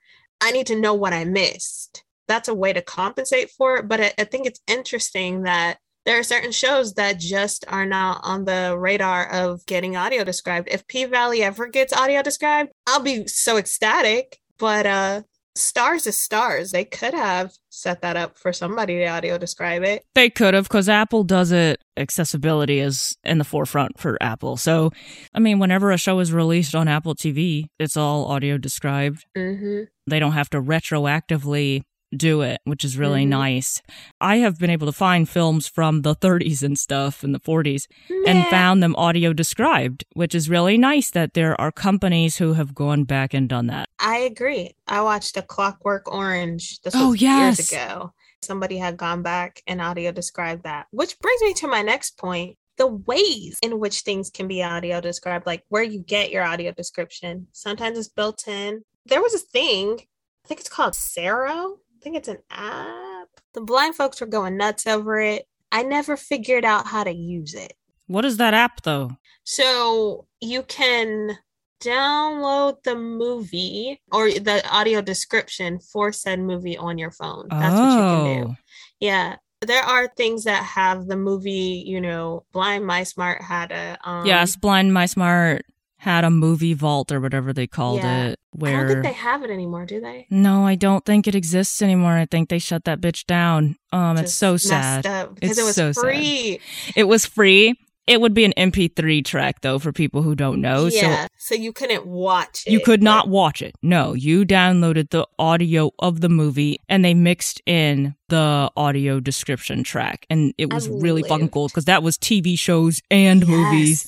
I 0.41 0.53
need 0.53 0.69
to 0.69 0.81
know 0.81 0.95
what 0.95 1.13
I 1.13 1.25
missed 1.25 2.05
that's 2.31 2.49
a 2.49 2.55
way 2.55 2.73
to 2.73 2.81
compensate 2.81 3.51
for 3.51 3.79
it. 3.79 3.89
But 3.89 4.01
I, 4.01 4.13
I 4.17 4.25
think 4.25 4.47
it's 4.47 4.61
interesting 4.69 5.43
that 5.43 5.79
there 6.07 6.19
are 6.19 6.23
certain 6.23 6.53
shows 6.53 6.95
that 6.95 7.19
just 7.19 7.65
are 7.69 7.85
not 7.85 8.21
on 8.23 8.45
the 8.45 8.77
radar 8.79 9.29
of 9.29 9.67
getting 9.67 9.97
audio 9.97 10.23
described. 10.23 10.69
If 10.71 10.87
P 10.87 11.05
Valley 11.05 11.43
ever 11.43 11.67
gets 11.67 11.93
audio 11.93 12.23
described, 12.23 12.71
I'll 12.87 13.03
be 13.03 13.27
so 13.27 13.59
ecstatic. 13.59 14.39
But 14.59 14.87
uh 14.87 15.23
Starz 15.57 16.07
is 16.07 16.17
Starz. 16.17 16.71
They 16.71 16.85
could 16.85 17.15
have 17.15 17.53
set 17.71 18.03
that 18.03 18.17
up 18.17 18.39
for 18.39 18.53
somebody 18.53 18.99
to 18.99 19.07
audio 19.07 19.39
describe 19.39 19.83
it. 19.83 20.05
They 20.15 20.31
could 20.31 20.55
have, 20.55 20.65
because 20.65 20.89
Apple 20.89 21.25
does 21.25 21.53
it. 21.53 21.81
Accessibility 21.97 22.79
is 22.79 23.17
in 23.25 23.39
the 23.39 23.45
forefront 23.45 23.99
for 23.99 24.17
Apple. 24.23 24.57
So, 24.57 24.91
I 25.35 25.39
mean, 25.39 25.59
whenever 25.59 25.91
a 25.91 25.99
show 25.99 26.19
is 26.21 26.33
released 26.33 26.75
on 26.75 26.89
Apple 26.89 27.15
TV, 27.15 27.67
it's 27.79 27.97
all 27.97 28.27
audio 28.27 28.59
described. 28.59 29.25
Mm-hmm. 29.37 29.85
They 30.07 30.19
don't 30.19 30.33
have 30.33 30.51
to 30.51 30.63
retroactively 30.63 31.83
do 32.17 32.43
it, 32.43 32.61
which 32.65 32.85
is 32.85 32.99
really 32.99 33.23
mm-hmm. 33.23 33.31
nice. 33.31 33.83
I 34.21 34.37
have 34.37 34.59
been 34.59 34.71
able 34.71 34.87
to 34.87 34.93
find 34.93 35.29
films 35.29 35.67
from 35.67 36.03
the 36.03 36.15
30s 36.15 36.63
and 36.63 36.79
stuff 36.79 37.23
and 37.23 37.35
the 37.35 37.41
40s 37.41 37.87
yeah. 38.09 38.23
and 38.27 38.47
found 38.49 38.83
them 38.83 38.97
audio 38.97 39.33
described, 39.33 40.05
which 40.15 40.35
is 40.35 40.51
really 40.51 40.77
nice 40.77 41.11
that 41.11 41.35
there 41.35 41.61
are 41.61 41.73
companies 41.73 42.39
who 42.39 42.55
have 42.55 42.75
gone 42.75 43.05
back 43.05 43.35
and 43.35 43.49
done 43.49 43.67
that. 43.69 43.89
I 43.99 44.19
agree. 44.19 44.75
I 44.87 45.03
watched 45.03 45.37
A 45.37 45.43
Clockwork 45.43 46.11
Orange 46.13 46.81
this 46.81 46.95
oh, 46.97 47.13
yes. 47.13 47.59
years 47.59 47.73
ago. 47.73 48.13
Somebody 48.43 48.79
had 48.79 48.97
gone 48.97 49.23
back 49.23 49.63
and 49.67 49.81
audio 49.81 50.13
described 50.13 50.65
that, 50.65 50.87
which 50.91 51.19
brings 51.19 51.43
me 51.43 51.55
to 51.55 51.69
my 51.69 51.83
next 51.83 52.19
point. 52.19 52.57
The 52.79 52.87
ways 52.87 53.59
in 53.63 53.79
which 53.79 54.01
things 54.01 54.31
can 54.31 54.49
be 54.49 54.63
audio 54.63 55.03
described, 55.03 55.45
like 55.45 55.65
where 55.69 55.83
you 55.83 56.01
get 56.01 56.31
your 56.31 56.43
audio 56.43 56.73
description. 56.73 57.49
Sometimes 57.53 57.99
it's 57.99 58.09
built 58.09 58.49
in. 58.49 58.85
There 59.05 59.21
was 59.21 59.35
a 59.35 59.39
thing, 59.39 59.99
I 60.47 60.49
think 60.49 60.61
it's 60.61 60.71
called 60.71 60.95
Sero 60.95 61.81
I 61.90 61.90
think 62.01 62.17
it's 62.17 62.29
an 62.29 62.39
app. 62.51 63.29
The 63.55 63.61
blind 63.61 63.95
folks 63.95 64.21
were 64.21 64.27
going 64.27 64.57
nuts 64.57 64.87
over 64.87 65.21
it. 65.21 65.47
I 65.73 65.83
never 65.83 66.17
figured 66.17 66.65
out 66.65 66.87
how 66.87 67.05
to 67.05 67.13
use 67.13 67.55
it. 67.55 67.75
What 68.07 68.25
is 68.25 68.39
that 68.39 68.55
app 68.55 68.83
though? 68.83 69.13
So 69.45 70.27
you 70.41 70.63
can 70.65 71.39
download 71.81 72.83
the 72.83 72.97
movie 72.97 74.01
or 74.13 74.31
the 74.31 74.63
audio 74.71 75.01
description 75.01 75.79
for 75.79 76.13
said 76.13 76.41
movie 76.41 76.77
on 76.77 76.99
your 76.99 77.11
phone. 77.11 77.47
That's 77.51 77.75
oh. 77.75 77.81
what 77.81 77.93
you 77.93 77.99
can 77.99 78.43
do. 78.43 78.51
Oh. 78.51 78.57
Yeah. 79.01 79.37
There 79.63 79.83
are 79.83 80.09
things 80.09 80.45
that 80.45 80.63
have 80.65 81.07
the 81.07 81.17
movie, 81.17 81.85
you 81.87 82.01
know, 82.01 82.45
Blind 82.53 82.87
My 82.87 83.05
Smart 83.05 83.43
had 83.43 83.71
a 83.73 83.99
um 84.05 84.27
Yes, 84.27 84.57
Blind 84.57 84.93
My 84.93 85.07
Smart 85.07 85.65
had 86.01 86.25
a 86.25 86.31
movie 86.31 86.73
vault 86.75 87.13
or 87.13 87.21
whatever 87.21 87.53
they 87.53 87.67
called 87.67 87.99
Yeah. 88.03 88.29
it. 88.29 88.39
I 88.63 88.73
don't 88.73 88.89
think 88.89 89.03
they 89.03 89.13
have 89.13 89.43
it 89.45 89.51
anymore, 89.51 89.85
do 89.87 90.01
they? 90.01 90.27
no, 90.31 90.67
I 90.67 90.75
don't 90.75 91.05
think 91.05 91.29
it 91.29 91.35
exists 91.35 91.83
anymore. 91.83 92.13
I 92.13 92.25
think 92.27 92.49
they 92.49 92.59
shut 92.59 92.85
that 92.85 93.01
bitch 93.01 93.27
down. 93.27 93.77
Um, 93.93 94.17
it's 94.17 94.33
so 94.35 94.57
sad. 94.57 95.07
up 95.07 95.35
because 95.35 95.51
It's 95.51 95.59
it 95.61 95.65
was 95.65 95.77
so 95.77 95.93
sad. 95.93 96.01
free. 96.01 96.61
It 96.97 97.05
was 97.05 97.27
free. 97.27 97.75
It 98.07 98.21
would 98.21 98.35
be 98.35 98.45
an 98.45 98.53
MP3 98.57 99.25
track 99.25 99.61
though 99.61 99.79
for 99.79 99.93
people 99.93 100.23
who 100.23 100.35
don't 100.35 100.61
know. 100.61 100.87
yeah, 100.87 101.29
so, 101.37 101.55
you 101.55 101.73
couldn't 101.73 102.07
watch 102.07 102.65
it. 102.67 102.73
you 102.73 102.81
could 102.81 103.03
not 103.05 103.29
watch 103.29 103.63
it. 103.63 103.77
No, 103.83 104.15
you 104.15 104.45
downloaded 104.45 105.11
the 105.11 105.27
audio 105.39 105.93
of 106.01 106.21
the 106.21 106.29
movie 106.29 106.79
and 106.89 107.05
they 107.05 107.15
mixed 107.15 107.61
in 107.67 108.17
the 108.29 108.69
audio 108.77 109.21
description 109.21 109.85
track, 109.85 110.27
and 110.29 110.55
it 110.59 110.73
I 110.73 110.75
was 110.75 110.89
really 110.89 111.23
fucking 111.23 111.51
cool 111.51 111.69
because 111.69 111.85
that 111.85 112.03
was 112.03 112.17
TV 112.19 112.59
shows 112.59 113.01
and 113.13 113.47
movies. 113.47 114.07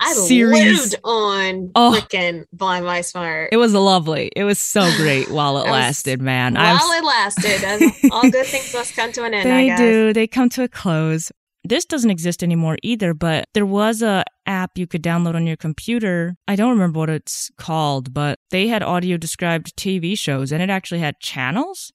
I 0.00 0.12
series. 0.14 0.80
lived 0.92 0.94
on 1.04 1.70
Oh. 1.74 1.92
freaking 1.98 2.44
Blind 2.52 2.84
by 2.84 3.00
Smart. 3.02 3.50
It 3.52 3.56
was 3.56 3.72
lovely. 3.74 4.30
It 4.36 4.44
was 4.44 4.58
so 4.60 4.80
great 4.96 5.30
while 5.30 5.58
it 5.58 5.62
was- 5.64 5.70
lasted, 5.72 6.20
man. 6.20 6.54
While 6.54 6.90
it 6.92 7.04
lasted, 7.04 7.92
all 8.12 8.30
good 8.30 8.46
things 8.46 8.72
must 8.74 8.94
come 8.96 9.12
to 9.12 9.24
an 9.24 9.34
end. 9.34 9.50
I 9.52 9.68
They 9.68 9.76
do. 9.76 10.12
They 10.12 10.26
come 10.26 10.48
to 10.50 10.62
a 10.64 10.68
close. 10.68 11.30
This 11.66 11.86
doesn't 11.86 12.10
exist 12.10 12.42
anymore 12.42 12.76
either, 12.82 13.14
but 13.14 13.46
there 13.54 13.64
was 13.64 14.02
a 14.02 14.22
app 14.44 14.72
you 14.76 14.86
could 14.86 15.02
download 15.02 15.34
on 15.34 15.46
your 15.46 15.56
computer. 15.56 16.36
I 16.46 16.56
don't 16.56 16.68
remember 16.70 16.98
what 16.98 17.08
it's 17.08 17.50
called, 17.56 18.12
but 18.12 18.38
they 18.50 18.68
had 18.68 18.82
audio 18.82 19.16
described 19.16 19.74
TV 19.74 20.18
shows 20.18 20.52
and 20.52 20.62
it 20.62 20.68
actually 20.68 21.00
had 21.00 21.18
channels. 21.20 21.90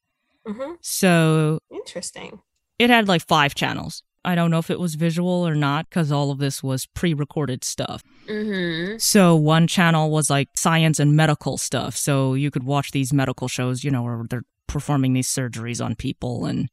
Mhm. 0.48 0.78
So 0.82 1.60
Interesting. 1.72 2.40
it 2.80 2.90
had 2.90 3.08
like 3.08 3.28
five 3.28 3.54
channels. 3.54 4.02
I 4.26 4.36
don't 4.36 4.52
know 4.52 4.60
if 4.60 4.70
it 4.70 4.80
was 4.80 4.96
visual 4.96 5.48
or 5.48 5.56
not 5.56 5.90
because 5.90 6.12
all 6.12 6.32
of 6.32 6.40
this 6.40 6.62
was 6.62 6.86
pre 6.94 7.14
recorded 7.14 7.64
stuff. 7.64 8.04
hmm 8.28 8.98
So 8.98 9.36
one 9.36 9.68
channel 9.68 10.12
was 10.12 10.30
like 10.30 10.50
science 10.56 11.00
and 11.00 11.16
medical 11.16 11.58
stuff. 11.58 11.96
So 11.96 12.34
you 12.34 12.52
could 12.52 12.64
watch 12.64 12.92
these 12.92 13.14
medical 13.14 13.48
shows, 13.48 13.84
you 13.84 13.92
know, 13.92 14.04
where 14.04 14.24
they're 14.30 14.44
performing 14.68 15.14
these 15.14 15.28
surgeries 15.28 15.84
on 15.84 15.96
people 15.96 16.46
and 16.46 16.70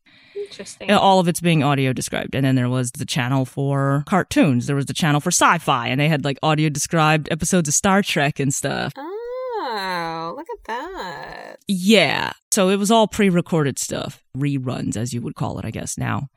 Interesting. 0.47 0.93
All 0.93 1.19
of 1.19 1.27
it's 1.27 1.41
being 1.41 1.65
audio 1.65 1.93
described. 1.93 2.35
And 2.35 2.45
then 2.45 2.55
there 2.55 2.69
was 2.69 2.93
the 2.93 3.05
channel 3.05 3.45
for 3.45 4.05
cartoons. 4.07 4.67
There 4.67 4.77
was 4.77 4.87
the 4.87 4.95
channel 4.95 5.21
for 5.21 5.31
sci-fi, 5.33 5.89
and 5.89 6.01
they 6.01 6.09
had 6.09 6.25
like 6.25 6.39
audio 6.41 6.69
described 6.69 7.29
episodes 7.33 7.69
of 7.69 7.75
Star 7.75 8.01
Trek 8.01 8.39
and 8.39 8.55
stuff. 8.55 8.93
Oh, 8.97 10.35
look 10.37 10.47
at 10.49 10.65
that. 10.67 11.57
Yeah. 11.67 12.33
So 12.53 12.69
it 12.69 12.77
was 12.77 12.93
all 12.93 13.09
pre-recorded 13.09 13.79
stuff, 13.79 14.23
reruns, 14.37 14.97
as 14.97 15.13
you 15.13 15.21
would 15.21 15.35
call 15.35 15.59
it, 15.59 15.65
I 15.65 15.71
guess. 15.71 15.99
Now, 15.99 16.29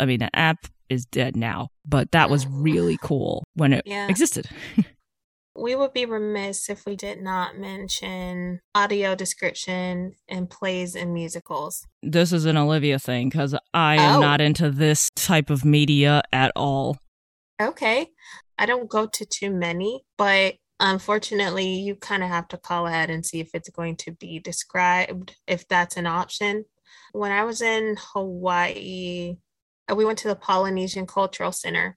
I 0.00 0.06
mean, 0.06 0.20
the 0.20 0.34
app 0.34 0.66
is 0.88 1.04
dead 1.06 1.36
now, 1.36 1.68
but 1.86 2.12
that 2.12 2.30
was 2.30 2.46
really 2.50 2.98
cool 3.00 3.44
when 3.54 3.72
it 3.72 3.82
Yeah. 3.86 4.08
existed. 4.08 4.48
We 5.56 5.76
would 5.76 5.92
be 5.92 6.04
remiss 6.04 6.68
if 6.68 6.84
we 6.84 6.96
did 6.96 7.22
not 7.22 7.56
mention 7.56 8.58
audio 8.74 9.14
description 9.14 10.14
in 10.26 10.48
plays 10.48 10.96
and 10.96 11.14
musicals. 11.14 11.86
This 12.02 12.32
is 12.32 12.44
an 12.44 12.56
Olivia 12.56 12.98
thing 12.98 13.28
because 13.28 13.54
I 13.72 13.94
am 13.94 14.16
Oh. 14.16 14.20
not 14.20 14.40
into 14.40 14.68
this 14.68 15.10
type 15.14 15.50
of 15.50 15.64
media 15.64 16.22
at 16.32 16.50
all. 16.56 16.98
Okay. 17.62 18.08
I 18.58 18.66
don't 18.66 18.90
go 18.90 19.06
to 19.06 19.24
too 19.24 19.50
many, 19.52 20.02
but 20.18 20.56
unfortunately, 20.80 21.68
you 21.68 21.94
kind 21.94 22.24
of 22.24 22.30
have 22.30 22.48
to 22.48 22.56
call 22.58 22.88
ahead 22.88 23.08
and 23.08 23.24
see 23.24 23.38
if 23.38 23.50
it's 23.54 23.70
going 23.70 23.94
to 23.98 24.10
be 24.10 24.40
described, 24.40 25.36
if 25.46 25.68
that's 25.68 25.96
an 25.96 26.08
option. 26.08 26.64
When 27.12 27.30
I 27.30 27.44
was 27.44 27.62
in 27.62 27.94
Hawaii, 27.96 29.36
Uh, 29.90 29.94
we 29.94 30.04
went 30.04 30.18
to 30.20 30.28
the 30.28 30.36
Polynesian 30.36 31.06
Cultural 31.06 31.52
Center, 31.52 31.96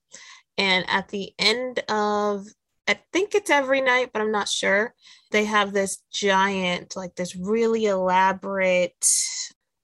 and 0.58 0.86
at 0.88 1.10
the 1.10 1.34
end 1.40 1.80
of 1.90 2.46
I 2.90 3.00
think 3.12 3.36
it's 3.36 3.50
every 3.50 3.82
night, 3.82 4.12
but 4.14 4.22
I'm 4.22 4.32
not 4.32 4.48
sure. 4.48 4.94
They 5.32 5.44
have 5.44 5.74
this 5.74 6.02
giant, 6.12 6.96
like 6.96 7.16
this 7.16 7.36
really 7.36 7.86
elaborate 7.86 8.94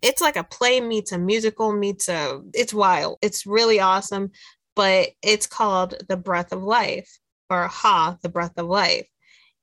it's 0.01 0.21
like 0.21 0.35
a 0.35 0.43
play 0.43 0.81
meets 0.81 1.13
a 1.13 1.17
musical 1.17 1.71
meets 1.71 2.09
a 2.09 2.41
it's 2.53 2.73
wild. 2.73 3.19
It's 3.21 3.45
really 3.45 3.79
awesome 3.79 4.31
but 4.75 5.09
it's 5.21 5.47
called 5.47 5.95
The 6.07 6.17
Breath 6.17 6.51
of 6.51 6.63
Life 6.63 7.19
or 7.49 7.67
Ha, 7.67 8.17
The 8.21 8.29
Breath 8.29 8.53
of 8.57 8.67
Life. 8.67 9.07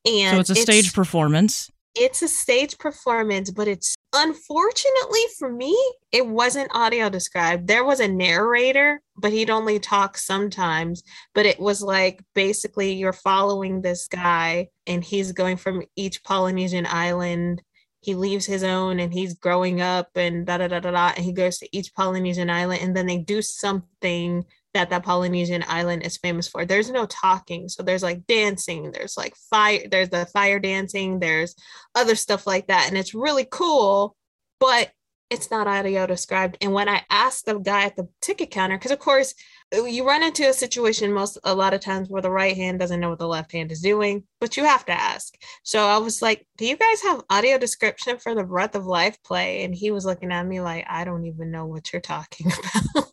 And 0.06 0.34
so 0.34 0.40
it's 0.40 0.50
a 0.50 0.54
stage 0.54 0.92
performance. 0.92 1.70
It's 1.94 2.22
a 2.22 2.28
stage 2.28 2.78
performance, 2.78 3.50
but 3.50 3.68
it's 3.68 3.96
unfortunately 4.14 5.20
for 5.38 5.52
me, 5.52 5.76
it 6.12 6.26
wasn't 6.26 6.70
audio 6.74 7.08
described. 7.08 7.66
There 7.66 7.84
was 7.84 8.00
a 8.00 8.08
narrator, 8.08 9.00
but 9.16 9.32
he'd 9.32 9.50
only 9.50 9.78
talk 9.78 10.16
sometimes. 10.16 11.02
But 11.34 11.46
it 11.46 11.58
was 11.58 11.82
like 11.82 12.22
basically 12.34 12.92
you're 12.92 13.12
following 13.12 13.82
this 13.82 14.08
guy 14.08 14.68
and 14.86 15.02
he's 15.02 15.32
going 15.32 15.56
from 15.56 15.82
each 15.96 16.22
Polynesian 16.22 16.86
island. 16.88 17.62
He 18.00 18.14
leaves 18.14 18.46
his 18.46 18.62
own 18.62 18.98
and 18.98 19.12
he's 19.12 19.34
growing 19.34 19.80
up 19.80 20.10
and 20.14 20.46
da 20.46 20.58
da 20.58 20.68
da 20.68 20.80
da 20.80 20.90
da. 20.90 21.12
And 21.16 21.24
he 21.24 21.32
goes 21.32 21.58
to 21.58 21.68
each 21.76 21.94
Polynesian 21.94 22.50
island 22.50 22.82
and 22.82 22.96
then 22.96 23.06
they 23.06 23.18
do 23.18 23.42
something 23.42 24.44
that 24.74 24.90
that 24.90 25.02
Polynesian 25.02 25.64
island 25.66 26.02
is 26.04 26.16
famous 26.16 26.48
for. 26.48 26.64
There's 26.64 26.90
no 26.90 27.06
talking. 27.06 27.68
So 27.68 27.82
there's 27.82 28.02
like 28.02 28.26
dancing, 28.26 28.92
there's 28.92 29.16
like 29.16 29.34
fire, 29.50 29.82
there's 29.90 30.10
the 30.10 30.26
fire 30.26 30.60
dancing, 30.60 31.18
there's 31.18 31.54
other 31.94 32.14
stuff 32.14 32.46
like 32.46 32.68
that. 32.68 32.86
And 32.88 32.96
it's 32.96 33.14
really 33.14 33.46
cool, 33.50 34.16
but 34.58 34.92
it's 35.30 35.50
not 35.50 35.68
audio 35.68 36.06
described. 36.06 36.58
And 36.60 36.72
when 36.72 36.88
I 36.88 37.02
asked 37.08 37.46
the 37.46 37.58
guy 37.58 37.84
at 37.84 37.96
the 37.96 38.08
ticket 38.20 38.50
counter, 38.50 38.76
because 38.76 38.90
of 38.90 38.98
course 38.98 39.34
you 39.72 40.04
run 40.04 40.24
into 40.24 40.48
a 40.48 40.52
situation 40.52 41.12
most 41.12 41.38
a 41.44 41.54
lot 41.54 41.72
of 41.72 41.80
times 41.80 42.08
where 42.08 42.20
the 42.20 42.30
right 42.30 42.56
hand 42.56 42.80
doesn't 42.80 42.98
know 42.98 43.10
what 43.10 43.20
the 43.20 43.28
left 43.28 43.52
hand 43.52 43.70
is 43.70 43.80
doing, 43.80 44.24
but 44.40 44.56
you 44.56 44.64
have 44.64 44.84
to 44.86 44.92
ask. 44.92 45.34
So 45.62 45.86
I 45.86 45.98
was 45.98 46.20
like, 46.20 46.46
Do 46.56 46.66
you 46.66 46.76
guys 46.76 47.02
have 47.02 47.22
audio 47.30 47.58
description 47.58 48.18
for 48.18 48.34
the 48.34 48.42
Breath 48.42 48.74
of 48.74 48.86
Life 48.86 49.22
play? 49.22 49.64
And 49.64 49.72
he 49.72 49.92
was 49.92 50.04
looking 50.04 50.32
at 50.32 50.46
me 50.46 50.60
like, 50.60 50.84
I 50.88 51.04
don't 51.04 51.24
even 51.24 51.52
know 51.52 51.66
what 51.66 51.92
you're 51.92 52.02
talking 52.02 52.50
about. 52.94 53.10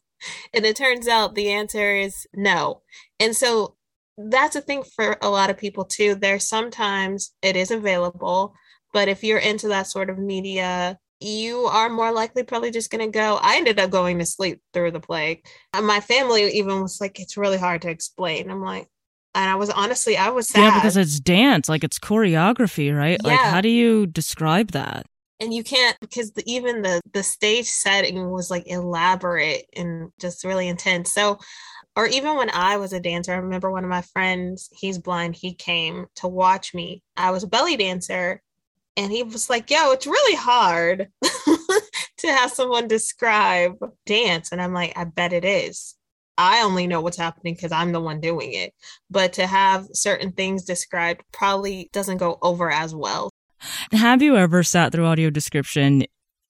And 0.53 0.65
it 0.65 0.75
turns 0.75 1.07
out 1.07 1.35
the 1.35 1.51
answer 1.51 1.95
is 1.95 2.27
no. 2.33 2.81
And 3.19 3.35
so 3.35 3.75
that's 4.17 4.55
a 4.55 4.61
thing 4.61 4.83
for 4.95 5.17
a 5.21 5.29
lot 5.29 5.49
of 5.49 5.57
people 5.57 5.85
too. 5.85 6.15
There's 6.15 6.47
sometimes 6.47 7.33
it 7.41 7.55
is 7.55 7.71
available, 7.71 8.53
but 8.93 9.07
if 9.07 9.23
you're 9.23 9.37
into 9.37 9.67
that 9.69 9.87
sort 9.87 10.09
of 10.09 10.17
media, 10.17 10.97
you 11.19 11.61
are 11.61 11.89
more 11.89 12.11
likely 12.11 12.43
probably 12.43 12.71
just 12.71 12.91
going 12.91 13.05
to 13.05 13.11
go. 13.11 13.39
I 13.41 13.57
ended 13.57 13.79
up 13.79 13.89
going 13.89 14.19
to 14.19 14.25
sleep 14.25 14.61
through 14.73 14.91
the 14.91 14.99
play. 14.99 15.41
And 15.73 15.85
my 15.85 15.99
family 15.99 16.43
even 16.57 16.81
was 16.81 16.99
like, 17.01 17.19
it's 17.19 17.37
really 17.37 17.57
hard 17.57 17.81
to 17.83 17.89
explain. 17.89 18.51
I'm 18.51 18.61
like, 18.61 18.87
and 19.33 19.49
I 19.49 19.55
was 19.55 19.69
honestly, 19.69 20.17
I 20.17 20.29
was 20.29 20.47
sad. 20.47 20.61
Yeah, 20.61 20.73
because 20.75 20.97
it's 20.97 21.19
dance, 21.19 21.69
like 21.69 21.83
it's 21.83 21.99
choreography, 21.99 22.95
right? 22.95 23.23
Like, 23.23 23.39
Yeah. 23.39 23.51
how 23.51 23.61
do 23.61 23.69
you 23.69 24.07
describe 24.07 24.71
that? 24.71 25.05
And 25.39 25.53
you 25.53 25.63
can't 25.63 25.97
because 25.99 26.31
the, 26.31 26.43
even 26.45 26.81
the 26.81 27.01
the 27.13 27.23
stage 27.23 27.65
setting 27.65 28.29
was 28.29 28.49
like 28.49 28.63
elaborate 28.67 29.65
and 29.75 30.11
just 30.19 30.43
really 30.43 30.67
intense 30.67 31.13
so 31.13 31.37
or 31.95 32.07
even 32.07 32.35
when 32.35 32.49
i 32.51 32.77
was 32.77 32.93
a 32.93 32.99
dancer 32.99 33.33
i 33.33 33.37
remember 33.37 33.71
one 33.71 33.83
of 33.83 33.89
my 33.89 34.01
friends 34.01 34.69
he's 34.73 34.97
blind 34.97 35.35
he 35.35 35.53
came 35.53 36.05
to 36.15 36.27
watch 36.27 36.73
me 36.73 37.01
i 37.15 37.31
was 37.31 37.43
a 37.43 37.47
belly 37.47 37.77
dancer 37.77 38.41
and 38.95 39.11
he 39.11 39.23
was 39.23 39.49
like 39.49 39.69
yo 39.69 39.91
it's 39.91 40.07
really 40.07 40.35
hard 40.35 41.07
to 42.17 42.27
have 42.27 42.51
someone 42.51 42.87
describe 42.87 43.77
dance 44.05 44.51
and 44.51 44.61
i'm 44.61 44.73
like 44.73 44.93
i 44.97 45.03
bet 45.03 45.33
it 45.33 45.45
is 45.45 45.95
I 46.39 46.61
only 46.61 46.85
know 46.85 47.01
what's 47.01 47.17
happening 47.17 47.55
because 47.55 47.71
I'm 47.71 47.91
the 47.91 47.99
one 47.99 48.21
doing 48.21 48.53
it. 48.53 48.73
But 49.09 49.33
to 49.33 49.47
have 49.47 49.87
certain 49.93 50.31
things 50.31 50.65
described 50.65 51.23
probably 51.31 51.89
doesn't 51.93 52.17
go 52.17 52.37
over 52.43 52.69
as 52.69 52.93
well. 52.93 53.31
Have 53.91 54.21
you 54.21 54.35
ever 54.35 54.63
sat 54.63 54.91
through 54.91 55.05
audio 55.05 55.29
description 55.29 56.03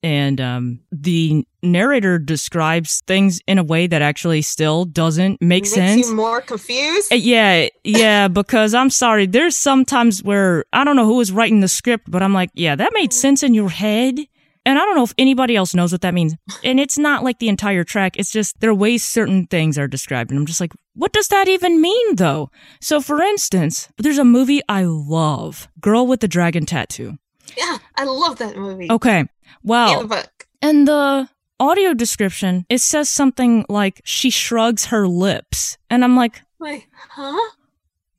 and 0.03 0.39
um, 0.39 0.79
the 0.91 1.45
narrator 1.63 2.19
describes 2.19 3.01
things 3.07 3.39
in 3.47 3.57
a 3.57 3.63
way 3.63 3.87
that 3.87 4.01
actually 4.01 4.41
still 4.41 4.85
doesn't 4.85 5.41
make 5.41 5.63
Makes 5.63 5.73
sense? 5.73 6.07
you 6.07 6.15
more 6.15 6.41
confused. 6.41 7.11
Uh, 7.11 7.15
Yeah, 7.15 7.67
yeah, 7.83 8.27
because 8.39 8.73
I'm 8.73 8.89
sorry, 8.89 9.25
there's 9.25 9.57
sometimes 9.57 10.23
where 10.23 10.65
I 10.71 10.83
don't 10.83 10.95
know 10.95 11.05
who 11.05 11.15
was 11.17 11.31
writing 11.31 11.61
the 11.61 11.67
script, 11.67 12.09
but 12.09 12.21
I'm 12.21 12.33
like, 12.33 12.51
yeah, 12.53 12.75
that 12.75 12.91
made 12.93 13.13
sense 13.13 13.43
in 13.43 13.53
your 13.53 13.69
head. 13.69 14.19
And 14.67 14.77
I 14.77 14.81
don't 14.81 14.95
know 14.95 15.03
if 15.03 15.13
anybody 15.17 15.55
else 15.55 15.73
knows 15.73 15.93
what 15.93 16.01
that 16.01 16.13
means. 16.13 16.35
And 16.61 16.77
it's 16.77 16.97
not 16.97 17.23
like 17.23 17.39
the 17.39 17.47
entire 17.47 17.85
track, 17.85 18.17
it's 18.17 18.33
just 18.33 18.59
there 18.59 18.69
are 18.69 18.75
ways 18.75 19.01
certain 19.01 19.47
things 19.47 19.77
are 19.77 19.87
described. 19.87 20.29
And 20.29 20.37
I'm 20.37 20.45
just 20.45 20.59
like, 20.59 20.73
what 20.93 21.13
does 21.13 21.29
that 21.29 21.47
even 21.47 21.81
mean 21.81 22.17
though? 22.17 22.51
So 22.81 22.99
for 22.99 23.21
instance, 23.21 23.87
there's 23.97 24.17
a 24.17 24.25
movie 24.25 24.59
I 24.67 24.83
love, 24.83 25.69
Girl 25.79 26.05
with 26.05 26.19
the 26.19 26.27
Dragon 26.27 26.65
Tattoo. 26.65 27.17
Yeah, 27.55 27.77
I 27.95 28.03
love 28.03 28.39
that 28.39 28.57
movie. 28.57 28.91
Okay, 28.91 29.19
and 29.19 29.29
well, 29.63 30.01
the 30.01 30.07
book. 30.09 30.47
in 30.61 30.83
the 30.83 31.29
audio 31.61 31.93
description, 31.93 32.65
it 32.67 32.81
says 32.81 33.07
something 33.07 33.65
like 33.69 34.01
she 34.03 34.29
shrugs 34.29 34.87
her 34.87 35.07
lips. 35.07 35.77
And 35.89 36.03
I'm 36.03 36.17
like, 36.17 36.41
Like, 36.59 36.89
huh? 37.11 37.51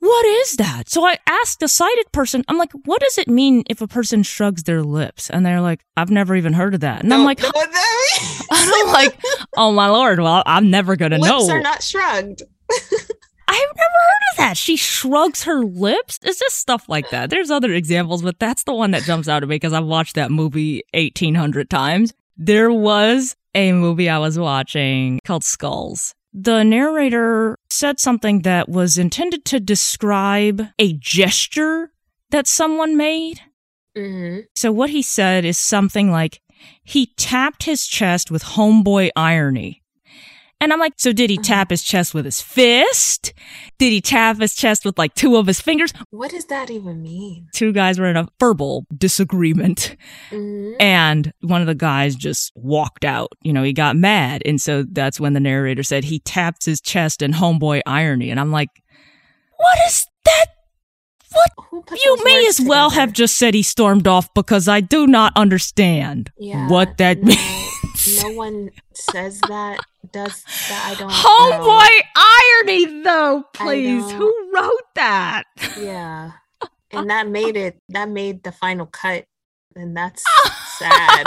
What 0.01 0.27
is 0.27 0.57
that? 0.57 0.89
So 0.89 1.05
I 1.05 1.19
asked 1.27 1.63
a 1.63 1.69
sighted 1.69 2.11
person, 2.13 2.45
I'm 2.49 2.57
like, 2.59 2.73
what 2.85 3.01
does 3.01 3.19
it 3.19 3.29
mean 3.29 3.65
if 3.69 3.81
a 3.81 3.89
person 3.89 4.23
shrugs 4.23 4.63
their 4.63 4.83
lips? 4.83 5.29
And 5.29 5.45
they're 5.45 5.61
like, 5.61 5.85
I've 5.97 6.11
never 6.11 6.37
even 6.37 6.53
heard 6.53 6.75
of 6.75 6.81
that. 6.81 7.03
And 7.03 7.13
I'm 7.13 7.21
Don't 7.21 7.27
like, 7.27 7.39
that 7.41 7.55
means. 7.55 8.47
I'm 8.51 8.93
like, 8.93 9.21
oh 9.57 9.73
my 9.73 9.89
lord, 9.89 10.21
well, 10.21 10.43
I'm 10.47 10.71
never 10.71 10.97
gonna 10.97 11.19
know. 11.19 11.39
Lips 11.39 11.51
are 11.51 11.61
not 11.61 11.83
shrugged. 11.83 12.43
I've 13.51 13.77
never 13.77 13.79
heard 13.81 14.33
of 14.33 14.37
that. 14.37 14.57
She 14.57 14.77
shrugs 14.77 15.45
her 15.45 15.65
lips. 15.65 16.19
It's 16.23 16.39
just 16.39 16.59
stuff 16.59 16.89
like 16.89 17.11
that. 17.11 17.31
There's 17.31 17.51
other 17.51 17.73
examples, 17.73 18.23
but 18.23 18.39
that's 18.39 18.65
the 18.65 18.75
one 18.75 18.91
that 18.91 19.05
jumps 19.05 19.27
out 19.27 19.43
at 19.43 19.49
me 19.49 19.57
because 19.57 19.73
I've 19.73 19.87
watched 19.87 20.17
that 20.17 20.31
movie 20.31 20.83
1800 20.93 21.71
times. 21.71 22.13
There 22.37 22.71
was 22.71 23.35
a 23.55 23.73
movie 23.73 24.09
I 24.09 24.19
was 24.19 24.39
watching 24.39 25.19
called 25.25 25.45
Skulls. 25.45 26.15
The 26.41 26.63
narrator 26.63 27.59
said 27.69 27.99
something 27.99 28.43
that 28.43 28.69
was 28.69 28.97
intended 28.97 29.45
to 29.47 29.59
describe 29.59 30.69
a 30.79 30.93
gesture 30.93 31.91
that 32.31 32.47
someone 32.47 32.97
made. 32.97 33.41
Mm-hmm. 33.97 34.43
So 34.55 34.71
what 34.71 34.91
he 34.91 35.03
said 35.03 35.45
is 35.45 35.59
something 35.59 36.13
like, 36.13 36.41
he 36.85 37.07
tapped 37.17 37.65
his 37.65 37.89
chest 37.89 38.31
with 38.31 38.45
homeboy 38.45 39.11
irony. 39.17 39.83
And 40.61 40.73
I'm 40.73 40.81
like, 40.81 40.95
so 40.97 41.13
did 41.13 41.31
he 41.31 41.37
Uh-huh. 41.39 41.45
tap 41.45 41.71
his 41.71 41.85
chest 41.85 42.15
with 42.15 42.25
his 42.25 42.41
fist? 42.41 43.33
Did 43.79 43.93
he 43.93 44.01
tap 44.01 44.41
his 44.41 44.55
chest 44.57 44.85
with 44.85 44.99
like 44.99 45.15
two 45.15 45.37
of 45.37 45.47
his 45.47 45.61
fingers? 45.61 45.93
What 46.11 46.33
does 46.33 46.47
that 46.47 46.69
even 46.71 47.01
mean? 47.03 47.47
Two 47.55 47.73
guys 47.73 48.01
were 48.01 48.07
in 48.11 48.17
a 48.17 48.27
verbal 48.41 48.85
disagreement 48.97 49.97
Mhm. 50.33 50.75
and 50.81 51.33
one 51.43 51.61
of 51.61 51.69
the 51.69 51.77
guys 51.77 52.17
just 52.17 52.51
walked 52.57 53.05
out. 53.05 53.29
You 53.43 53.53
know, 53.53 53.63
he 53.63 53.73
got 53.73 53.97
mad. 53.97 54.43
And 54.45 54.61
so 54.61 54.83
that's 54.91 55.21
when 55.21 55.33
the 55.35 55.41
narrator 55.41 55.85
said 55.85 56.03
he 56.05 56.19
tapped 56.19 56.65
his 56.65 56.81
chest 56.81 57.23
in 57.23 57.35
homeboy 57.35 57.83
irony. 57.87 58.31
And 58.31 58.41
I'm 58.41 58.51
like, 58.51 58.71
what 59.59 59.79
is 59.87 60.07
that? 60.25 60.47
What? 61.31 62.01
You 62.03 62.17
may 62.25 62.47
as 62.49 62.59
well 62.61 62.89
together? 62.91 63.01
have 63.03 63.13
just 63.13 63.37
said 63.37 63.55
he 63.55 63.63
stormed 63.63 64.09
off 64.09 64.33
because 64.35 64.67
I 64.67 64.81
do 64.81 65.07
not 65.07 65.33
understand 65.37 66.33
Yeah, 66.39 66.69
what 66.69 66.97
that 66.99 67.19
no, 67.23 67.27
means. 67.35 67.69
No 68.23 68.31
one 68.31 68.71
says 68.95 69.41
that. 69.49 69.81
Does 70.13 70.45
that? 70.45 70.91
I 70.91 70.99
don't. 70.99 71.11
Oh 71.13 72.63
Homeboy 72.65 72.67
irony, 72.67 73.03
though, 73.03 73.45
please. 73.53 74.11
Who 74.13 74.51
wrote 74.55 74.95
that? 74.95 75.45
Yeah, 75.79 76.33
and 76.93 77.11
that 77.11 77.29
made 77.29 77.57
it. 77.57 77.81
That 77.89 78.09
made 78.09 78.43
the 78.43 78.53
final 78.53 78.87
cut, 78.87 79.27
and 79.75 79.97
that's 79.97 80.25
sad. 80.79 81.27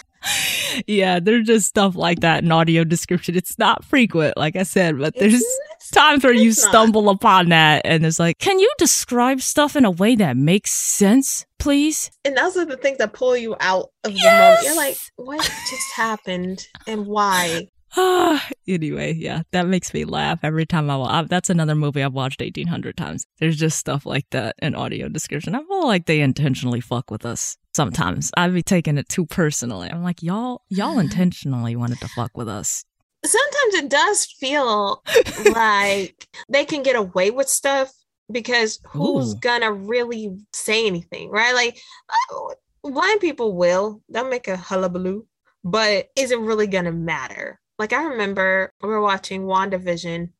yeah, 0.86 1.20
there's 1.20 1.46
just 1.46 1.66
stuff 1.68 1.94
like 1.96 2.20
that 2.20 2.42
in 2.44 2.52
audio 2.52 2.84
description. 2.84 3.36
It's 3.36 3.58
not 3.58 3.84
frequent, 3.84 4.36
like 4.36 4.56
I 4.56 4.62
said, 4.62 4.98
but 4.98 5.14
there's 5.16 5.34
It's- 5.34 5.90
times 5.92 6.22
where 6.24 6.32
you 6.34 6.50
it's 6.50 6.62
not. 6.64 6.70
stumble 6.70 7.08
upon 7.08 7.48
that 7.48 7.82
and 7.84 8.04
it's 8.04 8.18
like, 8.18 8.38
can 8.38 8.58
you 8.58 8.70
describe 8.78 9.40
stuff 9.40 9.74
in 9.76 9.84
a 9.84 9.90
way 9.90 10.16
that 10.16 10.36
makes 10.36 10.70
sense, 10.72 11.46
please? 11.58 12.10
and 12.24 12.36
those 12.36 12.56
are 12.56 12.64
the 12.66 12.76
things 12.76 12.98
that 12.98 13.12
pull 13.14 13.36
you 13.36 13.56
out 13.60 13.90
of 14.04 14.12
the 14.12 14.20
moment. 14.22 14.60
You're 14.64 14.76
like, 14.76 14.98
what 15.16 15.40
just 15.40 15.92
happened, 15.96 16.66
and 16.86 17.06
why? 17.06 17.68
Ah, 17.98 18.48
anyway, 18.68 19.12
yeah, 19.14 19.42
that 19.50 19.66
makes 19.66 19.92
me 19.92 20.04
laugh 20.04 20.38
every 20.44 20.66
time 20.66 20.88
I 20.88 20.96
watch. 20.96 21.26
That's 21.28 21.50
another 21.50 21.74
movie 21.74 22.02
I've 22.02 22.12
watched 22.12 22.40
1800 22.40 22.96
times. 22.96 23.26
There's 23.38 23.56
just 23.56 23.78
stuff 23.78 24.06
like 24.06 24.26
that 24.30 24.54
in 24.62 24.76
audio 24.76 25.08
description. 25.08 25.56
I 25.56 25.64
feel 25.64 25.86
like 25.86 26.06
they 26.06 26.20
intentionally 26.20 26.80
fuck 26.80 27.10
with 27.10 27.26
us 27.26 27.56
sometimes. 27.74 28.30
I'd 28.36 28.54
be 28.54 28.62
taking 28.62 28.98
it 28.98 29.08
too 29.08 29.26
personally. 29.26 29.88
I'm 29.90 30.04
like, 30.04 30.22
y'all, 30.22 30.62
y'all 30.68 30.98
intentionally 31.06 31.74
wanted 31.74 31.98
to 32.00 32.08
fuck 32.08 32.36
with 32.36 32.48
us. 32.48 32.84
Sometimes 33.24 33.74
it 33.74 33.90
does 33.90 34.26
feel 34.26 35.02
like 35.52 36.28
they 36.48 36.64
can 36.64 36.84
get 36.84 36.94
away 36.94 37.32
with 37.32 37.48
stuff 37.48 37.92
because 38.30 38.78
who's 38.86 39.34
Ooh. 39.34 39.38
gonna 39.40 39.72
really 39.72 40.36
say 40.52 40.86
anything, 40.86 41.30
right? 41.30 41.52
Like 41.52 41.80
uh, 42.08 42.54
blind 42.88 43.20
people 43.20 43.56
will 43.56 44.02
they'll 44.08 44.28
make 44.28 44.46
a 44.46 44.56
hullabaloo, 44.56 45.26
but 45.64 46.10
is 46.14 46.30
it 46.30 46.38
really 46.38 46.68
gonna 46.68 46.92
matter? 46.92 47.58
Like 47.78 47.92
I 47.92 48.02
remember 48.04 48.72
we 48.82 48.88
were 48.88 49.00
watching 49.00 49.44
WandaVision. 49.44 50.30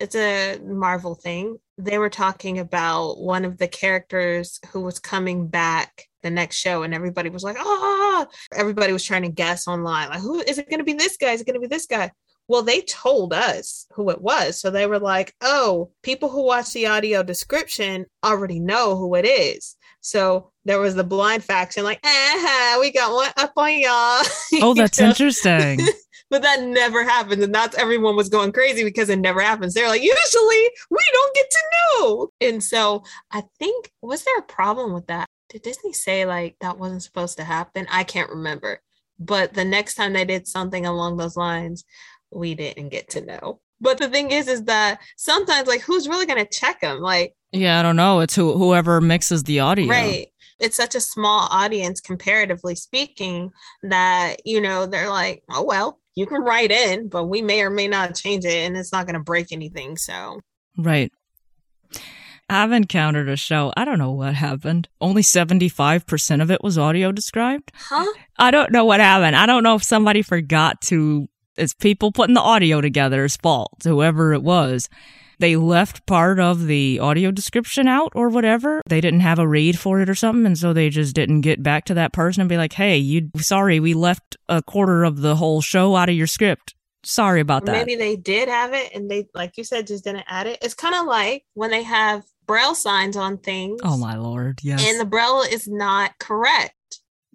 It's 0.00 0.14
a 0.14 0.58
Marvel 0.62 1.16
thing. 1.16 1.58
They 1.76 1.98
were 1.98 2.10
talking 2.10 2.58
about 2.58 3.18
one 3.18 3.44
of 3.44 3.58
the 3.58 3.66
characters 3.66 4.60
who 4.70 4.80
was 4.80 5.00
coming 5.00 5.48
back 5.48 6.04
the 6.22 6.30
next 6.30 6.56
show, 6.56 6.82
and 6.82 6.94
everybody 6.94 7.30
was 7.30 7.42
like, 7.42 7.56
"Ah!" 7.58 8.26
Everybody 8.54 8.92
was 8.92 9.04
trying 9.04 9.22
to 9.22 9.28
guess 9.28 9.66
online, 9.66 10.08
like, 10.08 10.20
"Who 10.20 10.40
is 10.40 10.58
it 10.58 10.68
going 10.68 10.78
to 10.78 10.84
be? 10.84 10.92
This 10.92 11.16
guy? 11.16 11.32
Is 11.32 11.40
it 11.40 11.46
going 11.46 11.54
to 11.54 11.60
be 11.60 11.66
this 11.66 11.86
guy?" 11.86 12.12
Well, 12.48 12.62
they 12.62 12.80
told 12.80 13.34
us 13.34 13.86
who 13.92 14.08
it 14.08 14.22
was. 14.22 14.58
So 14.58 14.70
they 14.70 14.86
were 14.86 14.98
like, 14.98 15.34
oh, 15.42 15.90
people 16.02 16.30
who 16.30 16.42
watch 16.42 16.72
the 16.72 16.86
audio 16.86 17.22
description 17.22 18.06
already 18.24 18.58
know 18.58 18.96
who 18.96 19.14
it 19.16 19.26
is. 19.26 19.76
So 20.00 20.50
there 20.64 20.80
was 20.80 20.94
the 20.94 21.04
blind 21.04 21.44
faction, 21.44 21.84
like, 21.84 22.00
ah, 22.04 22.78
we 22.80 22.90
got 22.90 23.12
one 23.12 23.30
up 23.36 23.52
on 23.54 23.78
y'all. 23.78 24.22
Oh, 24.62 24.72
that's 24.72 24.98
interesting. 24.98 25.80
But 26.30 26.42
that 26.42 26.62
never 26.62 27.04
happens. 27.04 27.42
And 27.42 27.54
that's 27.54 27.76
everyone 27.76 28.16
was 28.16 28.28
going 28.28 28.52
crazy 28.52 28.84
because 28.84 29.08
it 29.08 29.18
never 29.18 29.40
happens. 29.40 29.74
They're 29.74 29.88
like, 29.88 30.02
usually 30.02 30.70
we 30.90 31.04
don't 31.12 31.34
get 31.34 31.50
to 31.50 31.58
know. 31.72 32.28
And 32.40 32.62
so 32.62 33.02
I 33.30 33.44
think, 33.58 33.92
was 34.02 34.24
there 34.24 34.38
a 34.38 34.42
problem 34.42 34.92
with 34.92 35.06
that? 35.06 35.26
Did 35.48 35.62
Disney 35.62 35.94
say 35.94 36.26
like 36.26 36.56
that 36.60 36.78
wasn't 36.78 37.02
supposed 37.02 37.38
to 37.38 37.44
happen? 37.44 37.86
I 37.90 38.04
can't 38.04 38.30
remember. 38.30 38.80
But 39.18 39.54
the 39.54 39.64
next 39.64 39.94
time 39.94 40.12
they 40.12 40.24
did 40.24 40.46
something 40.46 40.86
along 40.86 41.16
those 41.16 41.36
lines, 41.36 41.84
we 42.30 42.54
didn't 42.54 42.90
get 42.90 43.10
to 43.10 43.24
know. 43.24 43.60
But 43.80 43.98
the 43.98 44.08
thing 44.08 44.30
is, 44.30 44.48
is 44.48 44.64
that 44.64 45.00
sometimes 45.16 45.68
like 45.68 45.80
who's 45.80 46.08
really 46.08 46.26
gonna 46.26 46.46
check 46.46 46.80
them? 46.80 47.00
Like, 47.00 47.34
yeah, 47.52 47.78
I 47.78 47.82
don't 47.82 47.96
know. 47.96 48.20
It's 48.20 48.34
who, 48.34 48.56
whoever 48.56 49.00
mixes 49.00 49.44
the 49.44 49.60
audio. 49.60 49.88
right. 49.88 50.28
It's 50.60 50.76
such 50.76 50.96
a 50.96 51.00
small 51.00 51.46
audience 51.52 52.00
comparatively 52.00 52.74
speaking 52.74 53.52
that, 53.84 54.44
you 54.44 54.60
know, 54.60 54.86
they're 54.86 55.08
like, 55.08 55.44
oh 55.50 55.62
well, 55.62 56.00
you 56.18 56.26
can 56.26 56.42
write 56.42 56.72
in, 56.72 57.08
but 57.08 57.26
we 57.26 57.40
may 57.42 57.60
or 57.62 57.70
may 57.70 57.86
not 57.86 58.14
change 58.16 58.44
it 58.44 58.66
and 58.66 58.76
it's 58.76 58.90
not 58.92 59.06
gonna 59.06 59.20
break 59.22 59.52
anything. 59.52 59.96
So 59.96 60.40
Right. 60.76 61.12
I've 62.50 62.72
encountered 62.72 63.28
a 63.28 63.36
show. 63.36 63.72
I 63.76 63.84
don't 63.84 63.98
know 63.98 64.10
what 64.12 64.34
happened. 64.34 64.88
Only 65.00 65.22
75% 65.22 66.40
of 66.42 66.50
it 66.50 66.62
was 66.62 66.78
audio 66.78 67.12
described. 67.12 67.70
huh? 67.74 68.06
I 68.38 68.50
don't 68.50 68.72
know 68.72 68.84
what 68.84 69.00
happened. 69.00 69.36
I 69.36 69.44
don't 69.46 69.62
know 69.62 69.74
if 69.74 69.82
somebody 69.84 70.22
forgot 70.22 70.80
to, 70.82 71.28
it's 71.56 71.74
people 71.74 72.10
putting 72.10 72.34
the 72.34 72.40
audio 72.40 72.80
together's 72.80 73.36
fault, 73.36 73.82
whoever 73.84 74.32
it 74.32 74.42
was. 74.42 74.88
They 75.38 75.56
left 75.56 76.04
part 76.06 76.40
of 76.40 76.66
the 76.66 76.98
audio 76.98 77.30
description 77.30 77.86
out 77.86 78.12
or 78.14 78.28
whatever. 78.28 78.82
They 78.88 79.00
didn't 79.00 79.20
have 79.20 79.38
a 79.38 79.46
read 79.46 79.78
for 79.78 80.00
it 80.00 80.10
or 80.10 80.14
something. 80.14 80.44
And 80.46 80.58
so 80.58 80.72
they 80.72 80.88
just 80.90 81.14
didn't 81.14 81.42
get 81.42 81.62
back 81.62 81.84
to 81.86 81.94
that 81.94 82.12
person 82.12 82.40
and 82.40 82.48
be 82.48 82.56
like, 82.56 82.72
hey, 82.72 82.96
you, 82.98 83.30
sorry, 83.36 83.78
we 83.78 83.94
left 83.94 84.36
a 84.48 84.62
quarter 84.62 85.04
of 85.04 85.20
the 85.20 85.36
whole 85.36 85.60
show 85.60 85.94
out 85.94 86.08
of 86.08 86.16
your 86.16 86.26
script. 86.26 86.74
Sorry 87.04 87.40
about 87.40 87.64
that. 87.66 87.72
Maybe 87.72 87.94
they 87.94 88.16
did 88.16 88.48
have 88.48 88.72
it 88.74 88.92
and 88.94 89.08
they, 89.08 89.28
like 89.32 89.56
you 89.56 89.62
said, 89.64 89.86
just 89.86 90.04
didn't 90.04 90.24
add 90.28 90.48
it. 90.48 90.58
It's 90.60 90.74
kind 90.74 90.96
of 90.96 91.06
like 91.06 91.44
when 91.54 91.70
they 91.70 91.84
have 91.84 92.24
braille 92.46 92.74
signs 92.74 93.16
on 93.16 93.38
things. 93.38 93.80
oh 93.84 93.96
my 93.96 94.16
lord. 94.16 94.58
Yes. 94.62 94.84
And 94.84 94.98
the 94.98 95.04
braille 95.04 95.42
is 95.42 95.68
not 95.68 96.18
correct. 96.18 96.74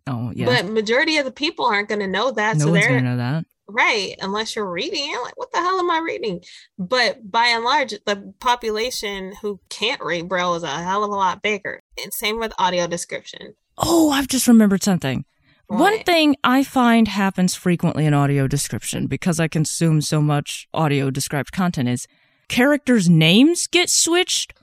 oh, 0.08 0.32
yeah. 0.36 0.46
But 0.46 0.66
majority 0.66 1.18
of 1.18 1.26
the 1.26 1.32
people 1.32 1.66
aren't 1.66 1.88
going 1.88 2.02
to 2.02 2.08
know 2.08 2.32
that. 2.32 2.58
no 2.58 2.66
so 2.66 2.72
one's 2.72 2.84
they're 2.84 2.92
going 2.92 3.04
to 3.06 3.10
know 3.12 3.18
that. 3.18 3.46
Right 3.68 4.16
unless 4.22 4.56
you're 4.56 4.70
reading. 4.70 5.10
You're 5.10 5.24
like, 5.24 5.38
what 5.38 5.52
the 5.52 5.60
hell 5.60 5.80
am 5.80 5.90
I 5.90 6.00
reading? 6.00 6.44
But 6.78 7.30
by 7.30 7.48
and 7.48 7.64
large, 7.64 7.94
the 8.06 8.34
population 8.40 9.34
who 9.42 9.60
can't 9.70 10.02
read 10.02 10.30
braille 10.30 10.56
is 10.56 10.64
a 10.64 10.68
hell 10.68 11.04
of 11.04 11.12
a 11.12 11.16
lot 11.16 11.42
bigger. 11.42 11.82
And 12.02 12.14
same 12.14 12.40
with 12.40 12.54
audio 12.58 12.88
description. 12.88 13.56
Oh, 13.78 14.12
I've 14.12 14.28
just 14.28 14.48
remembered 14.48 14.84
something. 14.84 15.26
One 15.68 16.04
thing 16.04 16.36
I 16.44 16.64
find 16.64 17.08
happens 17.08 17.56
frequently 17.56 18.06
in 18.06 18.14
audio 18.14 18.48
description 18.48 19.08
because 19.08 19.40
I 19.40 19.48
consume 19.48 20.02
so 20.02 20.22
much 20.22 20.68
audio 20.74 21.10
described 21.10 21.52
content 21.52 21.90
is 21.90 22.06
characters' 22.48 23.10
names 23.10 23.66
get 23.66 23.90
switched. 23.90 24.54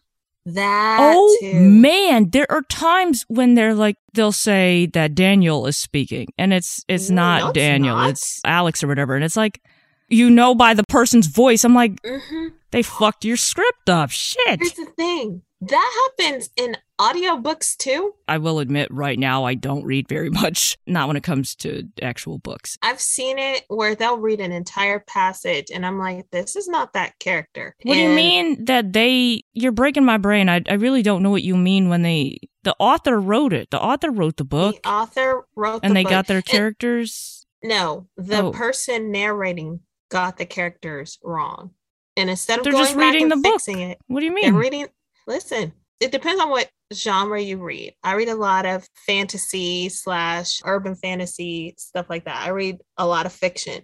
That 0.46 0.98
oh 1.00 1.36
too. 1.40 1.52
man, 1.52 2.30
there 2.30 2.50
are 2.50 2.62
times 2.62 3.24
when 3.28 3.54
they're 3.54 3.74
like 3.74 3.96
they'll 4.14 4.32
say 4.32 4.86
that 4.86 5.14
Daniel 5.14 5.66
is 5.66 5.76
speaking 5.76 6.28
and 6.38 6.52
it's 6.52 6.84
it's 6.88 7.10
No, 7.10 7.16
not 7.22 7.40
no, 7.40 7.48
it's 7.48 7.54
Daniel, 7.54 7.96
not. 7.96 8.10
it's 8.10 8.40
Alex 8.44 8.82
or 8.82 8.88
whatever 8.88 9.14
and 9.14 9.24
it's 9.24 9.36
like 9.36 9.60
you 10.08 10.30
know 10.30 10.54
by 10.54 10.74
the 10.74 10.84
person's 10.84 11.26
voice. 11.26 11.64
I'm 11.64 11.74
like 11.74 12.00
hmm 12.04 12.48
they 12.72 12.82
fucked 12.82 13.24
your 13.24 13.36
script 13.36 13.88
up. 13.90 14.10
Shit. 14.10 14.60
Here's 14.60 14.72
the 14.74 14.86
thing 14.96 15.42
that 15.60 16.10
happens 16.18 16.50
in 16.56 16.76
audiobooks 17.00 17.76
too. 17.76 18.12
I 18.28 18.38
will 18.38 18.58
admit 18.58 18.88
right 18.92 19.18
now 19.18 19.44
I 19.44 19.54
don't 19.54 19.84
read 19.84 20.06
very 20.08 20.30
much, 20.42 20.76
not 20.86 21.08
when 21.08 21.16
it 21.16 21.22
comes 21.22 21.54
to 21.56 21.84
actual 22.02 22.38
books. 22.38 22.76
I've 22.82 23.00
seen 23.00 23.38
it 23.38 23.64
where 23.68 23.94
they'll 23.94 24.18
read 24.18 24.40
an 24.40 24.52
entire 24.52 25.00
passage 25.00 25.70
and 25.72 25.84
I'm 25.86 25.98
like, 25.98 26.30
this 26.30 26.54
is 26.56 26.68
not 26.68 26.92
that 26.92 27.18
character. 27.18 27.74
What 27.82 27.94
do 27.94 28.00
you 28.00 28.10
mean 28.10 28.64
that 28.66 28.92
they? 28.92 29.42
You're 29.54 29.72
breaking 29.72 30.04
my 30.04 30.18
brain. 30.18 30.48
I 30.48 30.62
I 30.68 30.74
really 30.74 31.02
don't 31.02 31.22
know 31.22 31.30
what 31.30 31.42
you 31.42 31.56
mean 31.56 31.88
when 31.88 32.02
they. 32.02 32.38
The 32.62 32.76
author 32.78 33.18
wrote 33.18 33.54
it. 33.54 33.70
The 33.70 33.80
author 33.80 34.10
wrote 34.10 34.36
the 34.36 34.44
book, 34.44 34.82
The 34.82 34.88
author 34.90 35.46
wrote 35.56 35.80
and 35.82 35.92
the 35.92 35.94
they 35.94 36.02
book. 36.02 36.10
got 36.10 36.26
their 36.26 36.36
And- 36.38 36.44
characters. 36.46 37.46
no, 37.62 38.06
the 38.18 38.42
Oh. 38.42 38.50
person 38.52 39.10
narrating 39.10 39.80
got 40.10 40.36
the 40.36 40.44
characters 40.44 41.18
wrong. 41.24 41.70
And 42.16 42.28
instead 42.28 42.58
of 42.58 42.64
They're 42.64 42.72
going 42.72 42.84
just 42.84 42.96
back 42.96 43.12
reading 43.14 43.22
and 43.22 43.32
the 43.32 43.36
book. 43.36 43.52
fixing 43.54 43.80
it, 43.80 43.98
What 44.08 44.20
do 44.20 44.26
you 44.26 44.32
mean? 44.34 44.52
they're 44.52 44.60
reading. 44.60 44.86
Listen, 45.26 45.72
it 46.00 46.10
depends 46.12 46.40
on 46.40 46.50
what 46.50 46.70
genre 46.92 47.40
you 47.40 47.58
read. 47.58 47.94
I 48.02 48.14
read 48.14 48.28
a 48.28 48.34
lot 48.34 48.66
of 48.66 48.88
fantasy 49.06 49.88
slash 49.90 50.60
urban 50.64 50.94
fantasy 50.96 51.74
stuff 51.78 52.06
like 52.08 52.24
that. 52.24 52.42
I 52.44 52.48
read 52.50 52.78
a 52.96 53.06
lot 53.06 53.26
of 53.26 53.32
fiction. 53.32 53.82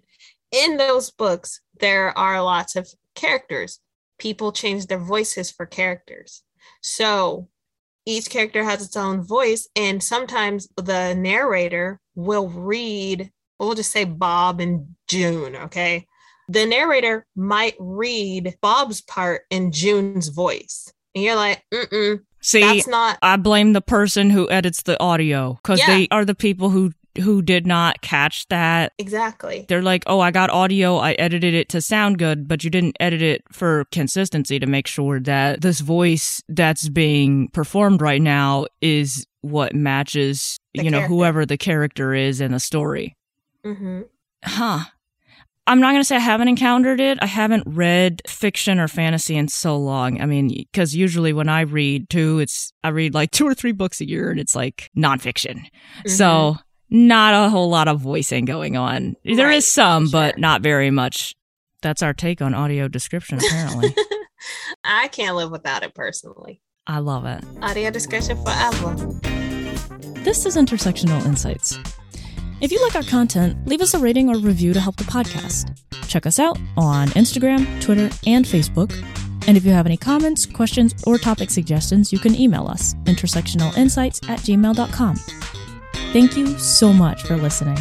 In 0.50 0.76
those 0.76 1.10
books, 1.10 1.60
there 1.78 2.16
are 2.18 2.42
lots 2.42 2.74
of 2.74 2.88
characters. 3.14 3.80
people 4.18 4.52
change 4.52 4.86
their 4.86 4.98
voices 4.98 5.50
for 5.50 5.66
characters. 5.66 6.42
So 6.82 7.48
each 8.04 8.30
character 8.30 8.64
has 8.64 8.84
its 8.84 8.96
own 8.96 9.22
voice, 9.22 9.68
and 9.74 10.02
sometimes 10.02 10.68
the 10.76 11.14
narrator 11.14 12.00
will 12.14 12.48
read, 12.48 13.30
we'll 13.58 13.74
just 13.74 13.92
say 13.92 14.04
Bob 14.04 14.60
and 14.60 14.94
June, 15.08 15.56
okay? 15.56 16.06
The 16.48 16.66
narrator 16.66 17.26
might 17.34 17.74
read 17.80 18.56
Bob's 18.62 19.02
part 19.02 19.42
in 19.50 19.72
June's 19.72 20.28
voice. 20.28 20.92
And 21.16 21.24
you're 21.24 21.34
like, 21.34 21.64
mm 21.72 22.20
See, 22.42 22.60
that's 22.60 22.86
not. 22.86 23.18
I 23.22 23.36
blame 23.38 23.72
the 23.72 23.80
person 23.80 24.30
who 24.30 24.48
edits 24.50 24.82
the 24.82 25.00
audio 25.02 25.54
because 25.54 25.80
Yeah. 25.80 25.86
they 25.88 26.08
are 26.12 26.24
the 26.24 26.34
people 26.36 26.70
who 26.70 26.92
who 27.22 27.40
did 27.40 27.66
not 27.66 28.02
catch 28.02 28.46
that. 28.48 28.92
Exactly. 28.98 29.64
They're 29.68 29.80
like, 29.82 30.04
"Oh, 30.06 30.20
I 30.20 30.30
got 30.30 30.50
audio. 30.50 30.98
I 30.98 31.12
edited 31.12 31.54
it 31.54 31.70
to 31.70 31.80
sound 31.80 32.18
good, 32.18 32.46
but 32.46 32.62
you 32.62 32.68
didn't 32.68 32.94
edit 33.00 33.22
it 33.22 33.42
for 33.50 33.86
consistency 33.90 34.58
to 34.58 34.66
make 34.66 34.86
sure 34.86 35.18
that 35.20 35.62
this 35.62 35.80
voice 35.80 36.42
that's 36.50 36.90
being 36.90 37.48
performed 37.54 38.02
right 38.02 38.20
now 38.20 38.66
is 38.82 39.26
what 39.40 39.74
matches, 39.74 40.58
The 40.74 40.84
you 40.84 40.90
know, 40.90 40.98
character. 40.98 41.14
whoever 41.14 41.46
the 41.46 41.56
character 41.56 42.12
is 42.12 42.40
in 42.42 42.52
the 42.52 42.60
story." 42.60 43.16
hmm 43.64 44.02
Huh. 44.44 44.80
I'm 45.68 45.80
not 45.80 45.90
going 45.90 46.00
to 46.00 46.04
say 46.04 46.16
I 46.16 46.20
haven't 46.20 46.48
encountered 46.48 47.00
it. 47.00 47.18
I 47.20 47.26
haven't 47.26 47.64
read 47.66 48.22
fiction 48.28 48.78
or 48.78 48.86
fantasy 48.86 49.36
in 49.36 49.48
so 49.48 49.76
long. 49.76 50.20
I 50.20 50.26
mean, 50.26 50.48
because 50.48 50.94
usually 50.94 51.32
when 51.32 51.48
I 51.48 51.62
read 51.62 52.08
too, 52.08 52.38
it's, 52.38 52.72
I 52.84 52.88
read 52.88 53.14
like 53.14 53.30
two 53.32 53.46
or 53.46 53.54
three 53.54 53.72
books 53.72 54.00
a 54.00 54.08
year 54.08 54.30
and 54.30 54.38
it's 54.38 54.54
like 54.54 54.90
nonfiction. 54.96 55.56
Mm-hmm. 55.56 56.08
So 56.10 56.56
not 56.88 57.34
a 57.34 57.48
whole 57.50 57.68
lot 57.68 57.88
of 57.88 58.00
voicing 58.00 58.44
going 58.44 58.76
on. 58.76 59.16
There 59.24 59.48
Right, 59.48 59.56
is 59.56 59.66
some, 59.66 60.08
but 60.08 60.38
not 60.38 60.62
very 60.62 60.90
much. 60.92 61.34
That's 61.82 62.02
our 62.02 62.14
take 62.14 62.40
on 62.40 62.54
audio 62.54 62.86
description, 62.88 63.38
apparently. 63.38 63.94
I 64.84 65.08
can't 65.08 65.36
live 65.36 65.50
without 65.50 65.82
it 65.82 65.94
personally. 65.94 66.60
I 66.86 67.00
love 67.00 67.26
it. 67.26 67.42
Audio 67.62 67.90
description 67.90 68.36
forever. 68.42 68.94
This 70.22 70.46
is 70.46 70.56
Intersectional 70.56 71.24
Insights. 71.26 71.78
If 72.61 72.72
you 72.72 72.82
like 72.82 72.96
our 72.96 73.02
content, 73.02 73.66
leave 73.66 73.80
us 73.82 73.94
a 73.94 73.98
rating 73.98 74.28
or 74.28 74.38
review 74.38 74.72
to 74.72 74.80
help 74.80 74.96
the 74.96 75.04
podcast. 75.04 75.76
Check 76.09 76.26
us 76.26 76.38
out 76.38 76.59
on 76.76 77.09
Instagram, 77.09 77.80
Twitter, 77.82 78.09
and 78.26 78.44
Facebook. 78.44 78.92
And 79.46 79.57
if 79.57 79.64
you 79.64 79.72
have 79.72 79.86
any 79.86 79.96
comments, 79.96 80.46
questions, 80.46 80.94
or 81.07 81.18
topic 81.18 81.50
suggestions, 81.50 82.12
you 82.12 82.18
can 82.18 82.34
email 82.34 82.66
us 82.66 82.94
intersectionalinsights 83.04 84.28
at 84.28 84.40
gmail.com. 84.40 85.16
Thank 86.12 86.36
you 86.36 86.59
so 86.59 86.92
much 86.92 87.22
for 87.24 87.36
listening. 87.36 87.76